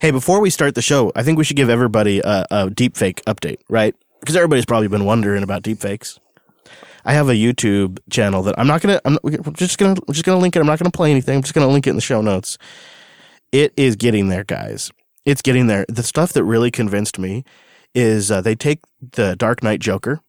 Hey, 0.00 0.10
before 0.10 0.40
we 0.40 0.48
start 0.48 0.74
the 0.74 0.82
show, 0.82 1.12
I 1.14 1.22
think 1.22 1.36
we 1.36 1.44
should 1.44 1.56
give 1.56 1.68
everybody 1.68 2.20
a, 2.20 2.46
a 2.50 2.70
deepfake 2.70 3.22
update, 3.24 3.58
right? 3.68 3.94
Because 4.20 4.34
everybody's 4.34 4.64
probably 4.64 4.88
been 4.88 5.04
wondering 5.04 5.42
about 5.42 5.62
deepfakes. 5.62 6.18
I 7.04 7.12
have 7.12 7.28
a 7.28 7.34
YouTube 7.34 7.98
channel 8.10 8.42
that 8.44 8.58
I'm 8.58 8.66
not 8.66 8.80
gonna. 8.80 9.00
I'm 9.04 9.18
just 9.54 9.76
gonna. 9.78 10.00
We're 10.06 10.14
just 10.14 10.24
gonna 10.24 10.38
link 10.38 10.56
it. 10.56 10.60
I'm 10.60 10.66
not 10.66 10.78
gonna 10.78 10.90
play 10.90 11.10
anything. 11.10 11.36
I'm 11.36 11.42
just 11.42 11.52
gonna 11.52 11.68
link 11.68 11.86
it 11.86 11.90
in 11.90 11.96
the 11.96 12.02
show 12.02 12.22
notes. 12.22 12.56
It 13.52 13.74
is 13.76 13.96
getting 13.96 14.28
there, 14.28 14.44
guys. 14.44 14.90
It's 15.26 15.42
getting 15.42 15.66
there. 15.66 15.84
The 15.88 16.02
stuff 16.02 16.32
that 16.32 16.44
really 16.44 16.70
convinced 16.70 17.18
me 17.18 17.44
is 17.94 18.30
uh, 18.30 18.40
they 18.40 18.54
take 18.54 18.80
the 19.12 19.36
Dark 19.36 19.62
Knight 19.62 19.80
Joker 19.80 20.20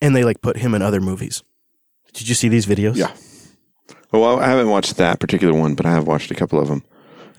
and 0.00 0.14
they 0.14 0.22
like 0.22 0.42
put 0.42 0.56
him 0.58 0.74
in 0.74 0.82
other 0.82 1.00
movies. 1.00 1.42
Did 2.12 2.28
you 2.28 2.34
see 2.36 2.48
these 2.48 2.66
videos? 2.66 2.96
Yeah. 2.96 3.12
Well, 4.12 4.38
I 4.38 4.46
haven't 4.46 4.68
watched 4.70 4.96
that 4.96 5.18
particular 5.18 5.54
one, 5.54 5.74
but 5.74 5.86
I 5.86 5.92
have 5.92 6.06
watched 6.06 6.30
a 6.30 6.34
couple 6.34 6.60
of 6.60 6.68
them, 6.68 6.84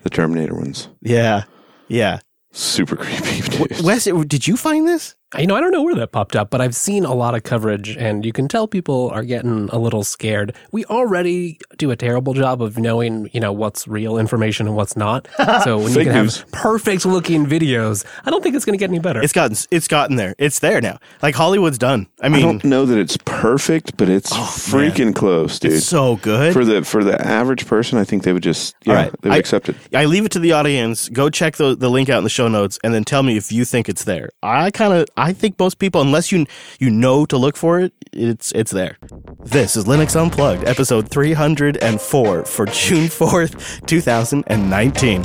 the 0.02 0.10
Terminator 0.10 0.54
ones. 0.54 0.88
Yeah. 1.00 1.44
Yeah. 1.88 2.20
Super 2.52 2.96
creepy. 2.96 3.40
Dude. 3.66 3.80
Wes, 3.82 4.04
did 4.04 4.46
you 4.46 4.56
find 4.56 4.86
this? 4.86 5.14
You 5.38 5.46
know, 5.46 5.56
I 5.56 5.60
don't 5.60 5.70
know 5.72 5.82
where 5.82 5.94
that 5.94 6.12
popped 6.12 6.36
up, 6.36 6.50
but 6.50 6.60
I've 6.60 6.74
seen 6.74 7.04
a 7.06 7.14
lot 7.14 7.34
of 7.34 7.42
coverage, 7.42 7.96
and 7.96 8.24
you 8.24 8.32
can 8.32 8.48
tell 8.48 8.66
people 8.68 9.10
are 9.14 9.22
getting 9.22 9.70
a 9.70 9.78
little 9.78 10.04
scared. 10.04 10.54
We 10.72 10.84
already 10.86 11.58
do 11.78 11.90
a 11.90 11.96
terrible 11.96 12.34
job 12.34 12.60
of 12.60 12.76
knowing, 12.78 13.30
you 13.32 13.40
know, 13.40 13.50
what's 13.52 13.88
real 13.88 14.18
information 14.18 14.66
and 14.66 14.76
what's 14.76 14.96
not. 14.96 15.28
So 15.62 15.78
when 15.78 15.92
you 15.92 16.04
can 16.04 16.14
news. 16.24 16.38
have 16.40 16.50
perfect 16.50 17.04
looking 17.06 17.46
videos, 17.46 18.04
I 18.24 18.30
don't 18.30 18.42
think 18.42 18.56
it's 18.56 18.64
going 18.64 18.76
to 18.76 18.78
get 18.78 18.90
any 18.90 18.98
better. 18.98 19.22
It's 19.22 19.32
gotten 19.32 19.56
it's 19.70 19.86
gotten 19.86 20.16
there. 20.16 20.34
It's 20.38 20.58
there 20.58 20.80
now. 20.80 20.98
Like 21.22 21.34
Hollywood's 21.34 21.78
done. 21.78 22.08
I 22.20 22.28
mean, 22.28 22.38
I 22.38 22.42
don't 22.42 22.64
know 22.64 22.84
that 22.86 22.98
it's 22.98 23.16
perfect, 23.24 23.96
but 23.96 24.08
it's 24.08 24.32
oh, 24.32 24.36
freaking 24.36 25.14
close, 25.14 25.58
dude. 25.58 25.74
it's 25.74 25.86
so 25.86 26.16
good. 26.16 26.52
for 26.52 26.64
the 26.64 26.82
for 26.84 27.04
the 27.04 27.20
average 27.24 27.66
person, 27.66 27.98
I 27.98 28.04
think 28.04 28.24
they 28.24 28.32
would 28.32 28.42
just 28.42 28.74
yeah, 28.84 28.92
All 28.92 29.02
right. 29.02 29.12
they 29.20 29.28
would 29.28 29.36
I- 29.36 29.38
accept 29.38 29.68
it. 29.68 29.76
I 29.94 30.06
leave 30.06 30.24
it 30.24 30.32
to 30.32 30.38
the 30.40 30.52
audience. 30.52 31.08
Go 31.10 31.28
check 31.30 31.56
the, 31.56 31.76
the 31.76 31.90
link 31.90 32.08
out 32.08 32.18
in 32.18 32.24
the 32.24 32.30
show 32.30 32.48
notes 32.48 32.78
and 32.82 32.92
then 32.94 33.04
tell 33.04 33.22
me 33.22 33.36
if 33.36 33.52
you 33.52 33.64
think 33.64 33.88
it's 33.88 34.04
there. 34.04 34.30
I 34.42 34.70
kind 34.70 34.92
of 34.94 35.06
I 35.22 35.32
think 35.32 35.56
most 35.56 35.78
people 35.78 36.00
unless 36.00 36.32
you 36.32 36.46
you 36.80 36.90
know 36.90 37.24
to 37.26 37.36
look 37.36 37.56
for 37.56 37.78
it, 37.78 37.92
it's 38.12 38.50
it's 38.56 38.72
there. 38.72 38.98
This 39.44 39.76
is 39.76 39.84
Linux 39.84 40.20
Unplugged, 40.20 40.64
episode 40.64 41.08
304 41.08 42.44
for 42.44 42.66
June 42.66 43.06
4th, 43.06 43.86
2019. 43.86 45.24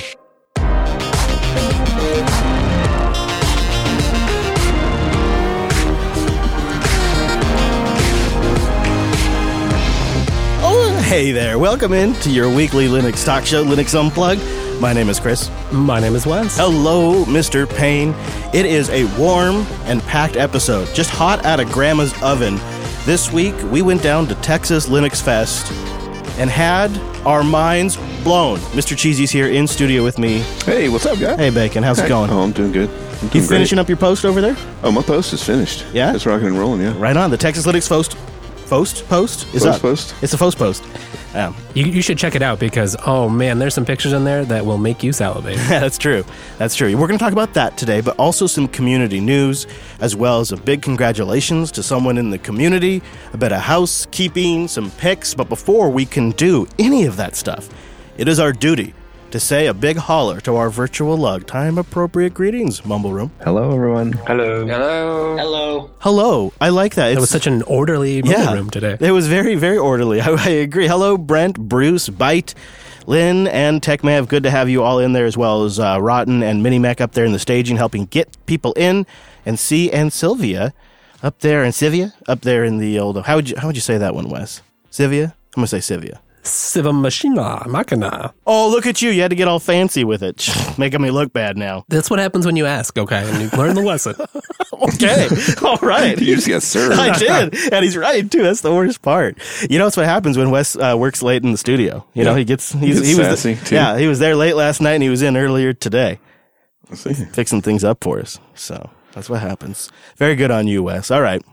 Oh, 10.59 11.05
hey 11.07 11.31
there. 11.31 11.57
Welcome 11.57 11.94
in 11.94 12.13
to 12.22 12.29
your 12.29 12.53
weekly 12.53 12.88
Linux 12.88 13.25
talk 13.25 13.47
show, 13.47 13.66
Linux 13.66 14.00
Unplugged. 14.00 14.66
My 14.80 14.94
name 14.94 15.09
is 15.09 15.20
Chris. 15.20 15.50
My 15.72 16.00
name 16.00 16.16
is 16.16 16.28
Wes. 16.28 16.56
Hello, 16.58 17.25
Mr. 17.25 17.67
Payne. 17.67 18.14
It 18.53 18.66
is 18.67 18.89
a 18.92 19.06
warm 19.19 19.66
and 19.86 20.02
packed 20.03 20.36
episode, 20.36 20.94
just 20.94 21.09
hot 21.09 21.44
out 21.45 21.59
of 21.59 21.72
Grandma's 21.72 22.14
oven. 22.22 22.56
This 23.06 23.31
week, 23.31 23.56
we 23.72 23.81
went 23.81 24.03
down 24.03 24.28
to 24.28 24.36
Texas 24.36 24.88
Linux 24.88 25.19
Fest 25.22 25.72
and 26.38 26.50
had 26.50 26.95
our 27.25 27.44
minds 27.44 27.97
blown. 28.23 28.59
Mr. 28.75 28.95
Cheesy's 28.95 29.31
here 29.31 29.47
in 29.47 29.66
studio 29.66 30.03
with 30.03 30.19
me. 30.19 30.39
Hey, 30.66 30.89
what's 30.89 31.08
up, 31.08 31.19
guy? 31.19 31.36
Hey, 31.36 31.50
Bacon, 31.50 31.81
how's 31.81 31.97
it 32.00 32.08
going? 32.08 32.30
Oh, 32.30 32.41
I'm 32.41 32.52
doing 32.52 32.72
good. 32.72 32.89
I'm 32.89 32.95
You 32.95 33.02
doing 33.19 33.30
great. 33.31 33.47
finishing 33.47 33.80
up 33.80 33.88
your 33.88 33.97
post 33.97 34.25
over 34.25 34.41
there? 34.41 34.56
Oh, 34.84 34.91
my 34.91 35.02
post 35.02 35.34
is 35.34 35.44
finished. 35.44 35.86
Yeah? 35.91 36.14
it's 36.14 36.28
rocking 36.28 36.47
and 36.47 36.59
rolling. 36.59 36.81
Yeah, 36.81 36.94
Right 37.00 37.17
on. 37.17 37.31
The 37.31 37.38
Texas 37.38 37.66
Linux 37.66 37.89
Post. 37.89 38.16
Post? 38.67 39.08
Post? 39.08 39.47
Is 39.56 39.64
Post 39.64 39.66
up. 39.78 39.81
post? 39.81 40.16
It's 40.22 40.34
a 40.34 40.38
post 40.38 40.58
post. 40.58 40.84
Um, 41.33 41.56
You, 41.73 41.86
you 41.86 42.02
should 42.02 42.17
check 42.17 42.36
it 42.36 42.42
out 42.42 42.59
because, 42.59 42.95
oh 43.06 43.30
man, 43.30 43.59
there's 43.59 43.73
some 43.73 43.86
pictures 43.86 44.14
in 44.14 44.23
there 44.23 44.45
that 44.45 44.66
will 44.66 44.78
make 44.78 45.03
you 45.03 45.11
salivate. 45.11 45.58
That's 45.69 45.97
true. 45.97 46.23
That's 46.58 46.73
true. 46.75 46.95
We're 46.97 47.08
going 47.08 47.19
to 47.19 47.23
talk 47.23 47.34
about 47.34 47.53
that 47.53 47.78
today, 47.78 48.02
but 48.02 48.17
also 48.17 48.47
some 48.47 48.67
community 48.67 49.19
news, 49.19 49.67
as 50.00 50.16
well 50.16 50.39
as 50.39 50.52
a 50.52 50.58
big 50.58 50.81
congratulations 50.81 51.72
to 51.73 51.84
someone 51.84 52.17
in 52.17 52.30
the 52.30 52.38
community, 52.38 53.02
a 53.34 53.38
bit 53.38 53.52
of 53.52 53.61
housekeeping, 53.61 54.68
some 54.68 54.90
picks. 54.91 55.34
But 55.34 55.50
before 55.50 55.90
we 55.90 56.06
can 56.06 56.31
do 56.31 56.68
any 56.79 57.06
of 57.06 57.18
that 57.18 57.35
stuff, 57.35 57.69
it 58.18 58.28
is 58.28 58.40
our 58.40 58.51
duty 58.53 58.94
to 59.31 59.39
say 59.39 59.67
a 59.67 59.73
big 59.73 59.97
holler 59.97 60.39
to 60.41 60.55
our 60.55 60.69
virtual 60.69 61.17
lug. 61.17 61.45
Time 61.45 61.77
appropriate 61.77 62.33
greetings, 62.33 62.85
Mumble 62.85 63.11
Room. 63.11 63.31
Hello, 63.43 63.73
everyone. 63.73 64.13
Hello. 64.13 64.65
Hello. 64.65 65.38
Hello. 65.38 65.91
Hello. 65.99 66.53
I 66.61 66.69
like 66.69 66.95
that. 66.95 67.11
It 67.11 67.19
was 67.19 67.29
such 67.29 67.47
an 67.47 67.61
orderly 67.63 68.21
yeah, 68.23 68.53
room 68.53 68.69
today. 68.69 68.97
It 68.99 69.11
was 69.11 69.27
very, 69.27 69.55
very 69.55 69.77
orderly. 69.77 70.21
I, 70.21 70.31
I 70.31 70.49
agree. 70.49 70.88
Hello, 70.88 71.17
Brent, 71.17 71.57
Bruce, 71.59 72.09
Byte, 72.09 72.53
Lynn, 73.05 73.47
and 73.47 73.81
TechMav. 73.81 74.27
Good 74.27 74.43
to 74.43 74.51
have 74.51 74.69
you 74.69 74.83
all 74.83 74.99
in 74.99 75.13
there, 75.13 75.25
as 75.25 75.38
well 75.38 75.63
as 75.63 75.79
uh, 75.79 75.99
Rotten 76.01 76.41
and 76.44 76.65
Minimec 76.65 77.01
up 77.01 77.11
there 77.11 77.25
in 77.25 77.33
the 77.33 77.39
staging, 77.39 77.77
helping 77.77 78.05
get 78.05 78.38
people 78.45 78.73
in, 78.73 79.05
and 79.45 79.59
C 79.59 79.91
and 79.91 80.11
Sylvia 80.11 80.73
up 81.21 81.39
there, 81.39 81.63
and 81.63 81.73
Sylvia 81.75 82.13
up 82.27 82.41
there 82.41 82.63
in 82.63 82.77
the 82.77 82.99
old. 82.99 83.23
How 83.25 83.35
would 83.35 83.49
you 83.49 83.57
how 83.57 83.67
would 83.67 83.75
you 83.75 83.81
say 83.81 83.97
that 83.97 84.15
one, 84.15 84.29
Wes? 84.29 84.61
Sylvia. 84.89 85.35
I'm 85.55 85.61
gonna 85.61 85.67
say 85.67 85.79
Sylvia. 85.79 86.21
Siva 86.47 86.94
Machina, 86.94 87.63
Machina. 87.68 88.34
Oh, 88.46 88.69
look 88.69 88.85
at 88.85 89.02
you! 89.02 89.09
You 89.12 89.22
had 89.22 89.30
to 89.31 89.35
get 89.35 89.47
all 89.47 89.59
fancy 89.59 90.03
with 90.03 90.24
it, 90.24 90.47
making 90.78 91.02
me 91.02 91.12
look 91.12 91.34
bad 91.34 91.58
now. 91.58 91.85
That's 91.90 92.09
what 92.09 92.19
happens 92.19 92.46
when 92.46 92.56
you 92.56 92.66
ask, 92.66 92.97
okay? 92.97 93.24
And 93.30 93.41
you 93.52 93.58
learn 93.58 93.75
the 93.75 93.81
lesson. 93.81 94.16
Okay, 94.80 95.28
all 95.63 95.78
right. 95.78 96.19
you 96.22 96.36
just 96.36 96.47
got 96.47 96.62
served. 96.62 97.00
I 97.00 97.18
did, 97.18 97.74
and 97.74 97.84
he's 97.84 97.97
right 97.97 98.30
too. 98.30 98.44
That's 98.44 98.62
the 98.62 98.72
worst 98.72 99.02
part. 99.02 99.36
You 99.68 99.80
know, 99.80 99.86
that's 99.86 99.97
what 99.97 100.06
happens 100.06 100.38
when 100.38 100.52
Wes 100.52 100.75
uh, 100.75 100.96
works 100.96 101.24
late 101.24 101.44
in 101.44 101.52
the 101.52 101.57
studio. 101.57 102.06
You 102.13 102.24
know, 102.24 102.36
he 102.36 102.44
gets 102.46 102.74
he's, 102.74 102.97
gets 103.00 103.07
he 103.07 103.16
was 103.16 103.25
sassy, 103.25 103.53
the- 103.56 103.66
too. 103.66 103.75
yeah 103.75 103.97
he 103.97 104.06
was 104.06 104.19
there 104.19 104.36
late 104.36 104.53
last 104.56 104.80
night, 104.80 104.94
and 104.94 105.02
he 105.02 105.09
was 105.09 105.24
in 105.24 105.36
earlier 105.36 105.74
today, 105.74 106.19
Let's 106.91 107.02
see. 107.02 107.13
fixing 107.16 107.63
things 107.63 107.84
up 107.84 108.03
for 108.03 108.19
us. 108.19 108.40
So 108.53 108.91
that's 109.13 109.31
what 109.31 109.41
happens. 109.41 109.90
Very 110.18 110.36
good 110.36 110.52
on 110.52 110.68
you, 110.68 110.84
Wes. 110.84 111.09
All 111.09 111.22
right. 111.24 111.44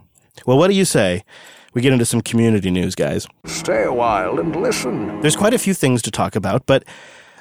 Well, 0.44 0.58
what 0.58 0.68
do 0.68 0.74
you 0.74 0.84
say? 0.84 1.24
We 1.74 1.82
get 1.82 1.92
into 1.92 2.06
some 2.06 2.20
community 2.20 2.70
news, 2.70 2.94
guys. 2.94 3.26
Stay 3.46 3.82
a 3.82 3.92
while 3.92 4.38
and 4.38 4.54
listen. 4.56 5.20
There's 5.20 5.36
quite 5.36 5.54
a 5.54 5.58
few 5.58 5.74
things 5.74 6.02
to 6.02 6.10
talk 6.10 6.36
about, 6.36 6.66
but 6.66 6.84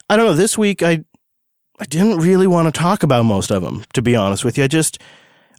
I 0.10 0.18
don't 0.18 0.26
know. 0.26 0.34
This 0.34 0.58
week, 0.58 0.82
I 0.84 1.04
I 1.80 1.86
didn't 1.86 2.18
really 2.20 2.48
want 2.48 2.74
to 2.74 2.78
talk 2.80 3.04
about 3.04 3.26
most 3.26 3.52
of 3.52 3.62
them. 3.64 3.84
To 3.94 4.02
be 4.02 4.16
honest 4.16 4.44
with 4.44 4.58
you, 4.58 4.64
I 4.64 4.68
just 4.68 4.98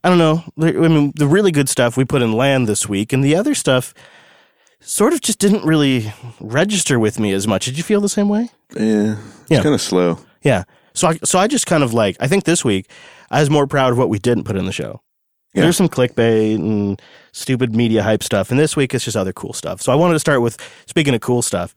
I 0.03 0.09
don't 0.09 0.19
know. 0.19 0.43
I 0.61 0.73
mean, 0.89 1.13
the 1.15 1.27
really 1.27 1.53
good 1.53 1.69
stuff 1.69 1.97
we 1.97 2.05
put 2.05 2.21
in 2.23 2.33
LAN 2.33 2.65
this 2.67 2.89
week, 2.89 3.13
and 3.13 3.23
the 3.25 3.37
other 3.37 3.55
stuff 3.55 3.95
sort 4.81 5.13
of 5.15 5.21
just 5.23 5.39
didn't 5.39 5.65
really 5.65 6.13
register 6.41 6.99
with 6.99 7.19
me 7.19 7.33
as 7.33 7.47
much. 7.47 7.65
Did 7.67 7.77
you 7.79 7.83
feel 7.85 8.01
the 8.01 8.09
same 8.09 8.29
way? 8.29 8.51
Yeah, 8.77 9.17
it's 9.43 9.51
Yeah. 9.51 9.63
kind 9.63 9.75
of 9.75 9.81
slow. 9.81 10.19
Yeah. 10.43 10.65
So 10.95 11.09
I 11.09 11.19
so 11.25 11.39
I 11.39 11.47
just 11.47 11.67
kind 11.67 11.83
of 11.85 11.95
like 11.95 12.17
I 12.21 12.27
think 12.29 12.45
this 12.45 12.65
week 12.65 12.91
I 13.31 13.41
was 13.41 13.51
more 13.51 13.67
proud 13.67 13.93
of 13.93 13.99
what 13.99 14.09
we 14.09 14.19
didn't 14.19 14.45
put 14.45 14.57
in 14.57 14.67
the 14.67 14.73
show. 14.73 15.01
Yeah. 15.55 15.63
There's 15.63 15.77
some 15.77 15.89
clickbait 15.89 16.57
and 16.57 17.01
stupid 17.33 17.75
media 17.75 18.03
hype 18.03 18.23
stuff, 18.23 18.51
and 18.51 18.59
this 18.59 18.77
week 18.77 18.93
it's 18.93 19.05
just 19.05 19.17
other 19.17 19.33
cool 19.33 19.53
stuff. 19.53 19.81
So 19.81 19.93
I 19.93 19.95
wanted 19.95 20.15
to 20.15 20.21
start 20.21 20.41
with 20.43 20.59
speaking 20.87 21.15
of 21.15 21.21
cool 21.21 21.43
stuff, 21.43 21.75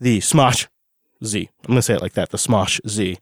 the 0.00 0.18
Smach 0.18 0.66
Z. 1.24 1.48
I'm 1.64 1.68
gonna 1.68 1.82
say 1.82 1.94
it 1.94 2.02
like 2.02 2.14
that, 2.14 2.30
the 2.30 2.38
Smach 2.38 2.80
Z. 2.88 3.18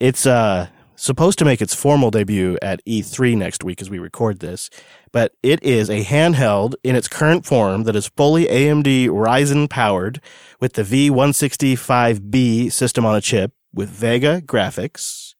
It's 0.00 0.26
uh 0.26 0.68
supposed 0.96 1.38
to 1.38 1.44
make 1.44 1.60
its 1.60 1.74
formal 1.74 2.10
debut 2.10 2.56
at 2.62 2.84
E3 2.84 3.36
next 3.36 3.64
week 3.64 3.80
as 3.80 3.90
we 3.90 3.98
record 3.98 4.38
this, 4.40 4.70
but 5.10 5.32
it 5.42 5.62
is 5.62 5.88
a 5.90 6.04
handheld 6.04 6.74
in 6.84 6.94
its 6.94 7.08
current 7.08 7.44
form 7.44 7.84
that 7.84 7.96
is 7.96 8.08
fully 8.08 8.46
AMD 8.46 9.08
Ryzen 9.08 9.68
powered 9.68 10.20
with 10.60 10.74
the 10.74 10.82
V1605B 10.82 12.70
system 12.70 13.04
on 13.04 13.16
a 13.16 13.20
chip 13.20 13.52
with 13.72 13.88
Vega 13.88 14.40
graphics, 14.42 15.34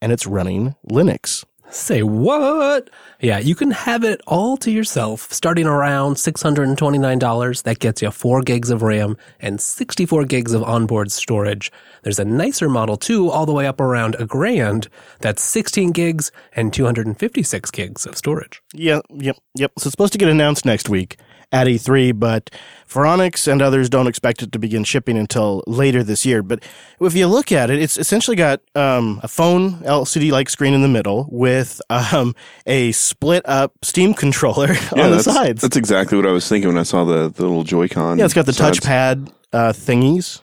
and 0.00 0.10
it's 0.12 0.26
running 0.26 0.74
Linux. 0.90 1.44
Say 1.72 2.02
what? 2.02 2.90
Yeah, 3.20 3.38
you 3.38 3.54
can 3.54 3.70
have 3.70 4.02
it 4.02 4.20
all 4.26 4.56
to 4.58 4.70
yourself 4.70 5.32
starting 5.32 5.66
around 5.66 6.16
$629. 6.16 7.62
That 7.62 7.78
gets 7.78 8.02
you 8.02 8.10
4 8.10 8.42
gigs 8.42 8.70
of 8.70 8.82
RAM 8.82 9.16
and 9.40 9.60
64 9.60 10.24
gigs 10.24 10.52
of 10.52 10.64
onboard 10.64 11.12
storage. 11.12 11.70
There's 12.02 12.18
a 12.18 12.24
nicer 12.24 12.68
model 12.68 12.96
too, 12.96 13.30
all 13.30 13.46
the 13.46 13.52
way 13.52 13.66
up 13.66 13.80
around 13.80 14.16
a 14.18 14.26
grand. 14.26 14.88
That's 15.20 15.44
16 15.44 15.92
gigs 15.92 16.32
and 16.56 16.72
256 16.72 17.70
gigs 17.70 18.04
of 18.04 18.16
storage. 18.16 18.60
Yeah, 18.74 19.00
yep, 19.10 19.36
yep. 19.54 19.72
So 19.78 19.88
it's 19.88 19.92
supposed 19.92 20.12
to 20.12 20.18
get 20.18 20.28
announced 20.28 20.64
next 20.64 20.88
week 20.88 21.18
at 21.52 21.66
E3, 21.66 22.18
but 22.18 22.50
Phoronix 22.88 23.50
and 23.50 23.60
others 23.60 23.88
don't 23.88 24.06
expect 24.06 24.42
it 24.42 24.52
to 24.52 24.58
begin 24.58 24.84
shipping 24.84 25.18
until 25.18 25.64
later 25.66 26.02
this 26.02 26.24
year. 26.24 26.42
But 26.42 26.62
if 27.00 27.14
you 27.14 27.26
look 27.26 27.50
at 27.50 27.70
it, 27.70 27.80
it's 27.82 27.96
essentially 27.96 28.36
got 28.36 28.60
um, 28.74 29.20
a 29.22 29.28
phone 29.28 29.74
LCD-like 29.80 30.48
screen 30.48 30.74
in 30.74 30.82
the 30.82 30.88
middle 30.88 31.28
with 31.30 31.80
um, 31.90 32.34
a 32.66 32.92
split-up 32.92 33.72
Steam 33.82 34.14
controller 34.22 34.72
Yeah, 34.94 35.06
on 35.06 35.10
the 35.10 35.22
sides. 35.22 35.62
That's 35.62 35.76
exactly 35.76 36.16
what 36.16 36.26
I 36.26 36.32
was 36.32 36.48
thinking 36.48 36.68
when 36.68 36.78
I 36.78 36.84
saw 36.84 37.04
the, 37.04 37.28
the 37.30 37.42
little 37.42 37.64
Joy-Con. 37.64 38.18
Yeah, 38.18 38.24
it's 38.24 38.34
got 38.34 38.46
the 38.46 38.52
sides. 38.52 38.80
touchpad 38.80 39.32
uh, 39.52 39.72
thingies, 39.72 40.42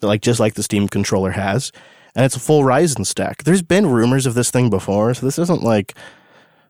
that 0.00 0.06
like 0.06 0.20
just 0.22 0.38
like 0.40 0.54
the 0.54 0.62
Steam 0.62 0.88
controller 0.88 1.32
has, 1.32 1.72
and 2.14 2.24
it's 2.24 2.36
a 2.36 2.40
full 2.40 2.62
Ryzen 2.62 3.04
stack. 3.04 3.42
There's 3.42 3.62
been 3.62 3.86
rumors 3.86 4.26
of 4.26 4.34
this 4.34 4.50
thing 4.52 4.70
before, 4.70 5.14
so 5.14 5.26
this 5.26 5.38
isn't 5.38 5.62
like 5.64 5.94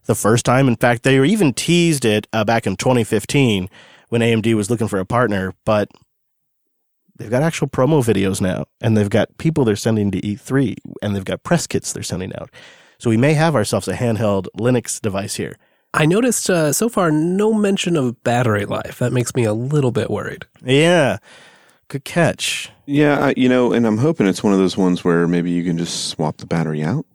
the 0.06 0.14
first 0.14 0.44
time. 0.44 0.68
In 0.68 0.76
fact, 0.76 1.02
they 1.02 1.18
were 1.18 1.24
even 1.24 1.52
teased 1.52 2.04
it 2.04 2.26
uh, 2.32 2.44
back 2.44 2.66
in 2.66 2.76
2015 2.76 3.68
when 4.08 4.20
AMD 4.20 4.54
was 4.54 4.70
looking 4.70 4.88
for 4.88 4.98
a 4.98 5.06
partner, 5.06 5.54
but 5.64 5.90
they've 7.16 7.30
got 7.30 7.42
actual 7.42 7.68
promo 7.68 8.02
videos 8.04 8.40
now, 8.40 8.66
and 8.80 8.96
they've 8.96 9.10
got 9.10 9.36
people 9.38 9.64
they're 9.64 9.76
sending 9.76 10.10
to 10.10 10.20
E3, 10.20 10.76
and 11.02 11.14
they've 11.14 11.24
got 11.24 11.42
press 11.42 11.66
kits 11.66 11.92
they're 11.92 12.02
sending 12.02 12.34
out. 12.36 12.50
So 12.98 13.10
we 13.10 13.16
may 13.16 13.34
have 13.34 13.54
ourselves 13.54 13.88
a 13.88 13.94
handheld 13.94 14.46
Linux 14.58 15.00
device 15.00 15.34
here. 15.34 15.56
I 15.92 16.06
noticed 16.06 16.50
uh, 16.50 16.72
so 16.72 16.88
far 16.88 17.10
no 17.10 17.52
mention 17.52 17.96
of 17.96 18.22
battery 18.24 18.64
life. 18.64 18.98
That 18.98 19.12
makes 19.12 19.34
me 19.34 19.44
a 19.44 19.52
little 19.52 19.92
bit 19.92 20.10
worried. 20.10 20.44
Yeah, 20.64 21.18
good 21.88 22.04
catch. 22.04 22.70
Yeah, 22.86 23.26
I, 23.26 23.34
you 23.36 23.48
know, 23.48 23.72
and 23.72 23.86
I'm 23.86 23.98
hoping 23.98 24.26
it's 24.26 24.42
one 24.42 24.52
of 24.52 24.58
those 24.58 24.76
ones 24.76 25.04
where 25.04 25.28
maybe 25.28 25.50
you 25.50 25.62
can 25.62 25.78
just 25.78 26.08
swap 26.08 26.38
the 26.38 26.46
battery 26.46 26.82
out. 26.82 27.06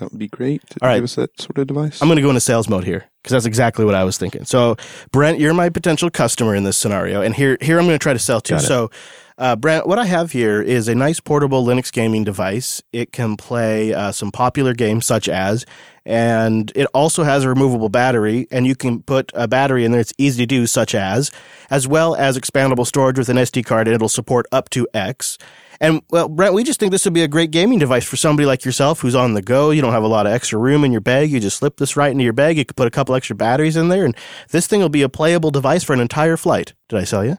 That 0.00 0.10
would 0.12 0.18
be 0.18 0.28
great. 0.28 0.66
To 0.70 0.78
All 0.82 0.88
right. 0.88 0.96
give 0.96 1.04
us 1.04 1.14
that 1.16 1.38
sort 1.40 1.58
of 1.58 1.66
device. 1.66 2.00
I'm 2.00 2.08
going 2.08 2.16
to 2.16 2.22
go 2.22 2.30
into 2.30 2.40
sales 2.40 2.68
mode 2.68 2.84
here 2.84 3.04
because 3.22 3.32
that's 3.32 3.44
exactly 3.44 3.84
what 3.84 3.94
I 3.94 4.02
was 4.02 4.16
thinking. 4.16 4.46
So, 4.46 4.76
Brent, 5.12 5.38
you're 5.38 5.52
my 5.52 5.68
potential 5.68 6.10
customer 6.10 6.54
in 6.54 6.64
this 6.64 6.78
scenario, 6.78 7.20
and 7.20 7.34
here, 7.34 7.58
here 7.60 7.78
I'm 7.78 7.84
going 7.84 7.98
to 7.98 8.02
try 8.02 8.14
to 8.14 8.18
sell 8.18 8.40
to. 8.42 8.58
So, 8.60 8.90
uh, 9.36 9.56
Brent, 9.56 9.86
what 9.86 9.98
I 9.98 10.06
have 10.06 10.32
here 10.32 10.62
is 10.62 10.88
a 10.88 10.94
nice 10.94 11.20
portable 11.20 11.64
Linux 11.64 11.92
gaming 11.92 12.24
device. 12.24 12.82
It 12.92 13.12
can 13.12 13.36
play 13.36 13.92
uh, 13.92 14.12
some 14.12 14.32
popular 14.32 14.72
games 14.72 15.04
such 15.04 15.28
as, 15.28 15.66
and 16.06 16.72
it 16.74 16.86
also 16.94 17.22
has 17.22 17.44
a 17.44 17.48
removable 17.50 17.90
battery, 17.90 18.46
and 18.50 18.66
you 18.66 18.74
can 18.74 19.02
put 19.02 19.30
a 19.34 19.46
battery 19.46 19.84
in 19.84 19.92
there. 19.92 20.00
It's 20.00 20.14
easy 20.16 20.42
to 20.42 20.46
do, 20.46 20.66
such 20.66 20.94
as, 20.94 21.30
as 21.68 21.86
well 21.86 22.14
as 22.14 22.38
expandable 22.38 22.86
storage 22.86 23.18
with 23.18 23.28
an 23.28 23.36
SD 23.36 23.66
card, 23.66 23.86
and 23.86 23.94
it'll 23.94 24.08
support 24.08 24.46
up 24.50 24.70
to 24.70 24.88
X. 24.94 25.36
And 25.80 26.02
well, 26.10 26.28
Brent, 26.28 26.52
we 26.52 26.62
just 26.62 26.78
think 26.78 26.92
this 26.92 27.04
would 27.06 27.14
be 27.14 27.22
a 27.22 27.28
great 27.28 27.50
gaming 27.50 27.78
device 27.78 28.04
for 28.04 28.16
somebody 28.16 28.44
like 28.44 28.66
yourself 28.66 29.00
who's 29.00 29.14
on 29.14 29.32
the 29.32 29.40
go. 29.40 29.70
You 29.70 29.80
don't 29.80 29.92
have 29.92 30.02
a 30.02 30.08
lot 30.08 30.26
of 30.26 30.32
extra 30.32 30.58
room 30.58 30.84
in 30.84 30.92
your 30.92 31.00
bag. 31.00 31.30
You 31.30 31.40
just 31.40 31.56
slip 31.56 31.78
this 31.78 31.96
right 31.96 32.12
into 32.12 32.22
your 32.22 32.34
bag. 32.34 32.58
You 32.58 32.66
could 32.66 32.76
put 32.76 32.86
a 32.86 32.90
couple 32.90 33.14
extra 33.14 33.34
batteries 33.34 33.76
in 33.76 33.88
there, 33.88 34.04
and 34.04 34.14
this 34.50 34.66
thing 34.66 34.80
will 34.80 34.90
be 34.90 35.02
a 35.02 35.08
playable 35.08 35.50
device 35.50 35.82
for 35.82 35.94
an 35.94 36.00
entire 36.00 36.36
flight. 36.36 36.74
Did 36.90 36.98
I 36.98 37.04
sell 37.04 37.24
you? 37.24 37.38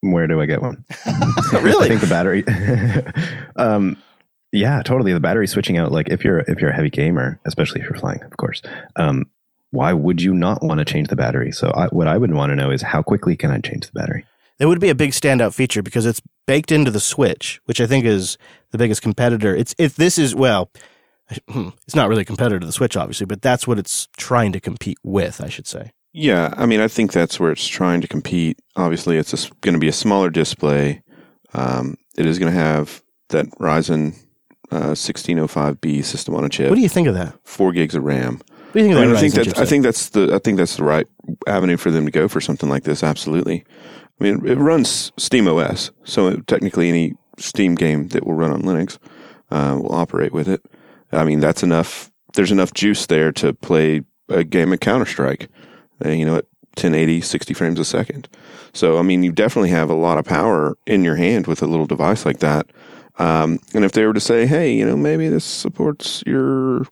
Where 0.00 0.26
do 0.26 0.40
I 0.40 0.46
get 0.46 0.62
one? 0.62 0.84
Really? 1.52 1.86
I 1.86 1.88
think 1.88 2.00
the 2.00 2.06
battery. 2.06 2.44
um, 3.56 3.96
yeah, 4.52 4.82
totally. 4.82 5.12
The 5.12 5.20
battery 5.20 5.46
switching 5.46 5.78
out. 5.78 5.92
Like 5.92 6.08
if 6.08 6.24
you're 6.24 6.40
if 6.40 6.60
you're 6.60 6.70
a 6.70 6.74
heavy 6.74 6.90
gamer, 6.90 7.38
especially 7.44 7.80
if 7.80 7.88
you're 7.88 7.98
flying, 7.98 8.22
of 8.22 8.36
course. 8.36 8.62
Um, 8.96 9.26
why 9.70 9.92
would 9.92 10.20
you 10.20 10.34
not 10.34 10.62
want 10.62 10.78
to 10.78 10.84
change 10.84 11.08
the 11.08 11.16
battery? 11.16 11.52
So 11.52 11.70
I, 11.70 11.86
what 11.88 12.08
I 12.08 12.18
would 12.18 12.34
want 12.34 12.50
to 12.50 12.56
know 12.56 12.70
is 12.70 12.82
how 12.82 13.02
quickly 13.02 13.36
can 13.36 13.50
I 13.50 13.60
change 13.60 13.86
the 13.86 13.92
battery? 13.92 14.26
It 14.58 14.66
would 14.66 14.80
be 14.80 14.90
a 14.90 14.94
big 14.94 15.12
standout 15.12 15.54
feature 15.54 15.82
because 15.82 16.06
it's 16.06 16.20
baked 16.46 16.72
into 16.72 16.90
the 16.90 17.00
Switch, 17.00 17.60
which 17.64 17.80
I 17.80 17.86
think 17.86 18.04
is 18.04 18.38
the 18.70 18.78
biggest 18.78 19.02
competitor. 19.02 19.54
It's 19.54 19.74
if 19.78 19.96
this 19.96 20.18
is 20.18 20.34
well, 20.34 20.70
it's 21.30 21.94
not 21.94 22.08
really 22.08 22.22
a 22.22 22.26
competitor 22.26 22.60
to 22.60 22.66
the 22.66 22.72
Switch, 22.72 22.96
obviously, 22.96 23.26
but 23.26 23.42
that's 23.42 23.66
what 23.66 23.78
it's 23.78 24.08
trying 24.16 24.52
to 24.52 24.60
compete 24.60 24.98
with. 25.02 25.40
I 25.40 25.48
should 25.48 25.66
say. 25.66 25.92
Yeah, 26.12 26.52
I 26.56 26.66
mean, 26.66 26.80
I 26.80 26.88
think 26.88 27.12
that's 27.12 27.38
where 27.38 27.52
it's 27.52 27.66
trying 27.68 28.00
to 28.00 28.08
compete. 28.08 28.58
Obviously, 28.74 29.16
it's 29.16 29.48
going 29.60 29.74
to 29.74 29.78
be 29.78 29.86
a 29.88 29.92
smaller 29.92 30.28
display. 30.28 31.02
Um, 31.54 31.96
it 32.16 32.26
is 32.26 32.38
going 32.38 32.52
to 32.52 32.58
have 32.58 33.02
that 33.28 33.46
Ryzen 33.60 34.16
uh, 34.72 34.90
1605B 34.92 36.04
system 36.04 36.34
on 36.34 36.44
a 36.44 36.48
chip, 36.48 36.68
What 36.68 36.76
do 36.76 36.82
you 36.82 36.88
think 36.88 37.08
of 37.08 37.14
that? 37.14 37.34
four 37.44 37.72
gigs 37.72 37.94
of 37.94 38.04
RAM. 38.04 38.40
What 38.72 38.72
do 38.74 38.80
you 38.80 38.84
think 38.86 38.96
I, 38.96 39.02
of 39.02 39.06
mean, 39.06 39.10
that? 39.10 39.16
I 39.16 39.20
think 39.20 39.34
that 39.34 39.58
I 39.58 39.64
think 39.64 39.82
that's 39.84 40.10
the 40.10 40.34
I 40.34 40.38
think 40.38 40.58
that's 40.58 40.76
the 40.76 40.84
right 40.84 41.06
avenue 41.46 41.76
for 41.76 41.90
them 41.90 42.04
to 42.06 42.12
go 42.12 42.28
for 42.28 42.40
something 42.40 42.68
like 42.68 42.84
this. 42.84 43.02
Absolutely. 43.02 43.64
I 44.20 44.24
mean, 44.24 44.46
it 44.46 44.58
runs 44.58 45.12
Steam 45.16 45.48
OS, 45.48 45.90
so 46.04 46.36
technically 46.40 46.88
any 46.88 47.14
Steam 47.38 47.74
game 47.74 48.08
that 48.08 48.26
will 48.26 48.34
run 48.34 48.52
on 48.52 48.62
Linux 48.62 48.98
uh, 49.50 49.78
will 49.80 49.94
operate 49.94 50.32
with 50.32 50.48
it. 50.48 50.62
I 51.12 51.24
mean, 51.24 51.40
that's 51.40 51.62
enough. 51.62 52.10
There's 52.34 52.52
enough 52.52 52.74
juice 52.74 53.06
there 53.06 53.32
to 53.32 53.54
play 53.54 54.02
a 54.28 54.44
game 54.44 54.72
of 54.72 54.80
Counter 54.80 55.06
Strike. 55.06 55.48
Uh, 56.04 56.10
you 56.10 56.24
know, 56.24 56.36
at 56.36 56.46
1080, 56.76 57.20
60 57.20 57.54
frames 57.54 57.80
a 57.80 57.84
second. 57.84 58.28
So, 58.72 58.98
I 58.98 59.02
mean, 59.02 59.22
you 59.22 59.32
definitely 59.32 59.70
have 59.70 59.90
a 59.90 59.94
lot 59.94 60.18
of 60.18 60.24
power 60.24 60.76
in 60.86 61.02
your 61.02 61.16
hand 61.16 61.46
with 61.46 61.62
a 61.62 61.66
little 61.66 61.86
device 61.86 62.24
like 62.24 62.38
that. 62.38 62.66
Um, 63.18 63.58
and 63.74 63.84
if 63.84 63.92
they 63.92 64.06
were 64.06 64.12
to 64.12 64.20
say, 64.20 64.46
hey, 64.46 64.72
you 64.72 64.86
know, 64.86 64.96
maybe 64.96 65.28
this 65.28 65.44
supports 65.44 66.22
your 66.26 66.86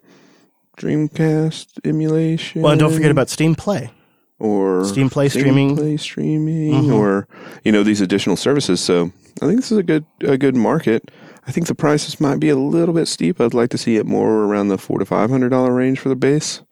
Dreamcast 0.77 1.79
emulation. 1.85 2.63
well, 2.63 2.73
and 2.73 2.81
don't 2.81 2.93
forget 2.93 3.11
about 3.11 3.31
Steam 3.31 3.55
Play. 3.55 3.91
Or 4.39 4.85
Steam 4.85 5.11
Play 5.11 5.29
streaming. 5.29 5.77
Play 5.77 5.97
streaming, 5.97 6.73
Mhm. 6.73 6.93
or 6.95 7.27
you 7.65 7.73
know 7.73 7.83
these 7.83 8.01
additional 8.01 8.37
services. 8.37 8.81
So 8.81 9.13
I 9.43 9.47
think 9.47 9.57
this 9.61 9.73
is 9.73 9.79
a 9.79 9.83
good 9.83 10.05
a 10.23 10.37
good 10.39 10.57
market. 10.57 11.11
I 11.47 11.51
think 11.51 11.67
the 11.67 11.75
prices 11.75 12.21
might 12.21 12.41
be 12.41 12.51
a 12.51 12.57
little 12.57 12.95
bit 12.95 13.09
steep. 13.09 13.41
I'd 13.41 13.55
like 13.55 13.71
to 13.71 13.79
see 13.79 13.97
it 13.97 14.07
more 14.07 14.45
around 14.45 14.69
the 14.69 14.79
four 14.79 14.99
to 14.99 15.05
five 15.05 15.31
hundred 15.31 15.49
dollar 15.49 15.73
range 15.75 15.99
for 15.99 16.09
the 16.09 16.17
base. 16.17 16.63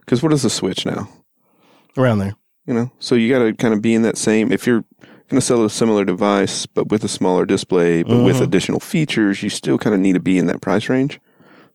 Because 0.00 0.22
what 0.22 0.32
is 0.32 0.42
the 0.42 0.50
Switch 0.50 0.86
now? 0.86 1.08
Around 1.96 2.18
there. 2.18 2.34
You 2.66 2.74
know, 2.74 2.90
so 2.98 3.14
you 3.14 3.28
got 3.32 3.40
to 3.44 3.52
kind 3.54 3.74
of 3.74 3.80
be 3.82 3.94
in 3.94 4.02
that 4.02 4.16
same. 4.18 4.50
If 4.52 4.66
you're 4.66 4.84
going 5.28 5.40
to 5.40 5.40
sell 5.40 5.64
a 5.64 5.70
similar 5.70 6.04
device 6.04 6.66
but 6.66 6.88
with 6.88 7.02
a 7.04 7.08
smaller 7.08 7.44
display, 7.46 8.02
but 8.02 8.22
with 8.24 8.36
Mhm. 8.36 8.42
additional 8.42 8.80
features, 8.80 9.42
you 9.42 9.50
still 9.50 9.78
kind 9.78 9.94
of 9.94 10.00
need 10.00 10.14
to 10.14 10.20
be 10.20 10.38
in 10.38 10.46
that 10.46 10.60
price 10.60 10.88
range. 10.88 11.20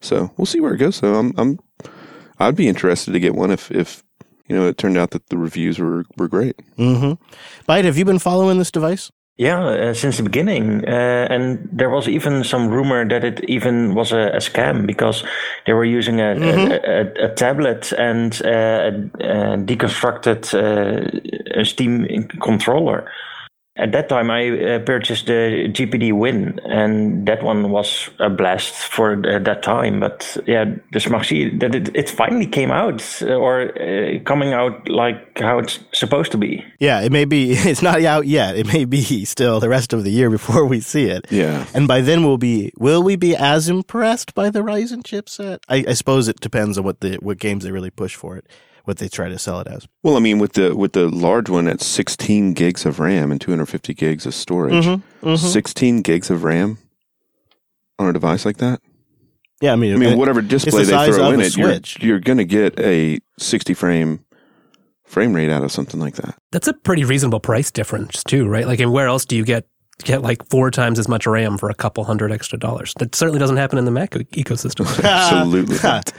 So 0.02 0.32
we'll 0.38 0.46
see 0.46 0.60
where 0.60 0.74
it 0.74 0.78
goes. 0.80 0.96
So 0.98 1.16
I'm, 1.16 1.34
I'm, 1.38 1.60
I'd 2.40 2.56
be 2.56 2.68
interested 2.68 3.12
to 3.12 3.20
get 3.20 3.36
one 3.36 3.52
if, 3.52 3.70
if 3.72 4.04
you 4.48 4.56
know, 4.56 4.68
it 4.68 4.78
turned 4.78 4.98
out 4.98 5.12
that 5.12 5.28
the 5.30 5.38
reviews 5.38 5.80
were 5.80 6.06
were 6.18 6.28
great. 6.28 6.56
Mm-hmm. 6.78 7.14
Byte, 7.72 7.86
have 7.86 7.98
you 7.98 8.06
been 8.06 8.20
following 8.20 8.58
this 8.58 8.72
device? 8.72 9.12
Yeah, 9.38 9.64
uh, 9.64 9.94
since 9.96 10.18
the 10.18 10.24
beginning. 10.24 10.86
Uh, 10.88 11.28
and 11.32 11.68
there 11.72 11.90
was 11.90 12.08
even 12.08 12.44
some 12.44 12.68
rumor 12.70 13.08
that 13.08 13.24
it 13.24 13.44
even 13.50 13.96
was 13.96 14.12
a, 14.12 14.28
a 14.34 14.38
scam 14.40 14.86
because 14.86 15.24
they 15.66 15.74
were 15.74 15.86
using 15.86 16.20
a, 16.20 16.36
Mhm. 16.36 16.70
a, 16.70 17.24
a, 17.24 17.26
a 17.32 17.34
tablet 17.36 17.92
and 17.98 18.40
uh, 18.46 18.50
a, 18.50 19.54
a 19.54 19.58
deconstructed 19.58 20.54
uh, 20.54 21.60
a 21.60 21.66
Steam 21.66 22.06
controller. 22.42 23.10
At 23.78 23.94
that 23.94 24.10
time, 24.10 24.30
I 24.30 24.50
uh, 24.50 24.80
purchased 24.80 25.28
the 25.28 25.70
GPD 25.72 26.12
Win, 26.12 26.60
and 26.66 27.26
that 27.26 27.42
one 27.42 27.72
was 27.72 28.10
a 28.20 28.30
blast 28.30 28.74
for 28.74 29.16
the, 29.16 29.40
that 29.40 29.64
time. 29.64 30.02
But 30.02 30.38
yeah, 30.46 30.66
the 30.92 31.00
Smach 31.00 31.26
Z, 31.26 31.58
that 31.60 31.74
it, 31.74 31.96
it 31.96 32.10
finally 32.10 32.48
came 32.48 32.70
out, 32.70 33.02
uh, 33.22 33.28
or 33.28 33.72
uh, 33.80 34.20
coming 34.26 34.52
out 34.52 34.90
like 34.90 35.40
how 35.40 35.60
it's 35.60 35.80
supposed 35.94 36.34
to 36.34 36.38
be. 36.38 36.66
Yeah, 36.80 37.00
it 37.02 37.12
may 37.12 37.26
be. 37.26 37.58
It's 37.72 37.82
not 37.82 38.04
out 38.04 38.28
yet. 38.28 38.58
It 38.58 38.68
may 38.68 38.84
be 38.84 39.24
still 39.24 39.62
the 39.62 39.70
rest 39.70 39.94
of 39.94 40.04
the 40.04 40.12
year 40.12 40.30
before 40.30 40.66
we 40.66 40.82
see 40.82 41.06
it. 41.06 41.28
Yeah. 41.32 41.66
And 41.74 41.88
by 41.88 42.02
then 42.02 42.26
we'll 42.26 42.38
be. 42.38 42.74
Will 42.78 43.02
we 43.02 43.16
be 43.16 43.38
as 43.38 43.70
impressed 43.70 44.34
by 44.36 44.50
the 44.50 44.60
Ryzen 44.60 45.04
chipset? 45.04 45.60
I, 45.70 45.86
I 45.88 45.94
suppose 45.94 46.28
it 46.28 46.42
depends 46.42 46.78
on 46.78 46.84
what 46.84 47.00
the 47.00 47.16
what 47.22 47.38
games 47.38 47.64
they 47.64 47.72
really 47.72 47.90
push 47.90 48.16
for 48.16 48.36
it, 48.36 48.48
what 48.86 48.98
they 48.98 49.08
try 49.08 49.30
to 49.30 49.38
sell 49.40 49.60
it 49.60 49.68
as. 49.68 49.88
Well, 50.04 50.16
I 50.18 50.20
mean, 50.20 50.40
with 50.40 50.54
the 50.54 50.76
with 50.76 50.94
the 50.94 51.08
large 51.10 51.50
one 51.50 51.68
at 51.68 51.82
16 51.82 52.54
gigs 52.54 52.86
of 52.86 53.00
RAM 53.00 53.32
and 53.32 53.40
250 53.40 53.94
gigs 53.94 54.26
of 54.26 54.34
storage, 54.34 54.86
Mm-hmm, 54.86 55.28
mm-hmm. 55.28 55.36
16 55.48 56.02
gigs 56.02 56.30
of 56.30 56.44
RAM 56.44 56.78
on 58.00 58.08
a 58.10 58.14
device 58.14 58.46
like 58.46 58.58
that. 58.58 58.82
Yeah, 59.62 59.74
I 59.74 59.76
mean, 59.76 59.94
I 59.94 59.98
mean, 59.98 60.10
it- 60.14 60.18
whatever 60.18 60.42
display 60.42 60.84
the 60.84 60.92
they 60.98 61.12
throw 61.12 61.32
in 61.32 61.40
a 61.42 61.44
it, 61.44 61.56
you're, 61.58 61.80
you're 62.00 62.20
going 62.20 62.40
to 62.40 62.46
get 62.46 62.80
a 62.80 63.20
60 63.38 63.74
frame 63.76 64.26
frame 65.06 65.34
rate 65.34 65.50
out 65.52 65.64
of 65.64 65.72
something 65.72 66.00
like 66.00 66.16
that. 66.16 66.36
That's 66.52 66.68
a 66.68 66.74
pretty 66.74 67.04
reasonable 67.04 67.40
price 67.42 67.70
difference 67.70 68.24
too, 68.24 68.48
right? 68.48 68.66
Like, 68.66 68.80
and 68.80 68.92
where 68.92 69.08
else 69.08 69.26
do 69.26 69.36
you 69.36 69.44
get 69.46 69.68
get 70.04 70.22
like 70.22 70.48
four 70.50 70.72
times 70.72 71.00
as 71.00 71.08
much 71.08 71.26
RAM 71.28 71.58
for 71.58 71.70
a 71.70 71.74
couple 71.74 72.04
hundred 72.04 72.32
extra 72.32 72.58
dollars? 72.58 72.94
That 73.00 73.16
certainly 73.16 73.40
doesn't 73.40 73.58
happen 73.58 73.78
in 73.78 73.86
the 73.86 73.92
Mac 73.92 74.12
ecosystem. 74.12 74.86
Absolutely 75.04 75.78
not. 75.84 76.12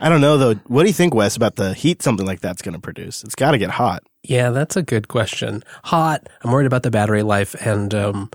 I 0.00 0.08
don't 0.08 0.20
know 0.20 0.36
though. 0.36 0.54
What 0.66 0.82
do 0.82 0.88
you 0.88 0.94
think, 0.94 1.14
Wes, 1.14 1.36
about 1.36 1.56
the 1.56 1.74
heat 1.74 2.02
something 2.02 2.26
like 2.26 2.40
that's 2.40 2.62
going 2.62 2.74
to 2.74 2.80
produce? 2.80 3.24
It's 3.24 3.34
got 3.34 3.52
to 3.52 3.58
get 3.58 3.70
hot. 3.70 4.02
yeah, 4.22 4.50
that's 4.50 4.76
a 4.76 4.82
good 4.82 5.08
question. 5.08 5.62
Hot. 5.84 6.28
I'm 6.42 6.50
worried 6.52 6.66
about 6.66 6.82
the 6.82 6.90
battery 6.90 7.22
life, 7.22 7.54
and 7.64 7.94
um, 7.94 8.30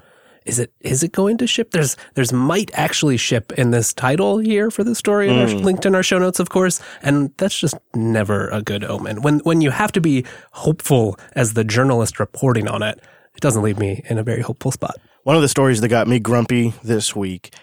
is 0.46 0.60
it 0.60 0.74
is 0.82 1.04
it 1.04 1.12
going 1.12 1.38
to 1.38 1.48
ship? 1.48 1.72
There's 1.72 1.96
there's 2.16 2.34
might 2.34 2.70
actually 2.74 3.18
ship 3.18 3.52
in 3.54 3.72
this 3.72 3.94
title 3.94 4.40
here 4.40 4.70
for 4.72 4.84
the 4.84 4.96
story, 4.96 5.30
in 5.30 5.38
our, 5.38 5.48
linked 5.48 5.86
in 5.86 5.96
our 5.96 6.04
show 6.04 6.20
notes, 6.20 6.40
of 6.40 6.50
course, 6.50 6.82
and 7.02 7.32
that's 7.38 7.58
just 7.58 7.76
never 7.96 8.50
a 8.50 8.62
good 8.62 8.84
omen. 8.84 9.22
When 9.22 9.40
when 9.40 9.62
you 9.62 9.72
have 9.72 9.92
to 9.94 10.02
be 10.02 10.26
hopeful 10.52 11.18
as 11.34 11.54
the 11.54 11.64
journalist 11.64 12.20
reporting 12.20 12.68
on 12.68 12.84
it, 12.84 13.00
it 13.36 13.42
doesn't 13.42 13.62
leave 13.62 13.78
me 13.78 14.04
in 14.10 14.18
a 14.18 14.24
very 14.24 14.42
hopeful 14.42 14.72
spot. 14.72 14.98
One 15.24 15.36
of 15.36 15.42
the 15.42 15.50
stories 15.50 15.82
that 15.82 15.88
got 15.88 16.08
me 16.08 16.20
grumpy 16.20 16.74
this 16.84 17.16
week, 17.16 17.54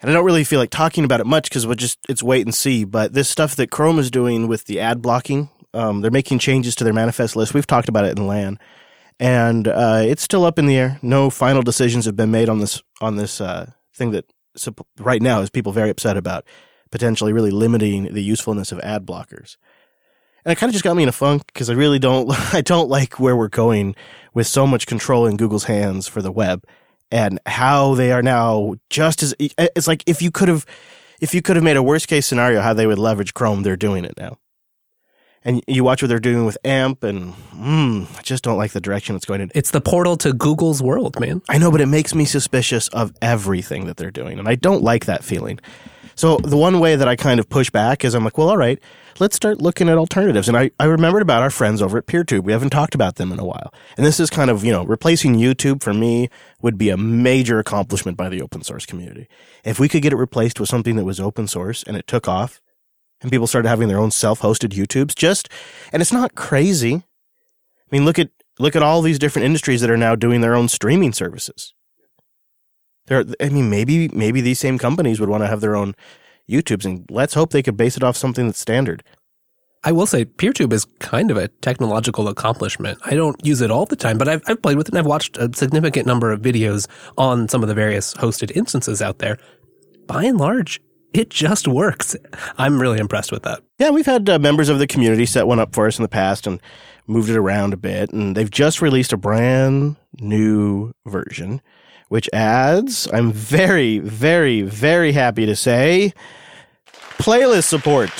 and 0.00 0.10
I 0.10 0.14
don't 0.14 0.24
really 0.24 0.44
feel 0.44 0.58
like 0.58 0.70
talking 0.70 1.04
about 1.04 1.20
it 1.20 1.26
much 1.26 1.48
because 1.48 1.66
we'll 1.66 1.76
just 1.76 1.98
it's 2.08 2.22
wait 2.22 2.46
and 2.46 2.54
see. 2.54 2.84
But 2.84 3.12
this 3.12 3.28
stuff 3.28 3.56
that 3.56 3.70
Chrome 3.70 3.98
is 3.98 4.10
doing 4.10 4.48
with 4.48 4.64
the 4.64 4.80
ad 4.80 5.02
blocking, 5.02 5.50
um, 5.72 6.00
they're 6.00 6.10
making 6.10 6.38
changes 6.38 6.74
to 6.76 6.84
their 6.84 6.92
manifest 6.92 7.36
list. 7.36 7.54
We've 7.54 7.66
talked 7.66 7.88
about 7.88 8.04
it 8.04 8.18
in 8.18 8.26
LAN, 8.26 8.58
and 9.18 9.68
uh, 9.68 10.02
it's 10.04 10.22
still 10.22 10.44
up 10.44 10.58
in 10.58 10.66
the 10.66 10.76
air. 10.76 10.98
No 11.02 11.30
final 11.30 11.62
decisions 11.62 12.06
have 12.06 12.16
been 12.16 12.30
made 12.30 12.48
on 12.48 12.58
this 12.58 12.82
on 13.00 13.16
this 13.16 13.40
uh, 13.40 13.70
thing 13.94 14.10
that 14.12 14.30
right 14.98 15.22
now 15.22 15.40
is 15.40 15.50
people 15.50 15.72
very 15.72 15.90
upset 15.90 16.16
about 16.16 16.44
potentially 16.90 17.32
really 17.32 17.50
limiting 17.50 18.12
the 18.12 18.22
usefulness 18.22 18.72
of 18.72 18.80
ad 18.80 19.06
blockers. 19.06 19.56
And 20.44 20.52
it 20.52 20.56
kind 20.56 20.70
of 20.70 20.72
just 20.72 20.84
got 20.84 20.96
me 20.96 21.02
in 21.02 21.08
a 21.08 21.12
funk 21.12 21.42
because 21.46 21.70
I 21.70 21.74
really 21.74 21.98
don't 21.98 22.30
I 22.54 22.60
don't 22.60 22.88
like 22.88 23.20
where 23.20 23.36
we're 23.36 23.48
going 23.48 23.94
with 24.34 24.46
so 24.46 24.66
much 24.66 24.86
control 24.86 25.26
in 25.26 25.36
Google's 25.36 25.64
hands 25.64 26.06
for 26.06 26.22
the 26.22 26.32
web 26.32 26.64
and 27.10 27.38
how 27.46 27.94
they 27.94 28.12
are 28.12 28.22
now 28.22 28.74
just 28.88 29.22
as 29.22 29.34
it's 29.38 29.88
like 29.88 30.04
if 30.06 30.22
you 30.22 30.30
could 30.30 30.48
have 30.48 30.64
if 31.20 31.34
you 31.34 31.42
could 31.42 31.56
have 31.56 31.64
made 31.64 31.76
a 31.76 31.82
worst 31.82 32.08
case 32.08 32.26
scenario 32.26 32.60
how 32.60 32.72
they 32.72 32.86
would 32.86 32.98
leverage 32.98 33.34
Chrome 33.34 33.62
they're 33.62 33.76
doing 33.76 34.04
it 34.04 34.14
now. 34.16 34.38
and 35.44 35.62
you 35.66 35.82
watch 35.84 36.02
what 36.02 36.08
they're 36.08 36.18
doing 36.20 36.44
with 36.44 36.58
AMP, 36.64 37.02
and 37.02 37.34
mm, 37.54 38.18
I 38.18 38.22
just 38.22 38.44
don't 38.44 38.58
like 38.58 38.72
the 38.72 38.80
direction 38.80 39.16
it's 39.16 39.24
going 39.24 39.40
in. 39.40 39.50
It's 39.54 39.70
the 39.70 39.80
portal 39.80 40.16
to 40.18 40.32
Google's 40.34 40.82
world, 40.82 41.18
man. 41.18 41.40
I 41.48 41.56
know, 41.58 41.70
but 41.70 41.80
it 41.80 41.86
makes 41.86 42.14
me 42.14 42.26
suspicious 42.26 42.88
of 42.88 43.12
everything 43.22 43.86
that 43.86 43.96
they're 43.96 44.10
doing, 44.10 44.38
and 44.38 44.46
I 44.46 44.54
don't 44.54 44.82
like 44.82 45.06
that 45.06 45.24
feeling. 45.24 45.58
So 46.20 46.36
the 46.36 46.58
one 46.58 46.80
way 46.80 46.96
that 46.96 47.08
I 47.08 47.16
kind 47.16 47.40
of 47.40 47.48
push 47.48 47.70
back 47.70 48.04
is 48.04 48.14
I'm 48.14 48.24
like, 48.24 48.36
well, 48.36 48.50
all 48.50 48.58
right, 48.58 48.78
let's 49.20 49.34
start 49.34 49.62
looking 49.62 49.88
at 49.88 49.96
alternatives. 49.96 50.48
And 50.48 50.56
I, 50.58 50.70
I 50.78 50.84
remembered 50.84 51.22
about 51.22 51.42
our 51.42 51.48
friends 51.48 51.80
over 51.80 51.96
at 51.96 52.04
PeerTube. 52.04 52.42
We 52.42 52.52
haven't 52.52 52.68
talked 52.68 52.94
about 52.94 53.14
them 53.14 53.32
in 53.32 53.38
a 53.38 53.44
while. 53.46 53.72
And 53.96 54.04
this 54.04 54.20
is 54.20 54.28
kind 54.28 54.50
of, 54.50 54.62
you 54.62 54.70
know, 54.70 54.84
replacing 54.84 55.36
YouTube 55.36 55.82
for 55.82 55.94
me 55.94 56.28
would 56.60 56.76
be 56.76 56.90
a 56.90 56.98
major 56.98 57.58
accomplishment 57.58 58.18
by 58.18 58.28
the 58.28 58.42
open 58.42 58.62
source 58.62 58.84
community. 58.84 59.28
If 59.64 59.80
we 59.80 59.88
could 59.88 60.02
get 60.02 60.12
it 60.12 60.16
replaced 60.16 60.60
with 60.60 60.68
something 60.68 60.96
that 60.96 61.06
was 61.06 61.20
open 61.20 61.48
source 61.48 61.82
and 61.84 61.96
it 61.96 62.06
took 62.06 62.28
off 62.28 62.60
and 63.22 63.32
people 63.32 63.46
started 63.46 63.70
having 63.70 63.88
their 63.88 63.98
own 63.98 64.10
self-hosted 64.10 64.74
YouTubes, 64.74 65.14
just, 65.14 65.48
and 65.90 66.02
it's 66.02 66.12
not 66.12 66.34
crazy. 66.34 66.96
I 66.96 67.02
mean, 67.90 68.04
look 68.04 68.18
at, 68.18 68.28
look 68.58 68.76
at 68.76 68.82
all 68.82 69.00
these 69.00 69.18
different 69.18 69.46
industries 69.46 69.80
that 69.80 69.88
are 69.88 69.96
now 69.96 70.16
doing 70.16 70.42
their 70.42 70.54
own 70.54 70.68
streaming 70.68 71.14
services. 71.14 71.72
There, 73.06 73.24
I 73.40 73.48
mean, 73.48 73.70
maybe 73.70 74.08
maybe 74.08 74.40
these 74.40 74.58
same 74.58 74.78
companies 74.78 75.20
would 75.20 75.28
want 75.28 75.42
to 75.42 75.48
have 75.48 75.60
their 75.60 75.76
own 75.76 75.94
YouTubes, 76.48 76.84
and 76.84 77.06
let's 77.10 77.34
hope 77.34 77.50
they 77.50 77.62
could 77.62 77.76
base 77.76 77.96
it 77.96 78.02
off 78.02 78.16
something 78.16 78.46
that's 78.46 78.58
standard. 78.58 79.02
I 79.82 79.92
will 79.92 80.06
say 80.06 80.26
PeerTube 80.26 80.74
is 80.74 80.84
kind 80.98 81.30
of 81.30 81.38
a 81.38 81.48
technological 81.48 82.28
accomplishment. 82.28 82.98
I 83.04 83.14
don't 83.14 83.36
use 83.44 83.62
it 83.62 83.70
all 83.70 83.86
the 83.86 83.96
time, 83.96 84.18
but 84.18 84.28
I've, 84.28 84.42
I've 84.46 84.60
played 84.60 84.76
with 84.76 84.88
it 84.88 84.92
and 84.92 84.98
I've 84.98 85.06
watched 85.06 85.38
a 85.38 85.50
significant 85.54 86.06
number 86.06 86.30
of 86.30 86.42
videos 86.42 86.86
on 87.16 87.48
some 87.48 87.62
of 87.62 87.68
the 87.68 87.74
various 87.74 88.12
hosted 88.14 88.54
instances 88.54 89.00
out 89.00 89.20
there. 89.20 89.38
By 90.06 90.24
and 90.24 90.36
large, 90.36 90.82
it 91.14 91.30
just 91.30 91.66
works. 91.66 92.14
I'm 92.58 92.78
really 92.78 92.98
impressed 92.98 93.32
with 93.32 93.42
that. 93.44 93.62
Yeah, 93.78 93.88
we've 93.88 94.04
had 94.04 94.28
uh, 94.28 94.38
members 94.38 94.68
of 94.68 94.78
the 94.78 94.86
community 94.86 95.24
set 95.24 95.46
one 95.46 95.58
up 95.58 95.74
for 95.74 95.86
us 95.86 95.98
in 95.98 96.02
the 96.02 96.08
past 96.08 96.46
and 96.46 96.60
moved 97.06 97.30
it 97.30 97.36
around 97.36 97.72
a 97.72 97.78
bit, 97.78 98.12
and 98.12 98.36
they've 98.36 98.50
just 98.50 98.82
released 98.82 99.14
a 99.14 99.16
brand 99.16 99.96
new 100.20 100.92
version 101.06 101.62
which 102.10 102.28
adds, 102.32 103.08
I'm 103.12 103.32
very, 103.32 104.00
very, 104.00 104.62
very 104.62 105.12
happy 105.12 105.46
to 105.46 105.54
say, 105.54 106.12
playlist 107.18 107.68
support, 107.68 108.10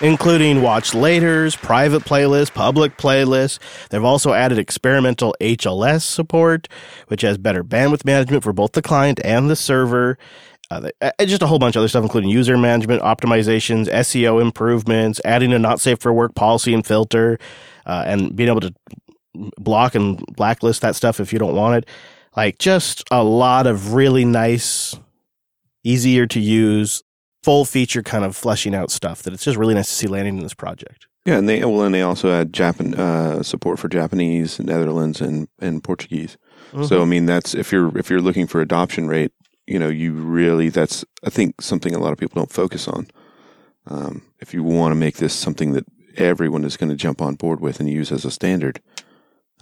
including 0.00 0.60
watch 0.60 0.90
laters, 0.90 1.56
private 1.56 2.02
playlists, 2.02 2.52
public 2.52 2.96
playlists. 2.96 3.60
They've 3.90 4.02
also 4.02 4.32
added 4.32 4.58
experimental 4.58 5.36
HLS 5.40 6.02
support, 6.02 6.66
which 7.06 7.22
has 7.22 7.38
better 7.38 7.62
bandwidth 7.62 8.04
management 8.04 8.42
for 8.42 8.52
both 8.52 8.72
the 8.72 8.82
client 8.82 9.20
and 9.24 9.48
the 9.48 9.54
server. 9.54 10.18
Uh, 10.68 10.90
just 11.24 11.42
a 11.42 11.46
whole 11.46 11.60
bunch 11.60 11.76
of 11.76 11.80
other 11.80 11.88
stuff, 11.88 12.02
including 12.02 12.28
user 12.28 12.58
management, 12.58 13.02
optimizations, 13.02 13.88
SEO 13.88 14.42
improvements, 14.42 15.20
adding 15.24 15.52
a 15.52 15.60
not 15.60 15.80
safe 15.80 16.00
for 16.00 16.12
work 16.12 16.34
policy 16.34 16.74
and 16.74 16.84
filter, 16.84 17.38
uh, 17.86 18.02
and 18.04 18.34
being 18.34 18.48
able 18.48 18.62
to 18.62 18.74
block 19.60 19.94
and 19.94 20.20
blacklist 20.34 20.80
that 20.80 20.96
stuff 20.96 21.20
if 21.20 21.32
you 21.32 21.38
don't 21.38 21.54
want 21.54 21.76
it. 21.76 21.88
Like 22.36 22.58
just 22.58 23.04
a 23.10 23.22
lot 23.22 23.66
of 23.66 23.94
really 23.94 24.24
nice, 24.24 24.98
easier 25.84 26.26
to 26.26 26.40
use, 26.40 27.02
full 27.42 27.64
feature 27.64 28.02
kind 28.02 28.24
of 28.24 28.36
fleshing 28.36 28.74
out 28.74 28.90
stuff 28.90 29.22
that 29.22 29.32
it's 29.32 29.44
just 29.44 29.58
really 29.58 29.74
nice 29.74 29.88
to 29.88 29.94
see 29.94 30.06
landing 30.06 30.36
in 30.36 30.42
this 30.42 30.54
project. 30.54 31.06
Yeah, 31.24 31.38
and 31.38 31.48
they 31.48 31.64
well, 31.64 31.82
and 31.82 31.94
they 31.94 32.02
also 32.02 32.30
had 32.30 32.52
Japan 32.52 32.94
uh, 32.94 33.42
support 33.42 33.78
for 33.78 33.88
Japanese, 33.88 34.58
Netherlands, 34.58 35.20
and 35.20 35.48
and 35.60 35.82
Portuguese. 35.84 36.36
Mm-hmm. 36.72 36.84
So 36.84 37.02
I 37.02 37.04
mean, 37.04 37.26
that's 37.26 37.54
if 37.54 37.70
you're 37.70 37.96
if 37.96 38.10
you're 38.10 38.20
looking 38.20 38.46
for 38.46 38.60
adoption 38.60 39.06
rate, 39.06 39.32
you 39.66 39.78
know, 39.78 39.88
you 39.88 40.12
really 40.12 40.68
that's 40.68 41.04
I 41.24 41.30
think 41.30 41.60
something 41.60 41.94
a 41.94 41.98
lot 41.98 42.12
of 42.12 42.18
people 42.18 42.40
don't 42.40 42.50
focus 42.50 42.88
on. 42.88 43.08
Um, 43.86 44.22
if 44.40 44.52
you 44.52 44.62
want 44.62 44.92
to 44.92 44.96
make 44.96 45.16
this 45.16 45.34
something 45.34 45.72
that 45.72 45.84
everyone 46.16 46.64
is 46.64 46.76
going 46.76 46.90
to 46.90 46.96
jump 46.96 47.22
on 47.22 47.34
board 47.36 47.60
with 47.60 47.78
and 47.78 47.88
use 47.88 48.10
as 48.10 48.24
a 48.24 48.30
standard, 48.30 48.80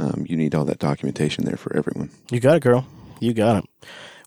um, 0.01 0.25
you 0.29 0.37
need 0.37 0.55
all 0.55 0.65
that 0.65 0.79
documentation 0.79 1.45
there 1.45 1.57
for 1.57 1.77
everyone. 1.77 2.11
You 2.31 2.41
got 2.41 2.57
it, 2.57 2.63
girl. 2.63 2.87
You 3.21 3.35
got 3.35 3.63
it. 3.63 3.71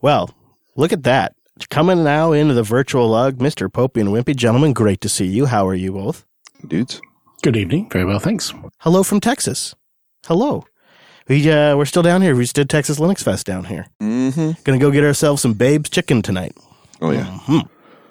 Well, 0.02 0.30
look 0.76 0.94
at 0.94 1.04
that. 1.04 1.36
Coming 1.70 2.04
now 2.04 2.32
into 2.32 2.54
the 2.54 2.64
virtual 2.64 3.10
lug, 3.10 3.38
Mr. 3.38 3.70
Popey 3.70 4.02
and 4.02 4.10
Wimpy. 4.10 4.36
Gentlemen, 4.36 4.74
great 4.74 5.02
to 5.02 5.10
see 5.10 5.26
you. 5.26 5.46
How 5.46 5.68
are 5.68 5.76
you 5.76 5.94
both? 5.94 6.26
Dudes. 6.68 7.02
Good 7.42 7.58
evening. 7.58 7.90
Very 7.90 8.06
well, 8.06 8.20
thanks. 8.20 8.54
Hello 8.80 9.04
from 9.04 9.20
Texas. 9.20 9.76
Hello. 10.26 10.66
We, 11.28 11.50
uh, 11.50 11.76
we're 11.76 11.86
still 11.86 12.04
down 12.04 12.22
here. 12.22 12.36
We 12.36 12.44
just 12.44 12.56
did 12.56 12.70
Texas 12.70 13.00
Linux 13.00 13.24
Fest 13.24 13.46
down 13.46 13.66
here. 13.66 13.88
Mm-hmm. 14.02 14.52
Gonna 14.64 14.78
go 14.78 14.92
get 14.92 15.04
ourselves 15.04 15.42
some 15.42 15.54
Babe's 15.54 15.90
chicken 15.90 16.22
tonight. 16.22 16.54
Oh, 17.02 17.12
yeah. 17.12 17.26
Mm-hmm. 17.26 17.68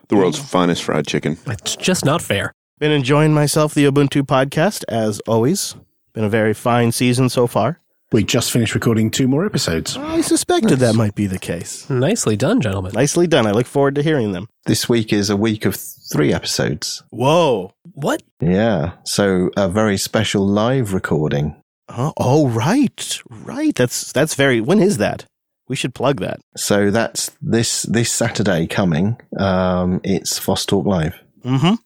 The 0.09 0.17
world's 0.17 0.39
finest 0.39 0.83
fried 0.83 1.07
chicken. 1.07 1.39
It's 1.47 1.77
just 1.77 2.05
not 2.05 2.23
fair. 2.23 2.53
Been 2.79 2.93
enjoying 2.93 3.33
myself, 3.33 3.75
the 3.75 3.85
Ubuntu 3.85 4.23
podcast, 4.23 4.85
as 4.89 5.21
always. 5.21 5.75
Been 6.15 6.25
a 6.25 6.29
very 6.29 6.53
fine 6.53 6.93
season 6.93 7.31
so 7.31 7.47
far. 7.47 7.81
We 8.13 8.23
just 8.23 8.53
finished 8.53 8.75
recording 8.75 9.11
two 9.11 9.27
more 9.27 9.47
episodes. 9.47 9.97
I 9.97 10.21
suspected 10.21 10.81
that 10.81 10.95
might 10.95 11.15
be 11.15 11.27
the 11.27 11.39
case. 11.39 11.89
Nicely 11.89 12.37
done, 12.37 12.61
gentlemen. 12.61 12.93
Nicely 12.95 13.27
done. 13.27 13.47
I 13.47 13.53
look 13.53 13.67
forward 13.67 13.95
to 13.95 14.03
hearing 14.03 14.33
them. 14.33 14.49
This 14.67 14.87
week 14.87 15.15
is 15.15 15.31
a 15.31 15.37
week 15.39 15.65
of 15.65 15.75
three 15.75 16.35
episodes. 16.35 17.03
Whoa. 17.09 17.73
What? 17.95 18.23
Yeah. 18.41 18.93
So 19.05 19.51
a 19.57 19.71
very 19.71 19.97
special 19.97 20.47
live 20.47 20.93
recording. 20.93 21.57
Oh, 21.89 22.13
oh 22.19 22.49
right. 22.49 23.19
Right. 23.31 23.75
That's 23.75 24.13
that's 24.13 24.35
very 24.35 24.61
when 24.61 24.81
is 24.81 24.99
that? 24.99 25.25
We 25.69 25.77
should 25.77 25.95
plug 25.95 26.21
that. 26.21 26.41
So 26.55 26.91
that's 26.91 27.31
this 27.41 27.85
this 27.85 28.13
Saturday 28.13 28.67
coming. 28.67 29.17
Um, 29.39 30.03
it's 30.05 30.39
Foss 30.39 30.67
Talk 30.67 30.85
Live. 30.85 31.19
Mm-hmm. 31.43 31.77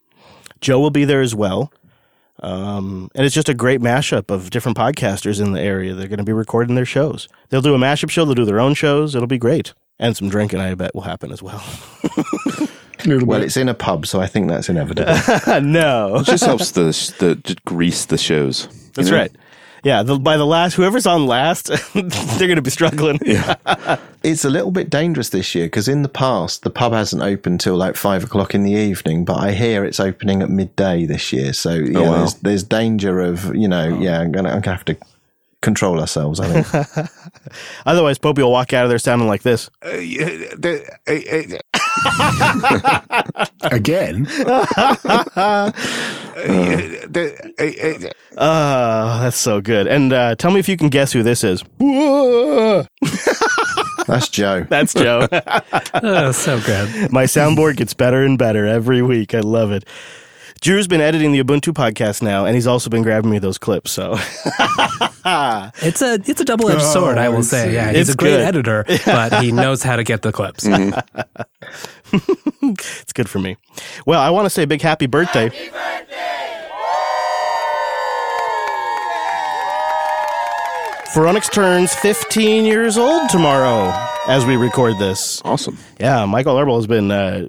Joe 0.59 0.79
will 0.81 0.91
be 0.91 1.05
there 1.05 1.21
as 1.21 1.33
well. 1.33 1.71
Um, 2.43 3.09
and 3.15 3.25
it's 3.25 3.33
just 3.33 3.49
a 3.49 3.53
great 3.53 3.81
mashup 3.81 4.29
of 4.29 4.49
different 4.49 4.77
podcasters 4.77 5.41
in 5.41 5.53
the 5.53 5.61
area. 5.61 5.93
They're 5.93 6.07
going 6.07 6.19
to 6.19 6.23
be 6.23 6.33
recording 6.33 6.75
their 6.75 6.85
shows. 6.85 7.27
They'll 7.49 7.61
do 7.61 7.73
a 7.73 7.79
mashup 7.79 8.09
show. 8.09 8.25
They'll 8.25 8.35
do 8.35 8.45
their 8.45 8.59
own 8.59 8.73
shows. 8.73 9.15
It'll 9.15 9.27
be 9.27 9.37
great. 9.37 9.73
And 9.99 10.15
some 10.15 10.29
drinking, 10.29 10.59
I 10.59 10.75
bet, 10.75 10.93
will 10.93 11.01
happen 11.01 11.31
as 11.31 11.41
well. 11.41 11.63
well, 13.05 13.41
it's 13.41 13.57
in 13.57 13.69
a 13.69 13.73
pub, 13.73 14.05
so 14.05 14.21
I 14.21 14.27
think 14.27 14.49
that's 14.49 14.69
inevitable. 14.69 15.61
no, 15.61 16.17
it 16.17 16.25
just 16.25 16.43
helps 16.43 16.71
the 16.71 16.85
the 17.17 17.35
just 17.43 17.65
grease 17.65 18.05
the 18.05 18.17
shows. 18.17 18.67
That's 18.93 19.09
know? 19.09 19.17
right. 19.17 19.31
Yeah, 19.83 20.03
the, 20.03 20.17
by 20.17 20.37
the 20.37 20.45
last, 20.45 20.73
whoever's 20.73 21.05
on 21.05 21.27
last, 21.27 21.67
they're 21.93 22.47
going 22.47 22.55
to 22.55 22.61
be 22.61 22.69
struggling. 22.69 23.19
Yeah. 23.25 23.55
it's 24.23 24.45
a 24.45 24.49
little 24.49 24.71
bit 24.71 24.89
dangerous 24.89 25.29
this 25.29 25.53
year 25.55 25.67
because 25.67 25.87
in 25.87 26.01
the 26.01 26.09
past, 26.09 26.63
the 26.63 26.69
pub 26.69 26.93
hasn't 26.93 27.21
opened 27.21 27.59
till 27.61 27.75
like 27.75 27.95
five 27.95 28.23
o'clock 28.23 28.55
in 28.55 28.63
the 28.63 28.71
evening, 28.71 29.25
but 29.25 29.37
I 29.37 29.51
hear 29.51 29.85
it's 29.85 29.99
opening 29.99 30.41
at 30.41 30.49
midday 30.49 31.05
this 31.05 31.31
year. 31.31 31.53
So, 31.53 31.73
yeah, 31.73 31.99
oh, 31.99 32.03
wow. 32.03 32.17
there's, 32.17 32.33
there's 32.35 32.63
danger 32.63 33.19
of, 33.19 33.55
you 33.55 33.67
know, 33.67 33.95
oh. 33.95 34.01
yeah, 34.01 34.19
I'm 34.19 34.31
going 34.31 34.45
to 34.45 34.51
I'm 34.51 34.61
gonna 34.61 34.77
have 34.77 34.85
to 34.85 34.97
control 35.61 35.99
ourselves, 35.99 36.39
I 36.39 36.61
think. 36.61 37.09
Otherwise, 37.85 38.19
Popey 38.19 38.39
will 38.39 38.51
walk 38.51 38.73
out 38.73 38.85
of 38.85 38.89
there 38.89 38.99
sounding 38.99 39.27
like 39.27 39.43
this. 39.43 39.69
Again? 43.63 44.27
uh, 48.37 49.19
that's 49.21 49.37
so 49.37 49.61
good. 49.61 49.87
And 49.87 50.13
uh, 50.13 50.35
tell 50.35 50.51
me 50.51 50.59
if 50.59 50.69
you 50.69 50.77
can 50.77 50.89
guess 50.89 51.11
who 51.13 51.23
this 51.23 51.43
is. 51.43 51.63
That's 54.07 54.29
Joe. 54.29 54.65
That's 54.69 54.93
Joe. 54.93 55.27
oh, 55.95 56.31
so 56.31 56.61
good. 56.61 57.11
My 57.11 57.25
soundboard 57.25 57.75
gets 57.75 57.93
better 57.93 58.23
and 58.23 58.37
better 58.37 58.65
every 58.65 59.01
week. 59.01 59.35
I 59.35 59.41
love 59.41 59.71
it. 59.71 59.83
Drew's 60.61 60.87
been 60.87 61.01
editing 61.01 61.31
the 61.31 61.43
Ubuntu 61.43 61.73
podcast 61.73 62.21
now, 62.21 62.45
and 62.45 62.55
he's 62.55 62.67
also 62.67 62.89
been 62.89 63.03
grabbing 63.03 63.29
me 63.29 63.39
those 63.39 63.57
clips. 63.57 63.91
So 63.91 64.13
it's 65.81 66.01
a 66.01 66.15
it's 66.25 66.41
a 66.41 66.45
double 66.45 66.69
edged 66.69 66.81
oh, 66.81 66.93
sword, 66.93 67.17
I 67.17 67.29
will 67.29 67.43
say. 67.43 67.73
Yeah, 67.73 67.91
he's 67.91 68.01
it's 68.01 68.13
a 68.13 68.17
great 68.17 68.31
good. 68.31 68.41
editor, 68.41 68.85
but 69.05 69.43
he 69.43 69.51
knows 69.51 69.83
how 69.83 69.95
to 69.95 70.03
get 70.03 70.21
the 70.21 70.31
clips. 70.31 70.65
Mm-hmm. 70.65 72.19
it's 73.01 73.13
good 73.13 73.29
for 73.29 73.39
me. 73.39 73.57
Well, 74.05 74.21
I 74.21 74.29
want 74.29 74.45
to 74.45 74.49
say 74.49 74.63
a 74.63 74.67
big 74.67 74.81
happy 74.81 75.05
birthday. 75.05 75.49
Happy 75.49 75.69
birthday! 75.69 76.13
Phoronix 81.13 81.51
turns 81.51 81.95
15 81.95 82.65
years 82.65 82.97
old 82.97 83.29
tomorrow 83.29 83.91
as 84.27 84.45
we 84.45 84.55
record 84.55 84.99
this. 84.99 85.41
Awesome. 85.43 85.77
Yeah, 85.99 86.25
Michael 86.25 86.55
Larabel 86.55 86.75
has 86.75 86.85
been 86.85 87.09
uh, 87.09 87.47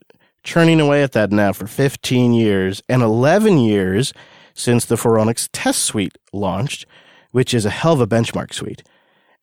churning 0.49 0.81
away 0.81 1.02
at 1.02 1.12
that 1.12 1.31
now 1.31 1.52
for 1.52 1.67
15 1.67 2.33
years 2.33 2.83
and 2.88 3.02
11 3.02 3.59
years 3.59 4.14
since 4.55 4.87
the 4.87 4.95
Phoronix 4.95 5.47
test 5.52 5.85
suite 5.85 6.17
launched, 6.33 6.87
which 7.33 7.52
is 7.52 7.67
a 7.67 7.71
hell 7.71 7.93
of 7.93 8.00
a 8.00 8.07
benchmark 8.07 8.55
suite. 8.55 8.83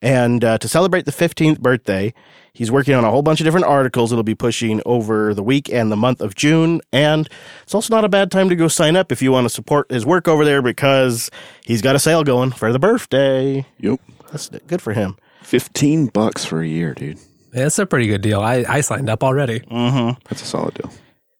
And 0.02 0.42
uh, 0.42 0.58
to 0.58 0.66
celebrate 0.66 1.04
the 1.04 1.12
15th 1.12 1.60
birthday, 1.60 2.12
he's 2.52 2.72
working 2.72 2.94
on 2.94 3.04
a 3.04 3.10
whole 3.10 3.22
bunch 3.22 3.40
of 3.40 3.44
different 3.44 3.66
articles 3.66 4.10
that'll 4.10 4.24
be 4.24 4.34
pushing 4.34 4.82
over 4.84 5.32
the 5.32 5.44
week 5.44 5.72
and 5.72 5.92
the 5.92 5.96
month 5.96 6.20
of 6.20 6.34
June. 6.34 6.80
And 6.92 7.28
it's 7.62 7.74
also 7.74 7.94
not 7.94 8.04
a 8.04 8.08
bad 8.08 8.32
time 8.32 8.48
to 8.48 8.56
go 8.56 8.66
sign 8.66 8.96
up 8.96 9.12
if 9.12 9.22
you 9.22 9.30
want 9.30 9.44
to 9.44 9.48
support 9.48 9.88
his 9.88 10.04
work 10.04 10.26
over 10.26 10.44
there 10.44 10.60
because 10.60 11.30
he's 11.64 11.82
got 11.82 11.94
a 11.94 12.00
sale 12.00 12.24
going 12.24 12.50
for 12.50 12.72
the 12.72 12.80
birthday. 12.80 13.64
Yep. 13.78 14.00
That's 14.32 14.48
good 14.48 14.82
for 14.82 14.92
him. 14.92 15.16
15 15.44 16.08
bucks 16.08 16.44
for 16.44 16.62
a 16.62 16.66
year, 16.66 16.94
dude. 16.94 17.20
Yeah, 17.56 17.66
it's 17.66 17.78
a 17.78 17.86
pretty 17.86 18.06
good 18.06 18.20
deal. 18.20 18.40
I, 18.40 18.64
I 18.68 18.80
signed 18.82 19.08
up 19.08 19.24
already. 19.24 19.60
Mm-hmm. 19.60 20.20
That's 20.28 20.42
a 20.42 20.46
solid 20.46 20.74
deal. 20.74 20.92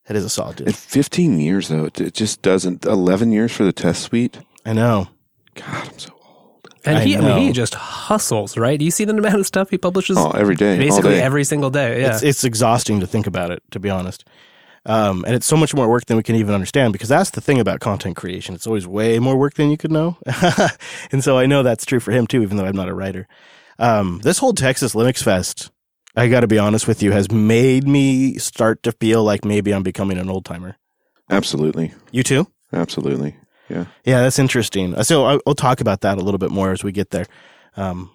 It 0.09 0.17
is 0.17 0.25
a 0.25 0.31
solid 0.31 0.57
deal. 0.57 0.69
At 0.69 0.75
15 0.75 1.39
years 1.39 1.69
though, 1.69 1.85
it 1.95 2.15
just 2.15 2.41
doesn't. 2.41 2.87
11 2.87 3.33
years 3.33 3.53
for 3.53 3.65
the 3.65 3.73
test 3.73 4.03
suite. 4.03 4.39
I 4.65 4.73
know. 4.73 5.09
God, 5.55 5.89
I'm 5.89 5.99
so 5.99 6.13
old. 6.13 6.69
And 6.87 6.99
I 6.99 7.05
he, 7.05 7.17
I, 7.17 7.21
mean, 7.21 7.39
he 7.39 7.53
just 7.53 7.75
hustles, 7.75 8.57
right? 8.57 8.79
Do 8.79 8.85
you 8.85 8.91
see 8.91 9.05
the 9.05 9.15
amount 9.15 9.35
of 9.35 9.47
stuff 9.47 9.69
he 9.69 9.77
publishes? 9.77 10.17
Oh, 10.17 10.31
every 10.31 10.55
day, 10.55 10.73
all 10.73 10.79
basically 10.79 11.11
day. 11.11 11.23
every 11.23 11.45
single 11.45 11.71
day. 11.71 12.01
Yeah, 12.01 12.15
It's, 12.15 12.23
it's 12.23 12.45
exhausting 12.45 13.01
to 13.01 13.07
think 13.07 13.27
about 13.27 13.51
it, 13.51 13.63
to 13.73 13.81
be 13.81 13.91
honest. 13.91 14.25
Um, 14.87 15.25
and 15.27 15.35
it's 15.35 15.47
so 15.47 15.57
much 15.57 15.75
more 15.75 15.89
work 15.89 16.07
than 16.07 16.17
we 16.17 16.23
can 16.23 16.37
even 16.37 16.55
understand 16.55 16.93
because 16.93 17.09
that's 17.09 17.31
the 17.31 17.41
thing 17.41 17.59
about 17.59 17.81
content 17.81 18.17
creation. 18.17 18.55
It's 18.55 18.67
always 18.67 18.87
way 18.87 19.19
more 19.19 19.37
work 19.37 19.55
than 19.55 19.69
you 19.69 19.77
could 19.77 19.91
know. 19.91 20.17
and 21.13 21.25
so 21.25 21.37
I 21.37 21.47
know 21.47 21.65
that's 21.65 21.85
true 21.85 21.99
for 22.01 22.13
him 22.13 22.27
too, 22.27 22.43
even 22.43 22.57
though 22.57 22.65
I'm 22.65 22.77
not 22.77 22.89
a 22.89 22.95
writer. 22.95 23.27
Um, 23.81 24.21
this 24.23 24.39
whole 24.39 24.55
Texas 24.55 24.95
Linux 24.95 25.23
Fest, 25.23 25.71
I 26.17 26.29
got 26.29 26.41
to 26.41 26.47
be 26.47 26.59
honest 26.59 26.89
with 26.89 27.03
you, 27.03 27.13
has 27.13 27.31
made 27.31 27.87
me 27.87 28.39
start 28.39 28.83
to 28.85 28.93
feel 28.93 29.23
like 29.23 29.45
maybe 29.45 29.73
I'm 29.73 29.83
becoming 29.83 30.19
an 30.19 30.31
old 30.31 30.45
timer. 30.45 30.77
Absolutely. 31.31 31.93
You 32.11 32.23
too? 32.23 32.47
Absolutely. 32.73 33.37
Yeah. 33.69 33.87
Yeah, 34.05 34.23
that's 34.23 34.39
interesting. 34.39 35.03
So 35.03 35.25
I'll, 35.25 35.41
I'll 35.47 35.55
talk 35.55 35.81
about 35.81 36.01
that 36.03 36.19
a 36.19 36.21
little 36.23 36.39
bit 36.39 36.51
more 36.51 36.73
as 36.73 36.83
we 36.83 36.93
get 36.93 37.11
there. 37.11 37.27
Um, 37.77 38.11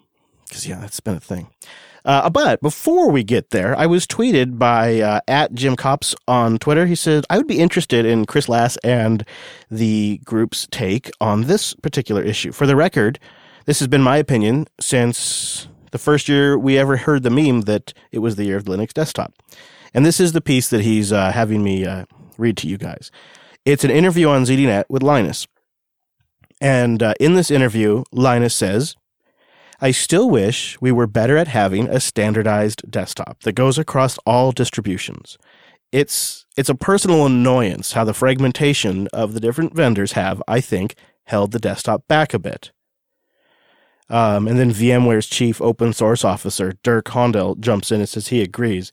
cause 0.49 0.65
yeah, 0.65 0.79
that's 0.79 0.99
been 0.99 1.15
a 1.15 1.19
thing. 1.19 1.49
Uh, 2.03 2.29
but 2.29 2.61
before 2.61 3.11
we 3.11 3.23
get 3.23 3.51
there, 3.51 3.77
I 3.77 3.85
was 3.85 4.07
tweeted 4.07 4.57
by 4.57 5.01
uh, 5.01 5.19
at 5.27 5.53
Jim 5.53 5.75
Cops 5.75 6.15
on 6.27 6.57
Twitter. 6.57 6.87
He 6.87 6.95
said, 6.95 7.25
I 7.29 7.37
would 7.37 7.47
be 7.47 7.59
interested 7.59 8.05
in 8.05 8.25
Chris 8.25 8.49
Lass 8.49 8.77
and 8.77 9.23
the 9.69 10.19
group's 10.25 10.67
take 10.71 11.11
on 11.21 11.43
this 11.43 11.75
particular 11.75 12.23
issue. 12.23 12.51
For 12.51 12.65
the 12.65 12.75
record, 12.75 13.19
this 13.65 13.77
has 13.79 13.87
been 13.87 14.01
my 14.01 14.17
opinion 14.17 14.67
since 14.79 15.67
the 15.91 15.97
first 15.97 16.27
year 16.27 16.57
we 16.57 16.77
ever 16.77 16.97
heard 16.97 17.23
the 17.23 17.29
meme 17.29 17.61
that 17.61 17.93
it 18.11 18.19
was 18.19 18.35
the 18.35 18.45
year 18.45 18.57
of 18.57 18.65
the 18.65 18.75
Linux 18.75 18.93
desktop. 18.93 19.33
And 19.93 20.05
this 20.05 20.19
is 20.19 20.31
the 20.31 20.41
piece 20.41 20.69
that 20.69 20.81
he's 20.81 21.11
uh, 21.11 21.31
having 21.31 21.63
me 21.63 21.85
uh, 21.85 22.05
read 22.37 22.57
to 22.57 22.67
you 22.67 22.77
guys. 22.77 23.11
It's 23.65 23.83
an 23.83 23.91
interview 23.91 24.27
on 24.27 24.43
ZDNet 24.43 24.85
with 24.89 25.03
Linus. 25.03 25.47
And 26.59 27.01
uh, 27.01 27.13
in 27.19 27.33
this 27.33 27.51
interview, 27.51 28.03
Linus 28.11 28.55
says, 28.55 28.95
I 29.79 29.91
still 29.91 30.29
wish 30.29 30.79
we 30.79 30.91
were 30.91 31.07
better 31.07 31.37
at 31.37 31.47
having 31.47 31.87
a 31.87 31.99
standardized 31.99 32.89
desktop 32.89 33.41
that 33.41 33.53
goes 33.53 33.79
across 33.79 34.19
all 34.19 34.51
distributions. 34.51 35.39
It's 35.91 36.45
it's 36.55 36.69
a 36.69 36.75
personal 36.75 37.25
annoyance 37.25 37.93
how 37.93 38.03
the 38.03 38.13
fragmentation 38.13 39.07
of 39.07 39.33
the 39.33 39.39
different 39.39 39.73
vendors 39.73 40.11
have, 40.11 40.41
I 40.47 40.61
think, 40.61 40.95
held 41.25 41.51
the 41.51 41.59
desktop 41.59 42.07
back 42.07 42.33
a 42.33 42.39
bit. 42.39 42.71
Um, 44.11 44.45
and 44.45 44.59
then 44.59 44.71
VMware's 44.71 45.25
chief 45.25 45.61
open 45.61 45.93
source 45.93 46.25
officer, 46.25 46.73
Dirk 46.83 47.05
Hohndel, 47.05 47.57
jumps 47.59 47.93
in 47.93 48.01
and 48.01 48.09
says 48.09 48.27
he 48.27 48.41
agrees, 48.41 48.91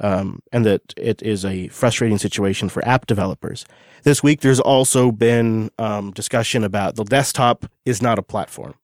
um, 0.00 0.42
and 0.52 0.66
that 0.66 0.92
it 0.96 1.22
is 1.22 1.44
a 1.44 1.68
frustrating 1.68 2.18
situation 2.18 2.68
for 2.68 2.84
app 2.84 3.06
developers. 3.06 3.64
This 4.02 4.20
week, 4.20 4.40
there's 4.40 4.58
also 4.58 5.12
been 5.12 5.70
um, 5.78 6.10
discussion 6.10 6.64
about 6.64 6.96
the 6.96 7.04
desktop 7.04 7.66
is 7.84 8.02
not 8.02 8.18
a 8.18 8.22
platform. 8.22 8.74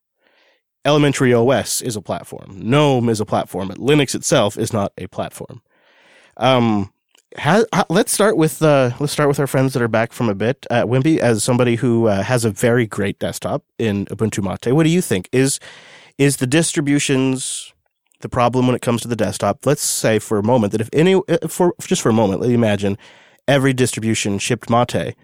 Elementary 0.84 1.34
OS 1.34 1.82
is 1.82 1.96
a 1.96 2.02
platform. 2.02 2.56
GNOME 2.56 3.08
is 3.08 3.20
a 3.20 3.26
platform, 3.26 3.66
but 3.66 3.78
Linux 3.78 4.14
itself 4.14 4.56
is 4.56 4.72
not 4.72 4.92
a 4.96 5.08
platform. 5.08 5.60
Um, 6.36 6.92
ha- 7.36 7.64
ha- 7.72 7.86
let's 7.88 8.12
start 8.12 8.36
with 8.36 8.62
uh, 8.62 8.90
let's 9.00 9.12
start 9.12 9.28
with 9.28 9.40
our 9.40 9.46
friends 9.46 9.72
that 9.72 9.82
are 9.82 9.88
back 9.88 10.12
from 10.12 10.28
a 10.28 10.34
bit. 10.34 10.66
Uh, 10.70 10.84
Wimpy, 10.84 11.18
as 11.18 11.44
somebody 11.44 11.76
who 11.76 12.06
uh, 12.06 12.22
has 12.22 12.44
a 12.44 12.50
very 12.50 12.86
great 12.86 13.18
desktop 13.18 13.64
in 13.78 14.06
Ubuntu 14.06 14.42
Mate, 14.42 14.74
what 14.74 14.84
do 14.84 14.90
you 14.90 15.00
think? 15.00 15.28
Is 15.32 15.60
is 16.18 16.36
the 16.38 16.46
distributions 16.46 17.72
the 18.20 18.28
problem 18.28 18.66
when 18.66 18.76
it 18.76 18.82
comes 18.82 19.02
to 19.02 19.08
the 19.08 19.16
desktop? 19.16 19.66
Let's 19.66 19.82
say 19.82 20.18
for 20.18 20.38
a 20.38 20.42
moment 20.42 20.72
that 20.72 20.80
if 20.80 20.88
any, 20.92 21.14
uh, 21.14 21.48
for 21.48 21.74
just 21.80 22.02
for 22.02 22.08
a 22.08 22.14
moment, 22.14 22.40
let 22.40 22.48
me 22.48 22.54
imagine 22.54 22.98
every 23.48 23.72
distribution 23.72 24.38
shipped 24.38 24.70
Mate. 24.70 25.14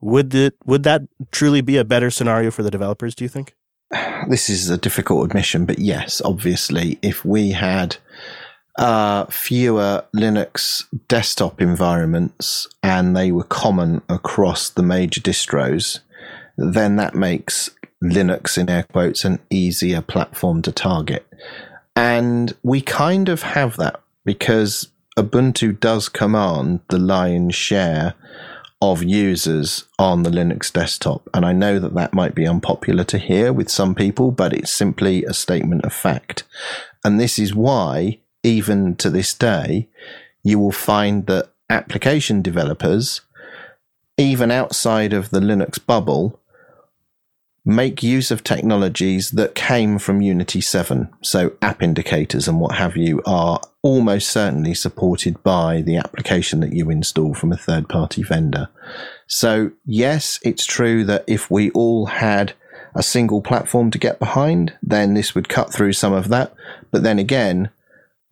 Would 0.00 0.34
it 0.34 0.54
would 0.64 0.82
that 0.82 1.02
truly 1.30 1.60
be 1.60 1.76
a 1.76 1.84
better 1.84 2.10
scenario 2.10 2.50
for 2.50 2.62
the 2.62 2.70
developers? 2.70 3.14
Do 3.14 3.24
you 3.24 3.28
think? 3.28 3.54
this 4.28 4.48
is 4.48 4.70
a 4.70 4.78
difficult 4.78 5.26
admission, 5.26 5.66
but 5.66 5.78
yes, 5.78 6.20
obviously, 6.24 6.98
if 7.02 7.24
we 7.24 7.52
had 7.52 7.96
uh, 8.78 9.26
fewer 9.26 10.04
Linux 10.14 10.84
desktop 11.08 11.60
environments 11.60 12.68
and 12.82 13.16
they 13.16 13.32
were 13.32 13.44
common 13.44 14.02
across 14.08 14.68
the 14.70 14.82
major 14.82 15.20
distros, 15.20 16.00
then 16.56 16.96
that 16.96 17.14
makes 17.14 17.70
Linux, 18.02 18.58
in 18.58 18.68
air 18.68 18.84
quotes, 18.84 19.24
an 19.24 19.38
easier 19.50 20.00
platform 20.00 20.62
to 20.62 20.72
target. 20.72 21.26
And 21.94 22.56
we 22.62 22.80
kind 22.80 23.28
of 23.28 23.42
have 23.42 23.76
that 23.76 24.00
because 24.24 24.88
Ubuntu 25.18 25.78
does 25.78 26.08
command 26.08 26.80
the 26.88 26.98
lion's 26.98 27.54
share 27.54 28.14
of 28.80 29.04
users 29.04 29.86
on 29.98 30.24
the 30.24 30.30
Linux 30.30 30.72
desktop. 30.72 31.28
And 31.32 31.46
I 31.46 31.52
know 31.52 31.78
that 31.78 31.94
that 31.94 32.14
might 32.14 32.34
be 32.34 32.46
unpopular 32.46 33.04
to 33.04 33.18
hear 33.18 33.52
with 33.52 33.70
some 33.70 33.94
people, 33.94 34.32
but 34.32 34.52
it's 34.52 34.72
simply 34.72 35.24
a 35.24 35.32
statement 35.32 35.84
of 35.84 35.92
fact. 35.92 36.42
And 37.04 37.20
this 37.20 37.38
is 37.38 37.54
why, 37.54 38.18
even 38.42 38.96
to 38.96 39.10
this 39.10 39.34
day, 39.34 39.88
you 40.42 40.58
will 40.58 40.72
find 40.72 41.26
that 41.26 41.50
application 41.70 42.42
developers, 42.42 43.20
even 44.16 44.50
outside 44.50 45.12
of 45.12 45.30
the 45.30 45.40
Linux 45.40 45.84
bubble, 45.84 46.38
make 47.64 48.02
use 48.02 48.30
of 48.30 48.42
technologies 48.42 49.30
that 49.30 49.54
came 49.54 49.98
from 49.98 50.20
Unity 50.20 50.60
7. 50.60 51.08
So 51.22 51.52
app 51.62 51.82
indicators 51.82 52.48
and 52.48 52.60
what 52.60 52.74
have 52.74 52.96
you 52.96 53.22
are 53.24 53.60
almost 53.82 54.30
certainly 54.30 54.74
supported 54.74 55.42
by 55.42 55.80
the 55.82 55.96
application 55.96 56.60
that 56.60 56.72
you 56.72 56.90
install 56.90 57.34
from 57.34 57.52
a 57.52 57.56
third 57.56 57.88
party 57.88 58.22
vendor. 58.22 58.68
So 59.26 59.70
yes, 59.84 60.40
it's 60.42 60.66
true 60.66 61.04
that 61.04 61.24
if 61.26 61.50
we 61.50 61.70
all 61.70 62.06
had 62.06 62.52
a 62.94 63.02
single 63.02 63.40
platform 63.40 63.90
to 63.92 63.98
get 63.98 64.18
behind, 64.18 64.74
then 64.82 65.14
this 65.14 65.34
would 65.34 65.48
cut 65.48 65.72
through 65.72 65.92
some 65.94 66.12
of 66.12 66.28
that. 66.28 66.52
But 66.90 67.04
then 67.04 67.18
again, 67.18 67.70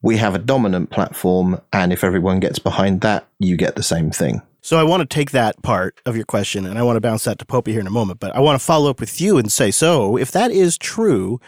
we 0.02 0.16
have 0.16 0.34
a 0.34 0.38
dominant 0.38 0.90
platform, 0.90 1.60
and 1.72 1.92
if 1.92 2.04
everyone 2.04 2.40
gets 2.40 2.58
behind 2.58 3.00
that, 3.02 3.26
you 3.38 3.56
get 3.56 3.76
the 3.76 3.82
same 3.82 4.10
thing. 4.10 4.42
So 4.62 4.78
I 4.78 4.82
want 4.82 5.00
to 5.00 5.06
take 5.06 5.30
that 5.30 5.60
part 5.62 5.98
of 6.04 6.16
your 6.16 6.26
question 6.26 6.66
and 6.66 6.78
I 6.78 6.82
want 6.82 6.96
to 6.96 7.00
bounce 7.00 7.24
that 7.24 7.38
to 7.38 7.46
Popey 7.46 7.68
here 7.68 7.80
in 7.80 7.86
a 7.86 7.90
moment, 7.90 8.20
but 8.20 8.36
I 8.36 8.40
want 8.40 8.60
to 8.60 8.64
follow 8.64 8.90
up 8.90 9.00
with 9.00 9.20
you 9.20 9.38
and 9.38 9.50
say, 9.50 9.70
so 9.70 10.18
if 10.18 10.30
that 10.32 10.50
is 10.50 10.76
true, 10.76 11.40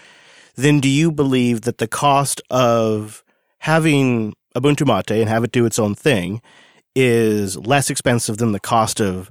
then 0.56 0.80
do 0.80 0.88
you 0.88 1.12
believe 1.12 1.62
that 1.62 1.76
the 1.76 1.86
cost 1.86 2.40
of 2.48 3.22
having 3.58 4.34
Ubuntu 4.56 4.86
Mate 4.86 5.20
and 5.20 5.28
have 5.28 5.44
it 5.44 5.52
do 5.52 5.66
its 5.66 5.78
own 5.78 5.94
thing 5.94 6.40
is 6.96 7.56
less 7.58 7.90
expensive 7.90 8.38
than 8.38 8.52
the 8.52 8.60
cost 8.60 9.00
of 9.00 9.30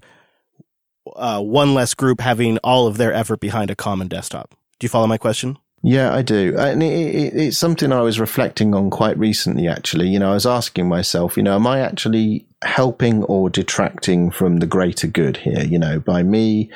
uh, 1.15 1.41
one 1.41 1.73
less 1.73 1.95
group 1.95 2.21
having 2.21 2.59
all 2.59 2.85
of 2.85 2.97
their 2.97 3.13
effort 3.13 3.39
behind 3.39 3.71
a 3.71 3.75
common 3.75 4.07
desktop? 4.07 4.51
Do 4.79 4.85
you 4.85 4.89
follow 4.89 5.07
my 5.07 5.17
question? 5.17 5.57
Yeah, 5.83 6.13
I 6.13 6.21
do. 6.21 6.55
And 6.57 6.83
it, 6.83 6.85
it, 6.85 7.33
it's 7.35 7.57
something 7.57 7.91
I 7.91 8.01
was 8.01 8.19
reflecting 8.19 8.75
on 8.75 8.89
quite 8.89 9.17
recently, 9.17 9.67
actually. 9.67 10.09
You 10.09 10.19
know, 10.19 10.31
I 10.31 10.33
was 10.35 10.45
asking 10.45 10.87
myself, 10.87 11.35
you 11.35 11.43
know, 11.43 11.55
am 11.55 11.65
I 11.65 11.79
actually 11.79 12.45
helping 12.63 13.23
or 13.23 13.49
detracting 13.49 14.29
from 14.29 14.57
the 14.57 14.67
greater 14.67 15.07
good 15.07 15.37
here? 15.37 15.63
You 15.63 15.79
know, 15.79 15.99
by 15.99 16.21
me, 16.21 16.69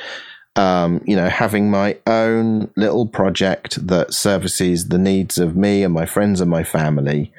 um, 0.56 1.04
you 1.06 1.15
know, 1.15 1.30
having 1.30 1.70
my 1.70 1.98
own 2.08 2.72
little 2.76 3.06
project 3.06 3.86
that 3.88 4.13
services 4.13 4.88
the 4.88 4.98
needs 4.98 5.38
of 5.38 5.56
me 5.56 5.84
and 5.84 5.94
my 5.94 6.06
friends 6.06 6.41
and 6.41 6.50
my 6.50 6.63
family. 6.63 7.32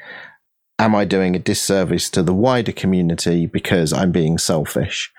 Am 0.78 0.94
I 0.94 1.06
doing 1.06 1.34
a 1.34 1.40
disservice 1.40 2.10
to 2.10 2.22
the 2.22 2.34
wider 2.34 2.72
community 2.72 3.46
because 3.46 3.92
I'm 3.94 4.12
being 4.12 4.36
selfish? 4.36 5.10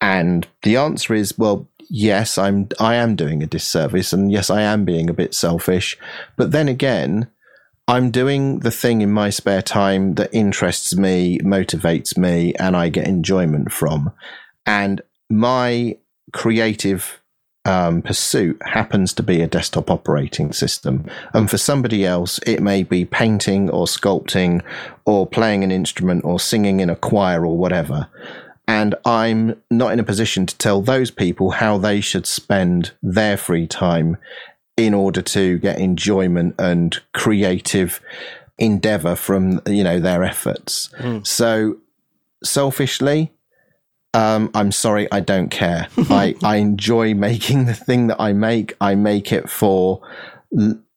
And 0.00 0.48
the 0.62 0.76
answer 0.76 1.14
is, 1.14 1.38
well, 1.38 1.68
yes, 1.92 2.38
I'm 2.38 2.68
I 2.80 2.96
am 2.96 3.14
doing 3.14 3.42
a 3.42 3.46
disservice, 3.46 4.12
and 4.12 4.32
yes, 4.32 4.50
I 4.50 4.62
am 4.62 4.84
being 4.84 5.08
a 5.08 5.14
bit 5.14 5.34
selfish. 5.34 5.98
But 6.36 6.50
then 6.50 6.66
again, 6.66 7.28
I'm 7.86 8.10
doing 8.10 8.60
the 8.60 8.70
thing 8.70 9.02
in 9.02 9.12
my 9.12 9.30
spare 9.30 9.62
time 9.62 10.14
that 10.14 10.32
interests 10.32 10.96
me, 10.96 11.38
motivates 11.40 12.16
me, 12.16 12.54
and 12.54 12.76
I 12.76 12.88
get 12.88 13.06
enjoyment 13.06 13.70
from. 13.70 14.12
And 14.64 15.02
my 15.28 15.98
creative 16.32 17.20
um, 17.64 18.02
pursuit 18.02 18.60
happens 18.64 19.12
to 19.14 19.22
be 19.22 19.42
a 19.42 19.46
desktop 19.46 19.90
operating 19.90 20.52
system. 20.52 21.06
And 21.34 21.50
for 21.50 21.58
somebody 21.58 22.06
else, 22.06 22.40
it 22.46 22.62
may 22.62 22.82
be 22.82 23.04
painting 23.04 23.68
or 23.68 23.86
sculpting 23.86 24.62
or 25.04 25.26
playing 25.26 25.62
an 25.62 25.70
instrument 25.70 26.24
or 26.24 26.40
singing 26.40 26.80
in 26.80 26.90
a 26.90 26.96
choir 26.96 27.44
or 27.44 27.56
whatever. 27.56 28.08
And 28.72 28.94
I'm 29.04 29.60
not 29.70 29.92
in 29.92 30.00
a 30.00 30.02
position 30.02 30.46
to 30.46 30.56
tell 30.56 30.80
those 30.80 31.10
people 31.10 31.50
how 31.50 31.76
they 31.76 32.00
should 32.00 32.26
spend 32.26 32.92
their 33.02 33.36
free 33.36 33.66
time 33.66 34.16
in 34.78 34.94
order 34.94 35.20
to 35.20 35.58
get 35.58 35.78
enjoyment 35.78 36.54
and 36.58 36.98
creative 37.12 38.00
endeavor 38.56 39.14
from, 39.14 39.60
you 39.66 39.84
know, 39.84 40.00
their 40.00 40.24
efforts. 40.24 40.88
Mm. 40.96 41.26
So 41.26 41.76
selfishly, 42.42 43.30
um, 44.14 44.50
I'm 44.54 44.72
sorry, 44.72 45.06
I 45.12 45.20
don't 45.20 45.50
care. 45.50 45.88
I, 46.08 46.34
I 46.42 46.56
enjoy 46.56 47.12
making 47.12 47.66
the 47.66 47.74
thing 47.74 48.06
that 48.06 48.22
I 48.22 48.32
make. 48.32 48.74
I 48.80 48.94
make 48.94 49.32
it 49.32 49.50
for 49.50 50.00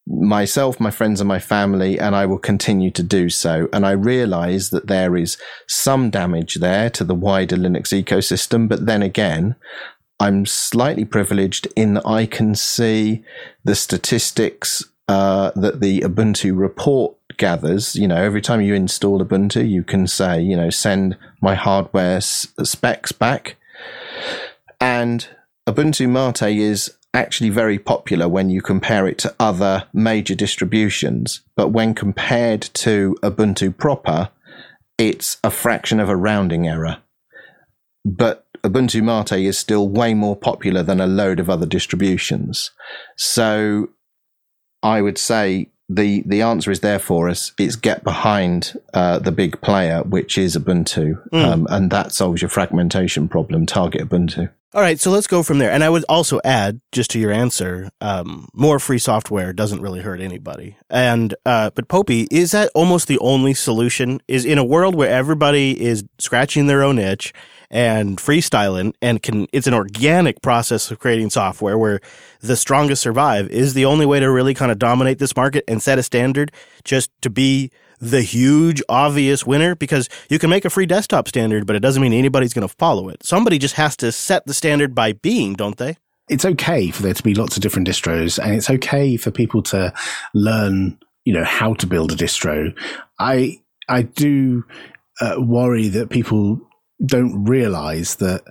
myself, 0.07 0.79
my 0.79 0.91
friends, 0.91 1.19
and 1.19 1.27
my 1.27 1.39
family, 1.39 1.99
and 1.99 2.15
I 2.15 2.25
will 2.25 2.37
continue 2.37 2.91
to 2.91 3.03
do 3.03 3.29
so. 3.29 3.67
And 3.73 3.85
I 3.85 3.91
realize 3.91 4.69
that 4.69 4.87
there 4.87 5.15
is 5.15 5.37
some 5.67 6.09
damage 6.09 6.55
there 6.55 6.89
to 6.91 7.03
the 7.03 7.15
wider 7.15 7.55
Linux 7.55 7.91
ecosystem, 8.03 8.67
but 8.67 8.85
then 8.85 9.01
again, 9.01 9.55
I'm 10.19 10.45
slightly 10.45 11.05
privileged 11.05 11.67
in 11.75 11.95
that 11.95 12.07
I 12.07 12.25
can 12.25 12.55
see 12.55 13.23
the 13.63 13.75
statistics 13.75 14.83
uh, 15.07 15.51
that 15.55 15.81
the 15.81 16.01
Ubuntu 16.01 16.57
report 16.57 17.15
gathers. 17.37 17.95
You 17.95 18.07
know, 18.07 18.15
every 18.15 18.41
time 18.41 18.61
you 18.61 18.73
install 18.73 19.19
Ubuntu, 19.19 19.67
you 19.67 19.83
can 19.83 20.07
say, 20.07 20.41
you 20.41 20.55
know, 20.55 20.69
send 20.69 21.17
my 21.41 21.55
hardware 21.55 22.17
s- 22.17 22.47
specs 22.63 23.11
back. 23.11 23.57
And 24.79 25.27
Ubuntu 25.67 26.09
Mate 26.09 26.57
is 26.57 26.95
actually 27.15 27.49
very 27.49 27.79
popular 27.79 28.27
when 28.27 28.49
you 28.49 28.61
compare 28.61 29.07
it 29.07 29.17
to 29.19 29.33
other 29.39 29.87
major 29.93 30.35
distributions. 30.35 31.41
But 31.55 31.69
when 31.69 31.95
compared 31.95 32.61
to 32.61 33.15
Ubuntu 33.23 33.75
proper, 33.75 34.29
it's 34.97 35.37
a 35.43 35.49
fraction 35.49 35.99
of 35.99 36.09
a 36.09 36.15
rounding 36.15 36.67
error. 36.67 36.97
But 38.03 38.45
Ubuntu 38.63 39.01
Mate 39.03 39.45
is 39.45 39.57
still 39.57 39.87
way 39.87 40.13
more 40.13 40.35
popular 40.35 40.83
than 40.83 40.99
a 40.99 41.07
load 41.07 41.39
of 41.39 41.49
other 41.49 41.65
distributions. 41.65 42.71
So 43.15 43.89
I 44.83 45.01
would 45.01 45.17
say 45.17 45.69
the 45.87 46.23
the 46.25 46.41
answer 46.41 46.71
is 46.71 46.79
there 46.79 46.99
for 46.99 47.29
us. 47.29 47.51
It's 47.59 47.75
get 47.75 48.03
behind 48.03 48.73
uh, 48.93 49.19
the 49.19 49.31
big 49.31 49.61
player, 49.61 50.03
which 50.03 50.37
is 50.37 50.57
Ubuntu, 50.57 51.21
mm. 51.29 51.45
um, 51.45 51.67
and 51.69 51.91
that 51.91 52.11
solves 52.11 52.41
your 52.41 52.49
fragmentation 52.49 53.27
problem. 53.27 53.65
Target 53.65 54.09
Ubuntu. 54.09 54.49
All 54.73 54.81
right, 54.81 54.99
so 54.99 55.09
let's 55.09 55.27
go 55.27 55.41
from 55.41 55.59
there. 55.59 55.71
And 55.71 55.85
I 55.85 55.89
would 55.89 56.03
also 56.09 56.41
add, 56.43 56.81
just 56.91 57.09
to 57.11 57.19
your 57.19 57.31
answer, 57.31 57.89
um, 58.01 58.49
more 58.53 58.77
free 58.77 58.97
software 58.99 59.53
doesn't 59.53 59.81
really 59.81 60.01
hurt 60.01 60.19
anybody. 60.19 60.75
And 60.89 61.33
uh, 61.45 61.69
but 61.73 61.87
Popey, 61.87 62.27
is 62.29 62.51
that 62.51 62.71
almost 62.75 63.07
the 63.07 63.17
only 63.19 63.53
solution? 63.53 64.19
Is 64.27 64.43
in 64.43 64.57
a 64.57 64.65
world 64.65 64.93
where 64.93 65.09
everybody 65.09 65.81
is 65.81 66.03
scratching 66.19 66.67
their 66.67 66.83
own 66.83 66.99
itch 66.99 67.31
and 67.71 68.17
freestyling, 68.17 68.93
and 69.01 69.23
can 69.23 69.47
it's 69.53 69.67
an 69.67 69.73
organic 69.73 70.41
process 70.41 70.91
of 70.91 70.99
creating 70.99 71.29
software 71.29 71.77
where 71.77 72.01
the 72.41 72.57
strongest 72.57 73.01
survive. 73.01 73.47
Is 73.49 73.75
the 73.75 73.85
only 73.85 74.05
way 74.05 74.19
to 74.19 74.29
really 74.29 74.53
kind 74.53 74.73
of 74.73 74.79
dominate 74.79 75.19
this 75.19 75.37
market 75.37 75.63
and 75.69 75.81
set 75.81 75.99
a 75.99 76.03
standard 76.03 76.51
just 76.83 77.11
to 77.21 77.29
be 77.29 77.71
the 77.99 78.21
huge 78.21 78.81
obvious 78.89 79.45
winner 79.45 79.75
because 79.75 80.09
you 80.29 80.39
can 80.39 80.49
make 80.49 80.65
a 80.65 80.69
free 80.69 80.85
desktop 80.85 81.27
standard, 81.27 81.65
but 81.65 81.75
it 81.75 81.79
doesn't 81.79 82.01
mean 82.01 82.13
anybody's 82.13 82.53
going 82.53 82.67
to 82.67 82.75
follow 82.75 83.09
it. 83.09 83.23
Somebody 83.23 83.57
just 83.57 83.75
has 83.75 83.95
to 83.97 84.11
set 84.11 84.45
the 84.45 84.53
standard 84.53 84.93
by 84.93 85.13
being, 85.13 85.53
don't 85.53 85.77
they? 85.77 85.97
It's 86.27 86.45
okay 86.45 86.89
for 86.89 87.03
there 87.03 87.13
to 87.13 87.23
be 87.23 87.35
lots 87.35 87.55
of 87.55 87.61
different 87.61 87.87
distros 87.87 88.39
and 88.39 88.55
it's 88.55 88.69
okay 88.69 89.15
for 89.15 89.31
people 89.31 89.61
to 89.63 89.93
learn, 90.33 90.97
you 91.23 91.33
know, 91.33 91.43
how 91.43 91.75
to 91.75 91.87
build 91.87 92.11
a 92.11 92.15
distro. 92.15 92.75
I, 93.19 93.61
I 93.87 94.03
do 94.03 94.63
uh, 95.21 95.35
worry 95.39 95.87
that 95.89 96.09
people 96.09 96.59
don't 97.05 97.45
realize 97.45 98.15
that 98.15 98.43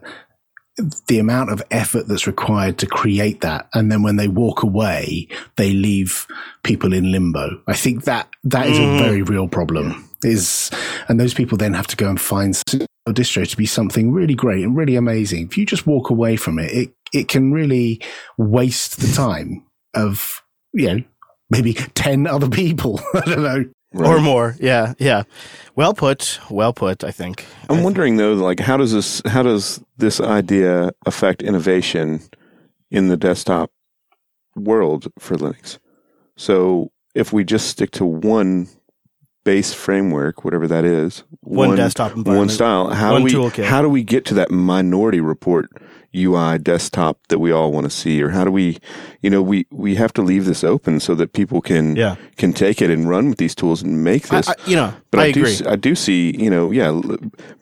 the 1.06 1.18
amount 1.18 1.50
of 1.50 1.62
effort 1.70 2.08
that's 2.08 2.26
required 2.26 2.78
to 2.78 2.86
create 2.86 3.40
that. 3.42 3.68
And 3.74 3.92
then 3.92 4.02
when 4.02 4.16
they 4.16 4.28
walk 4.28 4.62
away, 4.62 5.28
they 5.56 5.72
leave 5.72 6.26
people 6.62 6.92
in 6.92 7.12
limbo. 7.12 7.60
I 7.66 7.74
think 7.74 8.04
that 8.04 8.28
that 8.44 8.66
is 8.66 8.78
mm. 8.78 8.96
a 8.96 9.02
very 9.02 9.22
real 9.22 9.48
problem 9.48 10.08
is, 10.24 10.70
and 11.08 11.20
those 11.20 11.34
people 11.34 11.58
then 11.58 11.74
have 11.74 11.86
to 11.88 11.96
go 11.96 12.08
and 12.08 12.20
find 12.20 12.60
a 13.06 13.12
distro 13.12 13.48
to 13.48 13.56
be 13.56 13.66
something 13.66 14.12
really 14.12 14.34
great 14.34 14.64
and 14.64 14.76
really 14.76 14.96
amazing. 14.96 15.46
If 15.46 15.58
you 15.58 15.66
just 15.66 15.86
walk 15.86 16.10
away 16.10 16.36
from 16.36 16.58
it, 16.58 16.72
it, 16.72 16.94
it 17.12 17.28
can 17.28 17.52
really 17.52 18.00
waste 18.36 19.00
the 19.00 19.12
time 19.12 19.64
of, 19.94 20.42
you 20.72 20.88
know, 20.88 21.04
maybe 21.50 21.74
10 21.74 22.26
other 22.26 22.48
people. 22.48 23.00
I 23.14 23.20
don't 23.20 23.42
know. 23.42 23.64
Right. 23.94 24.08
Or 24.08 24.20
more, 24.20 24.56
yeah, 24.58 24.94
yeah. 24.98 25.22
Well 25.76 25.94
put, 25.94 26.40
well 26.50 26.72
put. 26.72 27.04
I 27.04 27.12
think. 27.12 27.46
I'm 27.68 27.84
wondering 27.84 28.16
though, 28.16 28.32
like, 28.32 28.58
how 28.58 28.76
does 28.76 28.92
this, 28.92 29.22
how 29.24 29.44
does 29.44 29.80
this 29.98 30.20
idea 30.20 30.90
affect 31.06 31.42
innovation 31.42 32.20
in 32.90 33.08
the 33.08 33.16
desktop 33.16 33.70
world 34.56 35.06
for 35.20 35.36
Linux? 35.36 35.78
So, 36.36 36.90
if 37.14 37.32
we 37.32 37.44
just 37.44 37.68
stick 37.68 37.92
to 37.92 38.04
one 38.04 38.66
base 39.44 39.72
framework, 39.72 40.44
whatever 40.44 40.66
that 40.66 40.84
is, 40.84 41.22
one, 41.42 41.68
one 41.68 41.76
desktop 41.76 42.16
environment, 42.16 42.38
one 42.38 42.48
style, 42.48 42.90
how 42.90 43.12
one 43.12 43.24
do 43.24 43.24
we, 43.24 43.32
toolkit. 43.32 43.64
how 43.64 43.80
do 43.80 43.88
we 43.88 44.02
get 44.02 44.24
to 44.24 44.34
that 44.34 44.50
minority 44.50 45.20
report 45.20 45.70
UI 46.14 46.58
desktop 46.58 47.18
that 47.28 47.38
we 47.38 47.50
all 47.50 47.72
want 47.72 47.84
to 47.84 47.90
see, 47.90 48.22
or 48.22 48.30
how 48.30 48.44
do 48.44 48.50
we, 48.50 48.78
you 49.22 49.30
know, 49.30 49.42
we 49.42 49.66
we 49.70 49.94
have 49.96 50.12
to 50.14 50.22
leave 50.22 50.44
this 50.44 50.62
open 50.62 51.00
so 51.00 51.14
that 51.14 51.32
people 51.32 51.60
can 51.60 51.96
yeah. 51.96 52.16
can 52.36 52.52
take 52.52 52.80
it 52.80 52.90
and 52.90 53.08
run 53.08 53.28
with 53.28 53.38
these 53.38 53.54
tools 53.54 53.82
and 53.82 54.04
make 54.04 54.28
this. 54.28 54.48
I, 54.48 54.52
I, 54.52 54.54
you 54.66 54.76
know, 54.76 54.94
but 55.10 55.20
I, 55.20 55.24
I 55.24 55.32
do 55.32 55.40
agree. 55.40 55.66
I 55.66 55.76
do 55.76 55.94
see, 55.94 56.36
you 56.36 56.50
know, 56.50 56.70
yeah, 56.70 57.00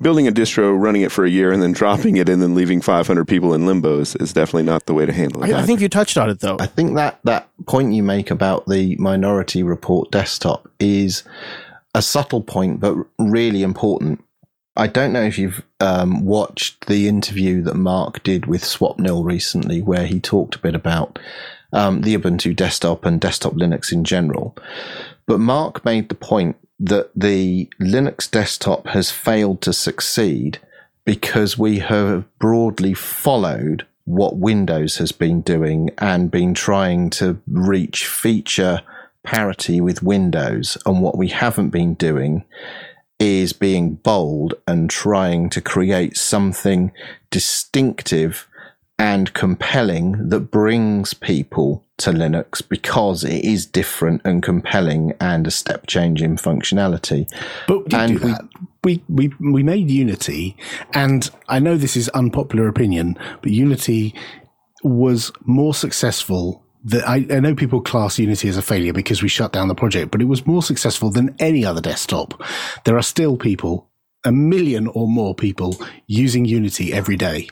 building 0.00 0.28
a 0.28 0.32
distro, 0.32 0.78
running 0.78 1.02
it 1.02 1.12
for 1.12 1.24
a 1.24 1.30
year, 1.30 1.52
and 1.52 1.62
then 1.62 1.72
dropping 1.82 2.16
it, 2.16 2.28
and 2.28 2.42
then 2.42 2.54
leaving 2.54 2.80
500 2.80 3.26
people 3.26 3.54
in 3.54 3.66
limbo 3.66 4.00
is, 4.00 4.16
is 4.16 4.32
definitely 4.32 4.64
not 4.64 4.86
the 4.86 4.94
way 4.94 5.06
to 5.06 5.12
handle 5.12 5.42
it. 5.42 5.52
I, 5.52 5.60
I 5.60 5.62
think 5.62 5.80
you 5.80 5.88
touched 5.88 6.16
on 6.18 6.30
it 6.30 6.40
though. 6.40 6.56
I 6.60 6.66
think 6.66 6.96
that 6.96 7.20
that 7.24 7.48
point 7.66 7.92
you 7.92 8.02
make 8.02 8.30
about 8.30 8.66
the 8.66 8.96
minority 8.96 9.62
report 9.62 10.10
desktop 10.10 10.68
is 10.78 11.22
a 11.94 12.02
subtle 12.02 12.42
point, 12.42 12.80
but 12.80 12.96
really 13.18 13.62
important 13.62 14.24
I 14.76 14.86
don't 14.86 15.12
know 15.12 15.22
if 15.22 15.38
you've 15.38 15.62
um, 15.80 16.24
watched 16.24 16.86
the 16.86 17.06
interview 17.06 17.62
that 17.62 17.74
Mark 17.74 18.22
did 18.22 18.46
with 18.46 18.62
Swapnil 18.62 19.24
recently, 19.24 19.82
where 19.82 20.06
he 20.06 20.18
talked 20.18 20.54
a 20.54 20.60
bit 20.60 20.74
about 20.74 21.18
um, 21.72 22.00
the 22.02 22.16
Ubuntu 22.16 22.56
desktop 22.56 23.04
and 23.04 23.20
desktop 23.20 23.52
Linux 23.52 23.92
in 23.92 24.04
general. 24.04 24.56
But 25.26 25.40
Mark 25.40 25.84
made 25.84 26.08
the 26.08 26.14
point 26.14 26.56
that 26.80 27.10
the 27.14 27.70
Linux 27.80 28.30
desktop 28.30 28.86
has 28.88 29.10
failed 29.10 29.60
to 29.62 29.72
succeed 29.72 30.58
because 31.04 31.58
we 31.58 31.80
have 31.80 32.24
broadly 32.38 32.94
followed 32.94 33.86
what 34.04 34.36
Windows 34.36 34.96
has 34.96 35.12
been 35.12 35.42
doing 35.42 35.90
and 35.98 36.30
been 36.30 36.54
trying 36.54 37.10
to 37.10 37.40
reach 37.46 38.06
feature 38.06 38.80
parity 39.22 39.80
with 39.80 40.02
Windows. 40.02 40.78
And 40.86 41.02
what 41.02 41.16
we 41.16 41.28
haven't 41.28 41.70
been 41.70 41.94
doing 41.94 42.44
is 43.22 43.52
being 43.52 43.94
bold 43.94 44.54
and 44.66 44.90
trying 44.90 45.48
to 45.50 45.60
create 45.60 46.16
something 46.16 46.92
distinctive 47.30 48.48
and 48.98 49.32
compelling 49.32 50.28
that 50.28 50.50
brings 50.50 51.14
people 51.14 51.84
to 51.98 52.10
Linux 52.10 52.66
because 52.68 53.24
it 53.24 53.44
is 53.44 53.66
different 53.66 54.22
and 54.24 54.42
compelling 54.42 55.12
and 55.20 55.46
a 55.46 55.50
step 55.50 55.86
change 55.86 56.22
in 56.22 56.36
functionality. 56.36 57.28
But 57.66 57.90
we 57.90 57.98
and 57.98 58.20
we, 58.20 58.34
we, 58.84 59.04
we 59.08 59.50
we 59.52 59.62
made 59.62 59.90
Unity, 59.90 60.56
and 60.92 61.28
I 61.48 61.58
know 61.58 61.76
this 61.76 61.96
is 61.96 62.08
unpopular 62.10 62.68
opinion, 62.68 63.18
but 63.40 63.50
Unity 63.50 64.14
was 64.82 65.32
more 65.44 65.74
successful 65.74 66.61
that 66.84 67.08
I, 67.08 67.26
I, 67.30 67.40
know 67.40 67.54
people 67.54 67.80
class 67.80 68.18
Unity 68.18 68.48
as 68.48 68.56
a 68.56 68.62
failure 68.62 68.92
because 68.92 69.22
we 69.22 69.28
shut 69.28 69.52
down 69.52 69.68
the 69.68 69.74
project, 69.74 70.10
but 70.10 70.20
it 70.20 70.26
was 70.26 70.46
more 70.46 70.62
successful 70.62 71.10
than 71.10 71.34
any 71.38 71.64
other 71.64 71.80
desktop. 71.80 72.42
There 72.84 72.96
are 72.96 73.02
still 73.02 73.36
people, 73.36 73.88
a 74.24 74.32
million 74.32 74.88
or 74.88 75.06
more 75.06 75.34
people 75.34 75.80
using 76.06 76.44
Unity 76.44 76.92
every 76.92 77.16
day. 77.16 77.48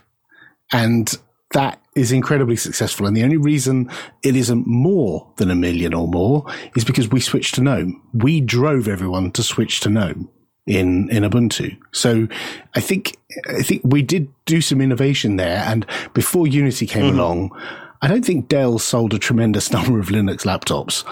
And 0.73 1.13
that 1.53 1.81
is 1.97 2.13
incredibly 2.13 2.57
successful. 2.57 3.07
And 3.07 3.17
the 3.17 3.25
only 3.25 3.37
reason 3.37 3.91
it 4.23 4.37
isn't 4.37 4.67
more 4.67 5.33
than 5.37 5.51
a 5.51 5.57
million 5.57 5.95
or 5.95 6.07
more 6.07 6.45
is 6.77 6.85
because 6.85 7.09
we 7.09 7.21
switched 7.21 7.57
to 7.57 7.63
GNOME. 7.63 8.01
We 8.13 8.41
drove 8.41 8.87
everyone 8.89 9.33
to 9.33 9.43
switch 9.43 9.81
to 9.81 9.91
GNOME 9.91 10.29
in 10.67 11.09
in 11.11 11.25
Ubuntu. 11.25 11.77
So 11.93 12.29
I 12.75 12.81
think 12.81 13.17
I 13.49 13.63
think 13.63 13.83
we 13.85 14.03
did 14.03 14.29
do 14.45 14.61
some 14.61 14.81
innovation 14.81 15.37
there. 15.37 15.65
And 15.67 15.85
before 16.15 16.47
Unity 16.47 16.87
came 16.87 17.05
mm-hmm. 17.05 17.19
along, 17.19 17.61
I 18.03 18.09
don't 18.09 18.25
think 18.25 18.49
Dell 18.49 18.79
sold 18.79 19.15
a 19.15 19.19
tremendous 19.19 19.71
number 19.73 19.99
of 19.99 20.09
Linux 20.09 20.45
laptops. 20.45 21.05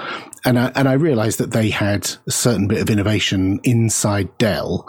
And 0.44 0.59
I, 0.59 0.72
and 0.74 0.88
I 0.88 0.94
realized 0.94 1.38
that 1.38 1.51
they 1.51 1.70
had 1.70 2.11
a 2.27 2.31
certain 2.31 2.68
bit 2.68 2.81
of 2.81 2.90
innovation 2.90 3.61
inside 3.64 4.37
Dell, 4.38 4.88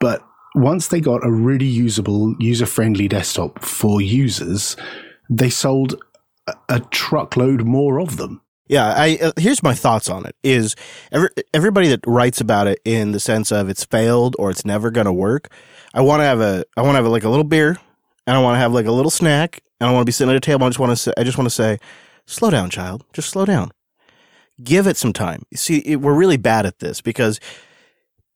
but 0.00 0.24
once 0.54 0.88
they 0.88 1.00
got 1.00 1.24
a 1.24 1.30
really 1.30 1.66
usable, 1.66 2.34
user 2.38 2.66
friendly 2.66 3.08
desktop 3.08 3.62
for 3.62 4.00
users, 4.00 4.76
they 5.30 5.50
sold 5.50 5.94
a, 6.46 6.54
a 6.68 6.80
truckload 6.80 7.62
more 7.62 8.00
of 8.00 8.16
them. 8.16 8.40
Yeah, 8.66 8.92
I 8.94 9.18
uh, 9.22 9.32
here's 9.38 9.62
my 9.62 9.72
thoughts 9.72 10.10
on 10.10 10.26
it. 10.26 10.36
Is 10.42 10.76
every, 11.10 11.30
everybody 11.54 11.88
that 11.88 12.06
writes 12.06 12.40
about 12.40 12.66
it 12.66 12.80
in 12.84 13.12
the 13.12 13.20
sense 13.20 13.50
of 13.50 13.70
it's 13.70 13.84
failed 13.84 14.36
or 14.38 14.50
it's 14.50 14.66
never 14.66 14.90
going 14.90 15.06
to 15.06 15.12
work. 15.12 15.50
I 15.94 16.02
want 16.02 16.20
to 16.20 16.24
have 16.24 16.40
a 16.40 16.64
I 16.76 16.82
want 16.82 16.92
to 16.92 16.96
have 16.96 17.06
a, 17.06 17.08
like 17.08 17.24
a 17.24 17.30
little 17.30 17.44
beer 17.44 17.78
and 18.28 18.36
I 18.36 18.42
want 18.42 18.56
to 18.56 18.60
have 18.60 18.74
like 18.74 18.86
a 18.86 18.92
little 18.92 19.10
snack 19.12 19.62
I 19.80 19.86
don't 19.86 19.94
want 19.94 20.02
to 20.04 20.06
be 20.06 20.12
sitting 20.12 20.30
at 20.32 20.36
a 20.36 20.40
table. 20.40 20.66
I 20.66 20.70
just 20.70 20.80
want 20.80 20.92
to 20.92 20.96
say, 20.96 21.12
I 21.18 21.24
just 21.24 21.38
want 21.38 21.46
to 21.48 21.54
say, 21.54 21.78
slow 22.26 22.50
down, 22.50 22.70
child. 22.70 23.04
Just 23.14 23.30
slow 23.30 23.46
down. 23.46 23.72
Give 24.62 24.88
it 24.88 24.96
some 24.98 25.12
time. 25.14 25.44
See, 25.54 25.78
it, 25.80 25.98
we're 25.98 26.14
really 26.14 26.38
bad 26.38 26.66
at 26.66 26.80
this 26.80 27.00
because 27.00 27.40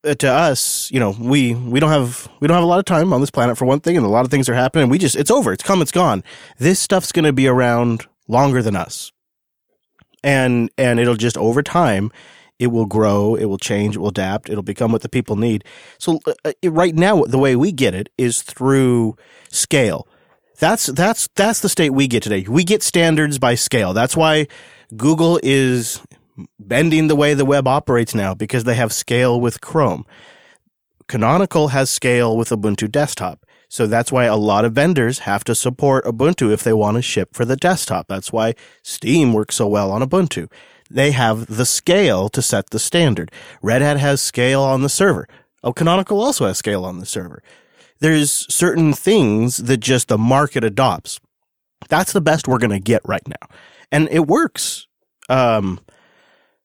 uh, 0.06 0.14
to 0.16 0.28
us, 0.30 0.90
you 0.92 1.00
know, 1.00 1.16
we 1.20 1.54
we 1.54 1.80
don't 1.80 1.90
have 1.90 2.28
we 2.40 2.48
don't 2.48 2.56
have 2.56 2.64
a 2.64 2.68
lot 2.68 2.80
of 2.80 2.86
time 2.86 3.12
on 3.12 3.20
this 3.22 3.30
planet 3.30 3.58
for 3.58 3.66
one 3.66 3.80
thing, 3.80 3.96
and 3.96 4.06
a 4.06 4.10
lot 4.10 4.24
of 4.24 4.30
things 4.32 4.48
are 4.48 4.54
happening. 4.54 4.88
We 4.90 4.98
just 4.98 5.16
it's 5.16 5.30
over. 5.32 5.52
It's 5.52 5.64
come. 5.64 5.82
It's 5.82 5.92
gone. 5.92 6.24
This 6.58 6.80
stuff's 6.80 7.12
going 7.12 7.26
to 7.26 7.32
be 7.34 7.48
around 7.48 8.06
longer 8.28 8.62
than 8.62 8.76
us. 8.76 9.12
and 10.24 10.70
and 10.78 11.00
it'll 11.00 11.16
just 11.16 11.36
over 11.38 11.62
time 11.62 12.12
it 12.58 12.68
will 12.68 12.86
grow, 12.86 13.34
it 13.34 13.46
will 13.46 13.58
change, 13.58 13.96
it 13.96 13.98
will 13.98 14.08
adapt, 14.08 14.48
it'll 14.48 14.62
become 14.62 14.92
what 14.92 15.02
the 15.02 15.08
people 15.08 15.36
need. 15.36 15.64
So 15.98 16.20
uh, 16.26 16.34
uh 16.44 16.70
right 16.70 16.94
now, 16.94 17.22
the 17.22 17.38
way 17.38 17.56
we 17.56 17.72
get 17.72 17.94
it 17.94 18.08
is 18.18 18.42
through 18.42 19.16
scale. 19.50 20.06
That's 20.58 20.86
that's 20.86 21.28
that's 21.34 21.60
the 21.60 21.68
state 21.68 21.90
we 21.90 22.06
get 22.06 22.22
today. 22.22 22.44
We 22.48 22.62
get 22.64 22.82
standards 22.82 23.38
by 23.38 23.56
scale. 23.56 23.92
That's 23.92 24.16
why 24.16 24.46
Google 24.96 25.40
is 25.42 26.00
bending 26.58 27.08
the 27.08 27.16
way 27.16 27.34
the 27.34 27.44
web 27.44 27.66
operates 27.66 28.14
now 28.14 28.34
because 28.34 28.64
they 28.64 28.74
have 28.74 28.92
scale 28.92 29.40
with 29.40 29.60
Chrome. 29.60 30.04
Canonical 31.08 31.68
has 31.68 31.90
scale 31.90 32.36
with 32.36 32.50
Ubuntu 32.50 32.90
desktop. 32.90 33.44
So 33.68 33.86
that's 33.86 34.12
why 34.12 34.24
a 34.24 34.36
lot 34.36 34.64
of 34.64 34.74
vendors 34.74 35.20
have 35.20 35.44
to 35.44 35.54
support 35.54 36.04
Ubuntu 36.04 36.52
if 36.52 36.62
they 36.62 36.74
want 36.74 36.96
to 36.96 37.02
ship 37.02 37.30
for 37.32 37.44
the 37.44 37.56
desktop. 37.56 38.06
That's 38.06 38.30
why 38.32 38.54
Steam 38.82 39.32
works 39.32 39.56
so 39.56 39.66
well 39.66 39.90
on 39.90 40.02
Ubuntu. 40.02 40.50
They 40.92 41.12
have 41.12 41.46
the 41.46 41.66
scale 41.66 42.28
to 42.30 42.42
set 42.42 42.70
the 42.70 42.78
standard. 42.78 43.30
Red 43.62 43.82
Hat 43.82 43.98
has 43.98 44.20
scale 44.20 44.62
on 44.62 44.82
the 44.82 44.88
server. 44.88 45.26
Oh, 45.64 45.72
Canonical 45.72 46.20
also 46.20 46.46
has 46.46 46.58
scale 46.58 46.84
on 46.84 46.98
the 46.98 47.06
server. 47.06 47.42
There's 48.00 48.52
certain 48.52 48.92
things 48.92 49.58
that 49.58 49.78
just 49.78 50.08
the 50.08 50.18
market 50.18 50.64
adopts. 50.64 51.20
That's 51.88 52.12
the 52.12 52.20
best 52.20 52.48
we're 52.48 52.58
going 52.58 52.70
to 52.70 52.80
get 52.80 53.02
right 53.04 53.26
now. 53.26 53.56
And 53.90 54.08
it 54.10 54.26
works. 54.26 54.86
Um, 55.28 55.80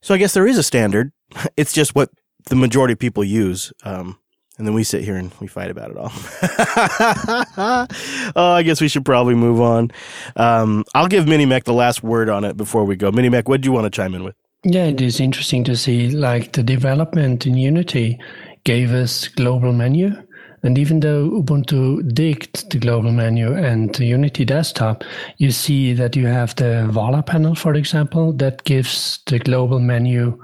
so 0.01 0.13
I 0.13 0.17
guess 0.17 0.33
there 0.33 0.47
is 0.47 0.57
a 0.57 0.63
standard. 0.63 1.11
It's 1.57 1.73
just 1.73 1.93
what 1.93 2.09
the 2.45 2.55
majority 2.55 2.93
of 2.93 2.99
people 2.99 3.23
use. 3.23 3.73
Um, 3.83 4.17
and 4.57 4.65
then 4.65 4.73
we 4.73 4.83
sit 4.83 5.03
here 5.03 5.15
and 5.15 5.31
we 5.39 5.47
fight 5.47 5.69
about 5.69 5.91
it 5.91 5.97
all. 5.97 6.11
oh, 8.35 8.51
I 8.53 8.63
guess 8.63 8.81
we 8.81 8.87
should 8.87 9.05
probably 9.05 9.35
move 9.35 9.61
on. 9.61 9.91
Um, 10.35 10.83
I'll 10.95 11.07
give 11.07 11.25
Minimec 11.25 11.65
the 11.65 11.73
last 11.73 12.03
word 12.03 12.29
on 12.29 12.43
it 12.43 12.57
before 12.57 12.83
we 12.83 12.95
go. 12.95 13.11
Minimec, 13.11 13.47
what 13.47 13.61
do 13.61 13.67
you 13.67 13.71
want 13.71 13.85
to 13.85 13.91
chime 13.91 14.15
in 14.15 14.23
with? 14.23 14.35
Yeah, 14.63 14.85
it 14.85 14.99
is 14.99 15.19
interesting 15.19 15.63
to 15.65 15.75
see 15.75 16.09
like 16.09 16.53
the 16.53 16.63
development 16.63 17.45
in 17.45 17.55
Unity 17.55 18.19
gave 18.63 18.91
us 18.91 19.27
global 19.27 19.73
menu. 19.73 20.11
And 20.63 20.77
even 20.79 21.01
though 21.01 21.29
Ubuntu 21.29 22.13
digged 22.13 22.71
the 22.71 22.79
global 22.79 23.11
menu 23.11 23.53
and 23.53 23.93
the 23.93 24.05
Unity 24.05 24.43
desktop, 24.43 25.03
you 25.37 25.51
see 25.51 25.93
that 25.93 26.15
you 26.15 26.25
have 26.25 26.55
the 26.55 26.87
Vala 26.89 27.21
panel, 27.21 27.53
for 27.53 27.75
example, 27.75 28.33
that 28.33 28.63
gives 28.63 29.19
the 29.27 29.37
global 29.37 29.79
menu 29.79 30.37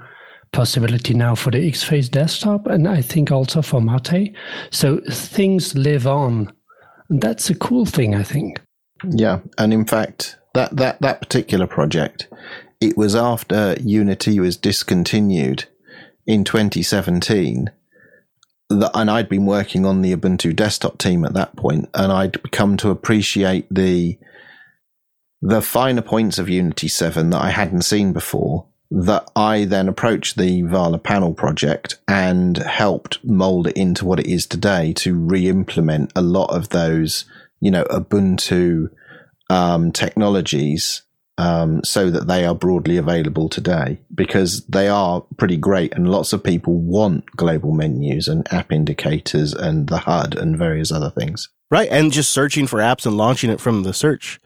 possibility 0.54 1.12
now 1.12 1.34
for 1.34 1.50
the 1.50 1.58
Xfce 1.58 2.10
desktop, 2.10 2.66
and 2.66 2.88
I 2.88 3.02
think 3.02 3.30
also 3.30 3.60
for 3.60 3.80
Mate. 3.80 4.34
So 4.70 5.00
things 5.10 5.74
live 5.74 6.06
on. 6.06 6.52
And 7.10 7.20
that's 7.20 7.50
a 7.50 7.54
cool 7.54 7.84
thing, 7.84 8.14
I 8.14 8.22
think. 8.22 8.60
Yeah, 9.10 9.40
and 9.58 9.74
in 9.74 9.84
fact, 9.84 10.38
that 10.54 10.76
that 10.76 11.00
that 11.02 11.20
particular 11.20 11.66
project, 11.66 12.28
it 12.80 12.96
was 12.96 13.14
after 13.14 13.76
Unity 13.80 14.40
was 14.40 14.56
discontinued 14.56 15.66
in 16.26 16.44
2017 16.44 17.70
that, 18.70 18.90
and 18.94 19.10
I'd 19.10 19.28
been 19.28 19.44
working 19.44 19.84
on 19.84 20.00
the 20.00 20.16
Ubuntu 20.16 20.56
desktop 20.56 20.96
team 20.98 21.24
at 21.24 21.34
that 21.34 21.56
point, 21.56 21.90
and 21.92 22.10
I'd 22.10 22.50
come 22.52 22.76
to 22.78 22.90
appreciate 22.90 23.66
the 23.70 24.18
the 25.42 25.60
finer 25.60 26.00
points 26.00 26.38
of 26.38 26.48
Unity 26.48 26.88
7 26.88 27.28
that 27.28 27.42
I 27.42 27.50
hadn't 27.50 27.82
seen 27.82 28.14
before 28.14 28.66
that 28.94 29.28
I 29.34 29.64
then 29.64 29.88
approached 29.88 30.36
the 30.36 30.62
Vala 30.62 30.98
panel 30.98 31.34
project 31.34 31.98
and 32.06 32.56
helped 32.56 33.24
mold 33.24 33.66
it 33.66 33.76
into 33.76 34.04
what 34.04 34.20
it 34.20 34.26
is 34.26 34.46
today 34.46 34.92
to 34.94 35.18
re-implement 35.18 36.12
a 36.14 36.22
lot 36.22 36.54
of 36.54 36.68
those, 36.68 37.24
you 37.60 37.72
know, 37.72 37.84
Ubuntu 37.86 38.90
um, 39.50 39.90
technologies 39.90 41.02
um, 41.38 41.82
so 41.82 42.08
that 42.08 42.28
they 42.28 42.44
are 42.44 42.54
broadly 42.54 42.96
available 42.96 43.48
today 43.48 43.98
because 44.14 44.64
they 44.66 44.86
are 44.86 45.24
pretty 45.38 45.56
great 45.56 45.92
and 45.94 46.08
lots 46.08 46.32
of 46.32 46.44
people 46.44 46.80
want 46.80 47.26
global 47.36 47.72
menus 47.72 48.28
and 48.28 48.46
app 48.52 48.70
indicators 48.70 49.52
and 49.52 49.88
the 49.88 49.98
HUD 49.98 50.36
and 50.36 50.56
various 50.56 50.92
other 50.92 51.10
things. 51.10 51.48
Right. 51.68 51.88
And 51.90 52.12
just 52.12 52.30
searching 52.30 52.68
for 52.68 52.78
apps 52.78 53.06
and 53.06 53.16
launching 53.16 53.50
it 53.50 53.60
from 53.60 53.82
the 53.82 53.92
search 53.92 54.40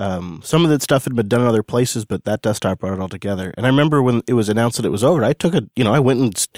um, 0.00 0.40
some 0.42 0.64
of 0.64 0.70
that 0.70 0.80
stuff 0.80 1.04
had 1.04 1.14
been 1.14 1.28
done 1.28 1.42
in 1.42 1.46
other 1.46 1.62
places, 1.62 2.06
but 2.06 2.24
that 2.24 2.40
desktop 2.40 2.78
brought 2.78 2.94
it 2.94 3.00
all 3.00 3.08
together. 3.08 3.52
And 3.58 3.66
I 3.66 3.68
remember 3.68 4.02
when 4.02 4.22
it 4.26 4.32
was 4.32 4.48
announced 4.48 4.78
that 4.78 4.86
it 4.86 4.90
was 4.90 5.04
over, 5.04 5.22
I 5.22 5.34
took 5.34 5.52
a, 5.52 5.68
you 5.76 5.84
know, 5.84 5.92
I 5.92 6.00
went 6.00 6.20
and 6.20 6.48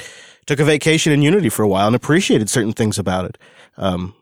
took 0.46 0.60
a 0.60 0.64
vacation 0.64 1.12
in 1.12 1.22
Unity 1.22 1.48
for 1.48 1.64
a 1.64 1.68
while 1.68 1.88
and 1.88 1.96
appreciated 1.96 2.48
certain 2.48 2.72
things 2.72 3.00
about 3.00 3.24
it. 3.24 3.38
Um, 3.76 4.14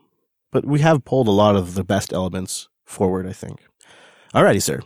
but 0.51 0.65
we 0.65 0.79
have 0.79 1.05
pulled 1.05 1.27
a 1.27 1.31
lot 1.31 1.55
of 1.55 1.75
the 1.75 1.83
best 1.83 2.11
elements 2.11 2.67
forward, 2.83 3.27
I 3.27 3.33
think. 3.33 3.63
Alrighty, 4.33 4.59
sir. 4.59 4.81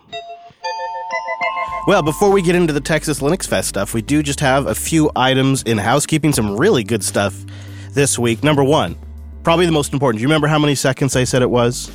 Well, 1.87 2.03
before 2.03 2.31
we 2.31 2.41
get 2.41 2.55
into 2.55 2.73
the 2.73 2.81
Texas 2.81 3.21
Linux 3.21 3.47
Fest 3.47 3.69
stuff, 3.69 3.93
we 3.93 4.01
do 4.01 4.21
just 4.21 4.41
have 4.41 4.67
a 4.67 4.75
few 4.75 5.11
items 5.15 5.63
in 5.63 5.77
housekeeping, 5.77 6.33
some 6.33 6.57
really 6.57 6.83
good 6.83 7.05
stuff 7.05 7.45
this 7.91 8.19
week. 8.19 8.43
Number 8.43 8.65
one, 8.65 8.97
probably 9.43 9.65
the 9.65 9.71
most 9.71 9.93
important. 9.93 10.19
Do 10.19 10.23
you 10.23 10.27
remember 10.27 10.47
how 10.47 10.59
many 10.59 10.75
seconds 10.75 11.15
I 11.15 11.23
said 11.23 11.41
it 11.41 11.49
was? 11.49 11.89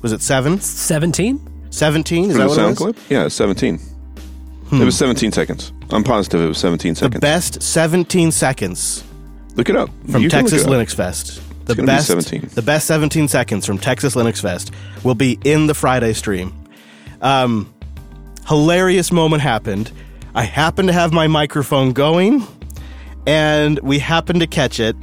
Was 0.00 0.12
it 0.12 0.22
seven? 0.22 0.60
17? 0.60 1.50
17? 1.74 2.30
Is 2.30 2.36
that 2.36 2.46
what 2.48 2.54
sound 2.54 2.66
it 2.66 2.68
was? 2.70 2.78
clip? 2.78 2.96
Yeah, 3.10 3.28
17. 3.28 3.80
It 4.72 4.84
was 4.84 4.96
17 4.96 5.30
seconds. 5.32 5.72
I'm 5.90 6.02
positive 6.02 6.40
it 6.40 6.48
was 6.48 6.58
17 6.58 6.94
seconds. 6.94 7.14
The 7.14 7.20
best 7.20 7.62
17 7.62 8.32
seconds 8.32 9.04
Look 9.54 9.68
it 9.68 9.76
up. 9.76 9.88
from 10.10 10.22
You 10.22 10.28
Texas. 10.28 10.64
Linux 10.64 10.94
Fest. 10.94 11.40
The 11.66 11.76
be 11.76 11.84
best 11.84 12.08
17. 12.08 12.50
the 12.54 12.62
best 12.62 12.86
17 12.86 13.28
seconds 13.28 13.66
from 13.66 13.78
Texas 13.78 14.14
Linux 14.14 14.40
Fest 14.42 14.72
will 15.04 15.14
be 15.14 15.38
in 15.44 15.66
the 15.66 15.74
Friday 15.74 16.12
stream. 16.12 16.52
Um, 17.20 17.72
hilarious 18.48 19.12
moment 19.12 19.42
happened. 19.42 19.92
I 20.34 20.42
happened 20.44 20.88
to 20.88 20.92
have 20.92 21.12
my 21.12 21.26
microphone 21.28 21.92
going 21.92 22.44
and 23.26 23.78
we 23.80 23.98
happened 24.00 24.40
to 24.40 24.46
catch 24.46 24.80
it. 24.80 24.96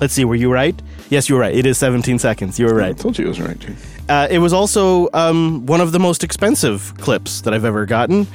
Let's 0.00 0.12
see, 0.12 0.24
were 0.24 0.34
you 0.34 0.52
right? 0.52 0.80
Yes, 1.08 1.28
you 1.28 1.34
were 1.36 1.40
right. 1.40 1.54
It 1.54 1.64
is 1.66 1.78
17 1.78 2.18
seconds. 2.18 2.58
You 2.58 2.66
were 2.66 2.74
right. 2.74 2.90
I 2.90 3.02
told 3.02 3.18
you 3.18 3.24
it 3.24 3.28
was 3.28 3.40
right, 3.40 3.58
too. 3.58 3.74
Uh, 4.08 4.28
it 4.30 4.38
was 4.38 4.52
also 4.52 5.08
um, 5.14 5.66
one 5.66 5.80
of 5.80 5.92
the 5.92 5.98
most 5.98 6.22
expensive 6.24 6.94
clips 6.98 7.40
that 7.42 7.52
I've 7.54 7.64
ever 7.64 7.86
gotten. 7.86 8.26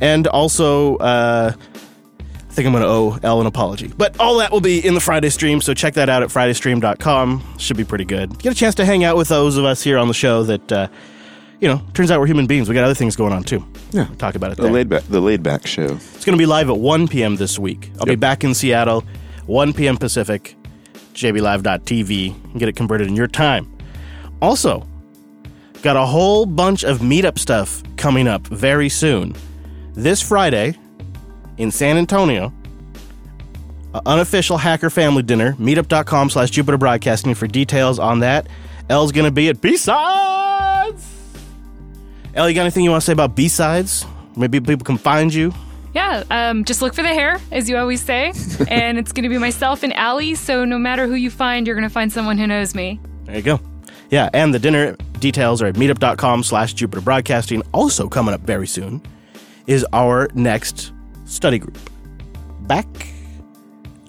And 0.00 0.26
also, 0.26 0.96
uh, 0.96 1.52
I 1.54 2.54
think 2.54 2.66
I'm 2.66 2.72
going 2.72 2.82
to 2.82 2.88
owe 2.88 3.18
Elle 3.22 3.40
an 3.40 3.46
apology. 3.46 3.88
But 3.96 4.18
all 4.18 4.38
that 4.38 4.50
will 4.50 4.60
be 4.60 4.84
in 4.84 4.94
the 4.94 5.00
Friday 5.00 5.30
stream, 5.30 5.60
so 5.60 5.74
check 5.74 5.94
that 5.94 6.08
out 6.08 6.22
at 6.24 6.28
FridayStream.com. 6.30 7.54
Should 7.58 7.76
be 7.76 7.84
pretty 7.84 8.04
good. 8.04 8.36
Get 8.40 8.52
a 8.52 8.56
chance 8.56 8.74
to 8.76 8.84
hang 8.84 9.04
out 9.04 9.16
with 9.16 9.28
those 9.28 9.56
of 9.56 9.64
us 9.64 9.82
here 9.82 9.96
on 9.96 10.08
the 10.08 10.14
show 10.14 10.42
that, 10.42 10.72
uh, 10.72 10.88
you 11.60 11.68
know, 11.68 11.80
turns 11.94 12.10
out 12.10 12.18
we're 12.18 12.26
human 12.26 12.46
beings. 12.48 12.68
We 12.68 12.74
got 12.74 12.82
other 12.84 12.94
things 12.94 13.14
going 13.14 13.32
on 13.32 13.44
too. 13.44 13.64
Yeah. 13.92 14.06
Talk 14.18 14.34
about 14.34 14.50
it 14.50 14.56
The 14.56 14.64
there. 14.64 14.72
laid 14.72 14.88
back, 14.88 15.04
the 15.04 15.20
laid 15.20 15.42
back 15.44 15.66
show. 15.66 15.84
It's 15.84 16.24
going 16.24 16.36
to 16.36 16.42
be 16.42 16.46
live 16.46 16.68
at 16.68 16.78
1 16.78 17.06
p.m. 17.06 17.36
this 17.36 17.58
week. 17.60 17.92
I'll 18.00 18.06
be 18.06 18.16
back 18.16 18.42
in 18.42 18.54
Seattle, 18.54 19.04
1 19.46 19.72
p.m. 19.72 19.96
Pacific, 19.96 20.56
jblive.tv, 21.14 22.34
and 22.50 22.58
get 22.58 22.68
it 22.68 22.74
converted 22.76 23.06
in 23.06 23.14
your 23.16 23.28
time. 23.28 23.70
Also, 24.40 24.86
got 25.82 25.96
a 25.96 26.06
whole 26.06 26.46
bunch 26.46 26.84
of 26.84 27.00
meetup 27.00 27.38
stuff 27.38 27.82
coming 27.96 28.28
up 28.28 28.46
very 28.46 28.88
soon. 28.88 29.34
This 29.94 30.22
Friday 30.22 30.78
in 31.58 31.70
San 31.70 31.98
Antonio, 31.98 32.52
unofficial 34.06 34.56
hacker 34.56 34.90
family 34.90 35.22
dinner, 35.22 35.52
meetup.com 35.54 36.30
slash 36.30 36.50
Jupiter 36.50 36.78
Broadcasting 36.78 37.34
for 37.34 37.46
details 37.46 37.98
on 37.98 38.20
that. 38.20 38.46
Elle's 38.88 39.12
going 39.12 39.26
to 39.26 39.30
be 39.30 39.48
at 39.48 39.60
B-Sides. 39.60 41.08
Elle, 42.34 42.48
you 42.48 42.54
got 42.54 42.62
anything 42.62 42.84
you 42.84 42.90
want 42.90 43.02
to 43.02 43.04
say 43.04 43.12
about 43.12 43.36
B-Sides? 43.36 44.06
Maybe 44.36 44.60
people 44.60 44.84
can 44.84 44.96
find 44.96 45.32
you. 45.32 45.52
Yeah, 45.94 46.24
um, 46.30 46.64
just 46.64 46.80
look 46.80 46.94
for 46.94 47.02
the 47.02 47.08
hair, 47.08 47.38
as 47.50 47.68
you 47.68 47.76
always 47.76 48.02
say. 48.02 48.32
and 48.68 48.98
it's 48.98 49.12
going 49.12 49.24
to 49.24 49.28
be 49.28 49.36
myself 49.36 49.82
and 49.82 49.92
Allie, 49.92 50.36
so 50.36 50.64
no 50.64 50.78
matter 50.78 51.06
who 51.06 51.14
you 51.14 51.30
find, 51.30 51.66
you're 51.66 51.76
going 51.76 51.88
to 51.88 51.92
find 51.92 52.10
someone 52.10 52.38
who 52.38 52.46
knows 52.46 52.74
me. 52.74 52.98
There 53.24 53.36
you 53.36 53.42
go. 53.42 53.60
Yeah, 54.12 54.28
and 54.34 54.52
the 54.52 54.58
dinner 54.58 54.94
details 55.20 55.62
are 55.62 55.66
at 55.68 55.76
meetup.com 55.76 56.42
slash 56.42 56.74
Jupiter 56.74 57.00
Broadcasting. 57.00 57.62
Also 57.72 58.10
coming 58.10 58.34
up 58.34 58.42
very 58.42 58.66
soon 58.66 59.00
is 59.66 59.86
our 59.94 60.28
next 60.34 60.92
study 61.24 61.58
group. 61.58 61.78
Back 62.60 62.86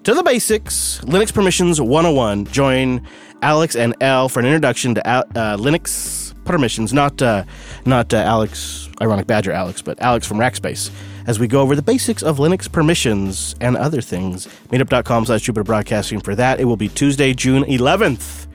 to 0.03 0.13
the 0.13 0.21
basics. 0.21 0.99
Linux 1.05 1.33
Permissions 1.33 1.79
101. 1.79 2.47
Join 2.47 3.07
Alex 3.41 3.77
and 3.77 3.95
Al 4.03 4.27
for 4.27 4.41
an 4.41 4.45
introduction 4.45 4.93
to 4.95 5.07
uh, 5.07 5.23
Linux 5.55 6.35
permissions. 6.43 6.91
Not 6.91 7.21
uh, 7.21 7.45
not 7.85 8.13
uh, 8.13 8.17
Alex, 8.17 8.89
ironic 9.01 9.25
Badger 9.25 9.53
Alex, 9.53 9.81
but 9.81 10.01
Alex 10.01 10.27
from 10.27 10.37
Rackspace. 10.37 10.91
As 11.27 11.39
we 11.39 11.47
go 11.47 11.61
over 11.61 11.77
the 11.77 11.81
basics 11.81 12.21
of 12.21 12.39
Linux 12.39 12.69
permissions 12.69 13.55
and 13.61 13.77
other 13.77 14.01
things. 14.01 14.47
Meetup.com 14.67 15.27
slash 15.27 15.43
Jupiter 15.43 15.63
Broadcasting 15.63 16.19
for 16.19 16.35
that. 16.35 16.59
It 16.59 16.65
will 16.65 16.75
be 16.75 16.89
Tuesday, 16.89 17.33
June 17.33 17.63
11th. 17.63 18.47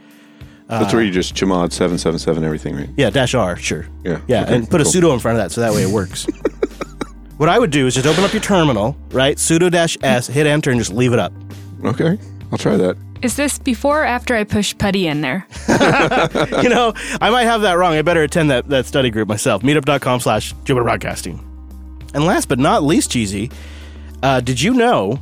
That's 0.68 0.92
where 0.92 1.02
you 1.02 1.10
just 1.10 1.34
chmod 1.34 1.72
777 1.72 2.44
everything, 2.44 2.76
right? 2.76 2.90
Yeah, 2.96 3.08
dash 3.10 3.34
R, 3.34 3.56
sure. 3.56 3.86
Yeah. 4.04 4.20
Yeah, 4.26 4.42
Okay, 4.42 4.54
and 4.56 4.70
put 4.70 4.80
a 4.80 4.84
cool. 4.84 4.92
sudo 4.92 5.14
in 5.14 5.18
front 5.18 5.38
of 5.38 5.44
that 5.44 5.50
so 5.52 5.62
that 5.62 5.72
way 5.72 5.82
it 5.82 5.88
works. 5.88 6.26
what 7.38 7.48
I 7.48 7.58
would 7.58 7.70
do 7.70 7.86
is 7.86 7.94
just 7.94 8.06
open 8.06 8.22
up 8.22 8.32
your 8.34 8.42
terminal, 8.42 8.96
right? 9.10 9.36
Sudo 9.38 9.70
dash 9.70 9.96
S, 10.02 10.26
hit 10.26 10.46
enter, 10.46 10.70
and 10.70 10.78
just 10.78 10.92
leave 10.92 11.12
it 11.14 11.18
up. 11.18 11.32
Okay. 11.84 12.18
I'll 12.52 12.58
try 12.58 12.76
that. 12.76 12.96
Is 13.22 13.34
this 13.36 13.58
before 13.58 14.02
or 14.02 14.06
after 14.06 14.36
I 14.36 14.44
push 14.44 14.76
putty 14.76 15.06
in 15.06 15.22
there? 15.22 15.46
you 16.62 16.68
know, 16.68 16.92
I 17.20 17.30
might 17.30 17.44
have 17.44 17.62
that 17.62 17.74
wrong. 17.78 17.94
I 17.94 18.02
better 18.02 18.22
attend 18.22 18.50
that, 18.50 18.68
that 18.68 18.86
study 18.86 19.10
group 19.10 19.26
myself. 19.26 19.62
Meetup.com 19.62 20.20
slash 20.20 20.52
Jupiter 20.64 20.84
Broadcasting. 20.84 21.44
And 22.14 22.24
last 22.24 22.48
but 22.48 22.58
not 22.58 22.84
least, 22.84 23.10
cheesy, 23.10 23.50
uh, 24.22 24.40
did 24.40 24.60
you 24.60 24.72
know 24.74 25.18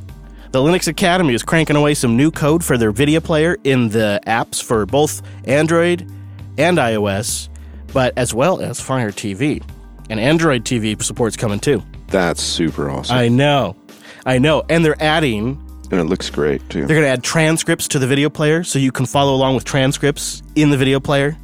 the 0.53 0.61
Linux 0.61 0.89
Academy 0.89 1.35
is 1.35 1.43
cranking 1.43 1.77
away 1.77 1.95
some 1.95 2.17
new 2.17 2.31
code 2.31 2.65
for 2.65 2.79
their 2.79 2.93
video 2.93 3.21
player 3.21 3.57
in 3.65 3.89
the 3.89 4.21
apps 4.27 4.63
for 4.63 4.87
both 4.87 5.23
Android 5.45 6.11
and 6.59 6.79
iOS, 6.79 7.49
but 7.93 8.17
as 8.17 8.33
well 8.33 8.61
as 8.61 8.81
Fire 8.81 9.11
TV. 9.11 9.63
And 10.09 10.21
Android 10.21 10.65
TV 10.65 11.01
support's 11.03 11.37
coming 11.37 11.59
too. 11.61 11.83
That's 12.09 12.43
super 12.43 12.89
awesome. 12.89 13.17
I 13.17 13.29
know. 13.29 13.77
I 14.25 14.39
know. 14.39 14.63
And 14.69 14.85
they're 14.85 15.01
adding 15.03 15.63
and 15.91 16.01
it 16.01 16.05
looks 16.05 16.31
great 16.31 16.69
too. 16.69 16.87
They're 16.87 16.97
going 16.97 17.07
to 17.07 17.11
add 17.11 17.23
transcripts 17.23 17.89
to 17.89 17.99
the 17.99 18.07
video 18.07 18.29
player 18.29 18.65
so 18.65 18.79
you 18.79 18.91
can 18.91 19.07
follow 19.07 19.35
along 19.35 19.55
with 19.55 19.65
transcripts 19.65 20.43
in 20.55 20.71
the 20.71 20.77
video 20.77 21.01
player. 21.01 21.37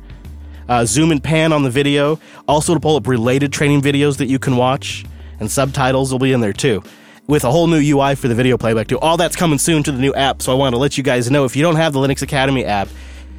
Uh, 0.68 0.84
zoom 0.84 1.10
and 1.10 1.22
pan 1.22 1.52
on 1.52 1.62
the 1.62 1.70
video. 1.70 2.18
Also 2.48 2.74
to 2.74 2.80
pull 2.80 2.96
up 2.96 3.06
related 3.06 3.52
training 3.52 3.82
videos 3.82 4.18
that 4.18 4.26
you 4.26 4.38
can 4.38 4.56
watch, 4.56 5.04
and 5.38 5.50
subtitles 5.50 6.10
will 6.12 6.18
be 6.18 6.32
in 6.32 6.40
there 6.40 6.52
too. 6.52 6.82
With 7.28 7.44
a 7.44 7.50
whole 7.50 7.66
new 7.68 7.78
UI 7.80 8.14
for 8.16 8.28
the 8.28 8.34
video 8.34 8.58
playback 8.58 8.88
too. 8.88 8.98
All 8.98 9.16
that's 9.16 9.36
coming 9.36 9.58
soon 9.58 9.82
to 9.84 9.92
the 9.92 9.98
new 9.98 10.12
app. 10.12 10.42
So 10.42 10.52
I 10.52 10.54
want 10.56 10.74
to 10.74 10.78
let 10.78 10.98
you 10.98 11.04
guys 11.04 11.30
know 11.30 11.44
if 11.44 11.54
you 11.54 11.62
don't 11.62 11.76
have 11.76 11.92
the 11.92 12.00
Linux 12.00 12.20
Academy 12.22 12.64
app, 12.64 12.88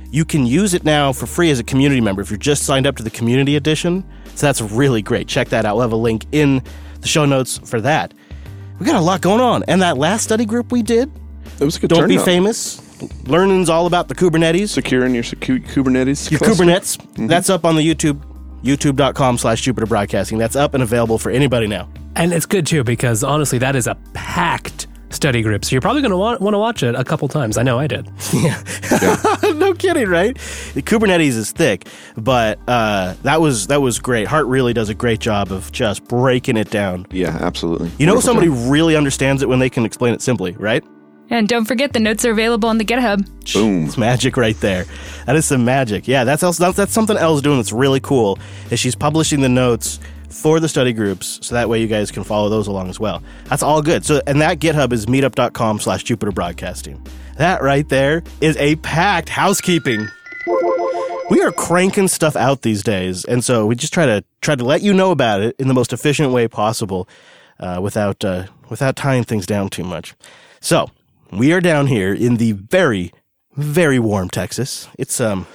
you 0.10 0.24
can 0.26 0.46
use 0.46 0.74
it 0.74 0.84
now 0.84 1.12
for 1.12 1.26
free 1.26 1.50
as 1.50 1.60
a 1.60 1.64
community 1.64 2.00
member 2.00 2.22
if 2.22 2.30
you're 2.30 2.38
just 2.38 2.64
signed 2.64 2.88
up 2.88 2.96
to 2.98 3.04
the 3.04 3.10
community 3.10 3.56
edition. 3.56 4.04
So 4.36 4.46
that's 4.48 4.62
really 4.62 5.02
great. 5.02 5.28
Check 5.28 5.50
that 5.50 5.66
out. 5.66 5.76
We'll 5.76 5.82
have 5.84 5.92
a 5.92 5.98
link 5.98 6.26
in 6.32 6.62
the 7.02 7.08
show 7.08 7.26
notes 7.26 7.58
for 7.58 7.82
that. 7.82 8.14
We 8.80 8.86
got 8.86 8.96
a 8.96 9.02
lot 9.02 9.22
going 9.22 9.42
on. 9.42 9.64
And 9.68 9.82
that 9.82 9.98
last 9.98 10.24
study 10.24 10.46
group 10.46 10.72
we 10.72 10.82
did, 10.82 11.12
it 11.60 11.66
was 11.66 11.76
a 11.76 11.80
good 11.80 11.90
Don't 11.90 12.08
be 12.08 12.18
famous. 12.18 12.82
Learning's 13.28 13.70
all 13.70 13.86
about 13.86 14.08
the 14.08 14.16
Kubernetes. 14.16 14.70
Securing 14.70 15.14
your 15.14 15.24
secu- 15.24 15.66
Kubernetes. 15.68 16.32
Your 16.32 16.40
cluster. 16.40 16.64
Kubernetes. 16.64 16.98
Mm-hmm. 16.98 17.28
That's 17.28 17.50
up 17.50 17.66
on 17.66 17.76
the 17.76 17.82
YouTube, 17.88 18.22
youtube.com 18.64 19.38
slash 19.38 19.62
Jupiter 19.62 19.86
Broadcasting. 19.86 20.38
That's 20.38 20.56
up 20.56 20.74
and 20.74 20.84
available 20.84 21.18
for 21.18 21.30
anybody 21.30 21.68
now. 21.68 21.90
And 22.16 22.34
it's 22.34 22.46
good 22.46 22.66
too 22.66 22.84
because 22.84 23.24
honestly, 23.24 23.58
that 23.60 23.76
is 23.76 23.88
a 23.88 23.96
packed 24.14 24.88
study 25.14 25.42
group. 25.42 25.64
So 25.64 25.72
you're 25.72 25.82
probably 25.82 26.02
going 26.02 26.12
to 26.12 26.18
want, 26.18 26.42
want 26.42 26.54
to 26.54 26.60
watch 26.60 26.84
it 26.84 26.96
a 26.96 27.04
couple 27.04 27.28
times. 27.28 27.58
I 27.58 27.64
know 27.64 27.80
I 27.80 27.88
did. 27.88 28.10
Yeah. 28.34 28.62
no 29.56 29.74
kidding, 29.74 30.10
right? 30.10 30.36
The 30.74 30.82
Kubernetes 30.82 31.38
is 31.38 31.52
thick, 31.52 31.88
but 32.18 32.60
uh, 32.68 33.14
that 33.24 33.40
was 33.40 33.68
that 33.68 33.82
was 33.82 34.00
great. 34.00 34.28
Hart 34.28 34.48
really 34.48 34.74
does 34.74 34.90
a 34.90 34.94
great 34.94 35.20
job 35.20 35.52
of 35.52 35.72
just 35.72 36.04
breaking 36.06 36.58
it 36.58 36.70
down. 36.70 37.06
Yeah, 37.12 37.38
absolutely. 37.40 37.92
You 38.00 38.06
know, 38.06 38.20
somebody 38.20 38.48
job. 38.48 38.72
really 38.72 38.96
understands 38.96 39.42
it 39.42 39.50
when 39.50 39.60
they 39.60 39.70
can 39.70 39.86
explain 39.86 40.14
it 40.14 40.22
simply, 40.22 40.54
right? 40.54 40.84
And 41.34 41.48
don't 41.48 41.66
forget 41.66 41.94
the 41.94 42.00
notes 42.00 42.24
are 42.26 42.32
available 42.32 42.70
on 42.70 42.78
the 42.78 42.86
GitHub. 42.86 43.28
Boom! 43.56 43.88
It's 43.88 43.98
magic 43.98 44.38
right 44.38 44.56
there. 44.60 44.86
That 45.26 45.36
is 45.36 45.46
some 45.46 45.66
magic. 45.66 46.08
Yeah, 46.08 46.26
that's 46.26 46.44
else. 46.44 46.60
That's, 46.60 46.78
that's 46.78 46.94
something 46.94 47.18
Elle's 47.18 47.42
doing 47.42 47.58
that's 47.58 47.72
really 47.72 48.00
cool. 48.00 48.38
Is 48.70 48.80
she's 48.80 48.94
publishing 48.94 49.42
the 49.42 49.50
notes 49.50 50.00
for 50.30 50.60
the 50.60 50.70
study 50.70 50.94
groups 50.94 51.40
so 51.42 51.56
that 51.56 51.70
way 51.70 51.82
you 51.82 51.88
guys 51.88 52.12
can 52.12 52.24
follow 52.24 52.50
those 52.50 52.66
along 52.66 52.90
as 52.90 53.00
well 53.00 53.22
that's 53.44 53.62
all 53.62 53.84
good 53.84 54.04
so 54.04 54.20
and 54.26 54.42
that 54.42 54.58
github 54.58 54.92
is 54.92 55.06
meetup.com 55.06 55.80
slash 55.80 56.04
jupiter 56.04 56.32
broadcasting 56.32 57.00
that 57.38 57.62
right 57.62 57.88
there 57.90 58.24
is 58.42 58.58
a 58.58 58.76
packed 58.78 59.30
housekeeping 59.30 60.08
we 61.30 61.40
are 61.44 61.52
cranking 61.52 62.08
stuff 62.08 62.36
out 62.36 62.64
these 62.64 62.82
days 62.82 63.26
and 63.26 63.46
so 63.46 63.68
we 63.68 63.76
just 63.76 63.94
try 63.94 64.08
to 64.08 64.24
try 64.42 64.56
to 64.56 64.66
let 64.66 64.82
you 64.82 64.92
know 64.92 65.12
about 65.12 65.40
it 65.40 65.56
in 65.60 65.68
the 65.68 65.74
most 65.76 65.94
efficient 65.94 66.32
way 66.32 66.48
possible 66.48 67.08
uh, 67.60 67.80
without 67.80 68.26
uh, 68.26 68.48
without 68.70 68.96
tying 68.96 69.24
things 69.24 69.46
down 69.46 69.70
too 69.70 69.84
much 69.84 70.16
so 70.62 70.90
we 71.38 71.52
are 71.54 71.62
down 71.62 71.88
here 71.88 72.14
in 72.14 72.38
the 72.38 72.52
very 72.54 73.12
very 73.56 74.00
warm 74.00 74.30
texas 74.30 74.88
it's 74.98 75.20
um 75.22 75.46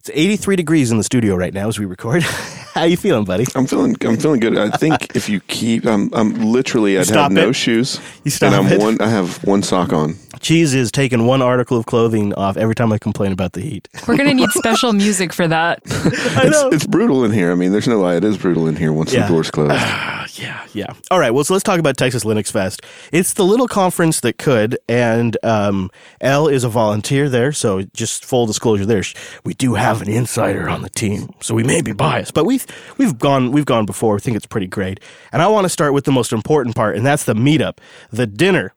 it's 0.00 0.10
83 0.14 0.56
degrees 0.56 0.90
in 0.90 0.96
the 0.96 1.04
studio 1.04 1.36
right 1.36 1.52
now 1.52 1.68
as 1.68 1.78
we 1.78 1.84
record. 1.84 2.22
How 2.72 2.84
you 2.84 2.96
feeling, 2.96 3.26
buddy? 3.26 3.44
I'm 3.54 3.66
feeling 3.66 3.94
I'm 4.00 4.16
feeling 4.16 4.40
good. 4.40 4.56
I 4.56 4.70
think 4.70 5.14
if 5.14 5.28
you 5.28 5.40
keep 5.40 5.84
I'm 5.84 6.08
I'm 6.14 6.36
literally 6.40 6.98
I'd 6.98 7.06
have 7.10 7.30
no 7.30 7.50
it. 7.50 7.52
shoes. 7.52 8.00
You 8.24 8.30
stop 8.30 8.54
and 8.54 8.66
I'm 8.66 8.72
it. 8.72 8.80
one 8.80 8.98
I 9.02 9.08
have 9.10 9.44
one 9.44 9.62
sock 9.62 9.92
on. 9.92 10.14
Cheese 10.40 10.72
is 10.72 10.90
taking 10.90 11.26
one 11.26 11.42
article 11.42 11.76
of 11.76 11.84
clothing 11.84 12.32
off 12.32 12.56
every 12.56 12.74
time 12.74 12.94
I 12.94 12.98
complain 12.98 13.30
about 13.30 13.52
the 13.52 13.60
heat. 13.60 13.88
We're 14.08 14.16
going 14.16 14.30
to 14.30 14.34
need 14.34 14.48
special 14.52 14.94
music 14.94 15.34
for 15.34 15.46
that. 15.46 15.82
It's, 15.84 16.74
it's 16.74 16.86
brutal 16.86 17.22
in 17.26 17.32
here. 17.32 17.52
I 17.52 17.54
mean, 17.54 17.72
there's 17.72 17.86
no 17.86 18.00
lie. 18.00 18.16
It 18.16 18.24
is 18.24 18.38
brutal 18.38 18.68
in 18.68 18.76
here 18.76 18.94
once 18.94 19.12
Yeah. 19.12 19.26
the 19.26 19.34
door's 19.34 19.50
closed. 19.50 19.74
yeah, 20.38 20.66
yeah. 20.72 20.92
All 21.10 21.18
right, 21.18 21.30
well, 21.30 21.44
so 21.44 21.54
let's 21.54 21.64
talk 21.64 21.78
about 21.78 21.96
Texas 21.96 22.24
Linux 22.24 22.50
Fest. 22.52 22.82
It's 23.12 23.34
the 23.34 23.44
little 23.44 23.68
conference 23.68 24.20
that 24.20 24.38
could, 24.38 24.78
and 24.88 25.36
um, 25.42 25.90
Elle 26.20 26.48
is 26.48 26.64
a 26.64 26.68
volunteer 26.68 27.28
there, 27.28 27.52
so 27.52 27.82
just 27.94 28.24
full 28.24 28.46
disclosure 28.46 28.86
there. 28.86 29.02
We 29.44 29.54
do 29.54 29.74
have 29.74 30.02
an 30.02 30.08
insider 30.08 30.68
on 30.68 30.82
the 30.82 30.90
team, 30.90 31.30
so 31.40 31.54
we 31.54 31.64
may 31.64 31.80
be 31.80 31.92
biased, 31.92 32.34
but 32.34 32.44
we've 32.44 32.66
we've 32.98 33.18
gone 33.18 33.52
we've 33.52 33.64
gone 33.64 33.86
before. 33.86 34.14
We 34.14 34.20
think 34.20 34.36
it's 34.36 34.46
pretty 34.46 34.66
great, 34.66 35.00
and 35.32 35.40
I 35.40 35.48
want 35.48 35.64
to 35.64 35.68
start 35.70 35.94
with 35.94 36.04
the 36.04 36.12
most 36.12 36.32
important 36.32 36.76
part, 36.76 36.96
and 36.96 37.06
that's 37.06 37.24
the 37.24 37.34
meetup, 37.34 37.78
the 38.10 38.26
dinner. 38.26 38.74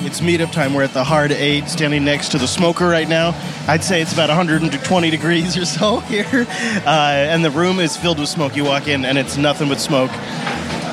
It's 0.00 0.20
meetup 0.20 0.52
time. 0.52 0.74
We're 0.74 0.84
at 0.84 0.94
the 0.94 1.02
Hard 1.02 1.32
Eight, 1.32 1.68
standing 1.68 2.04
next 2.04 2.30
to 2.30 2.38
the 2.38 2.46
smoker 2.46 2.86
right 2.88 3.08
now. 3.08 3.34
I'd 3.66 3.82
say 3.82 4.00
it's 4.00 4.12
about 4.12 4.28
120 4.28 5.10
degrees 5.10 5.56
or 5.56 5.64
so 5.64 5.98
here, 6.08 6.46
uh, 6.86 7.26
and 7.28 7.44
the 7.44 7.50
room 7.50 7.80
is 7.80 7.96
filled 7.96 8.20
with 8.20 8.28
smoke. 8.28 8.54
You 8.54 8.64
walk 8.64 8.86
in, 8.86 9.04
and 9.04 9.18
it's 9.18 9.36
nothing 9.36 9.68
but 9.68 9.80
smoke. 9.80 10.10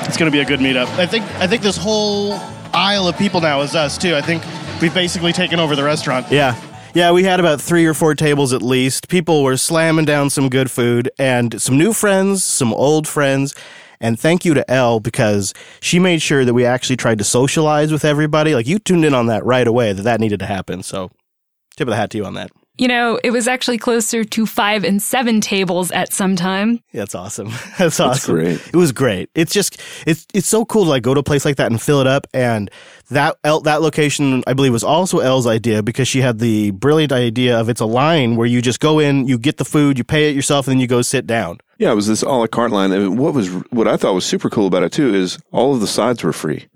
It's 0.06 0.16
going 0.16 0.30
to 0.30 0.34
be 0.36 0.40
a 0.40 0.44
good 0.44 0.60
meetup. 0.60 0.88
I 0.98 1.06
think. 1.06 1.24
I 1.36 1.46
think 1.46 1.62
this 1.62 1.76
whole 1.76 2.34
aisle 2.74 3.06
of 3.06 3.16
people 3.16 3.40
now 3.40 3.60
is 3.62 3.74
us 3.74 3.96
too. 3.96 4.16
I 4.16 4.22
think 4.22 4.42
we've 4.82 4.94
basically 4.94 5.32
taken 5.32 5.60
over 5.60 5.76
the 5.76 5.84
restaurant. 5.84 6.26
Yeah. 6.30 6.60
Yeah, 6.92 7.12
we 7.12 7.24
had 7.24 7.40
about 7.40 7.60
three 7.60 7.84
or 7.84 7.92
four 7.94 8.14
tables 8.14 8.52
at 8.54 8.62
least. 8.62 9.08
People 9.08 9.42
were 9.42 9.58
slamming 9.58 10.06
down 10.06 10.30
some 10.30 10.48
good 10.48 10.70
food 10.70 11.10
and 11.18 11.60
some 11.60 11.76
new 11.76 11.92
friends, 11.92 12.42
some 12.42 12.72
old 12.72 13.06
friends. 13.06 13.54
And 14.00 14.18
thank 14.18 14.44
you 14.44 14.54
to 14.54 14.70
Elle 14.70 15.00
because 15.00 15.54
she 15.80 15.98
made 15.98 16.22
sure 16.22 16.44
that 16.44 16.54
we 16.54 16.64
actually 16.64 16.96
tried 16.96 17.18
to 17.18 17.24
socialize 17.24 17.92
with 17.92 18.04
everybody. 18.04 18.54
Like 18.54 18.66
you 18.66 18.78
tuned 18.78 19.04
in 19.04 19.14
on 19.14 19.26
that 19.26 19.44
right 19.44 19.66
away 19.66 19.92
that 19.92 20.02
that 20.02 20.20
needed 20.20 20.40
to 20.40 20.46
happen. 20.46 20.82
So 20.82 21.10
tip 21.76 21.88
of 21.88 21.92
the 21.92 21.96
hat 21.96 22.10
to 22.10 22.18
you 22.18 22.24
on 22.24 22.34
that. 22.34 22.50
You 22.78 22.88
know, 22.88 23.18
it 23.24 23.30
was 23.30 23.48
actually 23.48 23.78
closer 23.78 24.22
to 24.22 24.44
five 24.44 24.84
and 24.84 25.00
seven 25.00 25.40
tables 25.40 25.90
at 25.92 26.12
some 26.12 26.36
time. 26.36 26.80
That's 26.92 27.14
awesome. 27.14 27.50
That's 27.78 27.98
awesome. 27.98 28.34
great. 28.34 28.60
It 28.68 28.76
was 28.76 28.92
great. 28.92 29.30
It's 29.34 29.54
just 29.54 29.80
it's 30.06 30.26
it's 30.34 30.46
so 30.46 30.66
cool 30.66 30.84
to 30.84 30.90
like 30.90 31.02
go 31.02 31.14
to 31.14 31.20
a 31.20 31.22
place 31.22 31.46
like 31.46 31.56
that 31.56 31.70
and 31.70 31.80
fill 31.80 32.02
it 32.02 32.06
up. 32.06 32.26
And 32.34 32.70
that 33.08 33.36
El- 33.44 33.60
that 33.60 33.80
location, 33.80 34.44
I 34.46 34.52
believe, 34.52 34.72
was 34.72 34.84
also 34.84 35.20
Elle's 35.20 35.46
idea 35.46 35.82
because 35.82 36.06
she 36.06 36.20
had 36.20 36.38
the 36.38 36.70
brilliant 36.72 37.12
idea 37.12 37.58
of 37.58 37.70
it's 37.70 37.80
a 37.80 37.86
line 37.86 38.36
where 38.36 38.46
you 38.46 38.60
just 38.60 38.80
go 38.80 38.98
in, 38.98 39.26
you 39.26 39.38
get 39.38 39.56
the 39.56 39.64
food, 39.64 39.96
you 39.96 40.04
pay 40.04 40.28
it 40.28 40.36
yourself, 40.36 40.66
and 40.66 40.72
then 40.72 40.80
you 40.80 40.86
go 40.86 41.00
sit 41.00 41.26
down. 41.26 41.58
Yeah, 41.78 41.92
it 41.92 41.94
was 41.94 42.06
this 42.06 42.22
a 42.22 42.28
la 42.28 42.46
carte 42.46 42.70
line. 42.72 42.92
And 42.92 43.18
what 43.18 43.34
was 43.34 43.48
what 43.70 43.86
I 43.86 43.96
thought 43.96 44.14
was 44.14 44.24
super 44.24 44.48
cool 44.50 44.66
about 44.66 44.82
it 44.82 44.92
too 44.92 45.14
is 45.14 45.38
all 45.52 45.74
of 45.74 45.80
the 45.80 45.86
sides 45.86 46.22
were 46.24 46.32
free. 46.32 46.66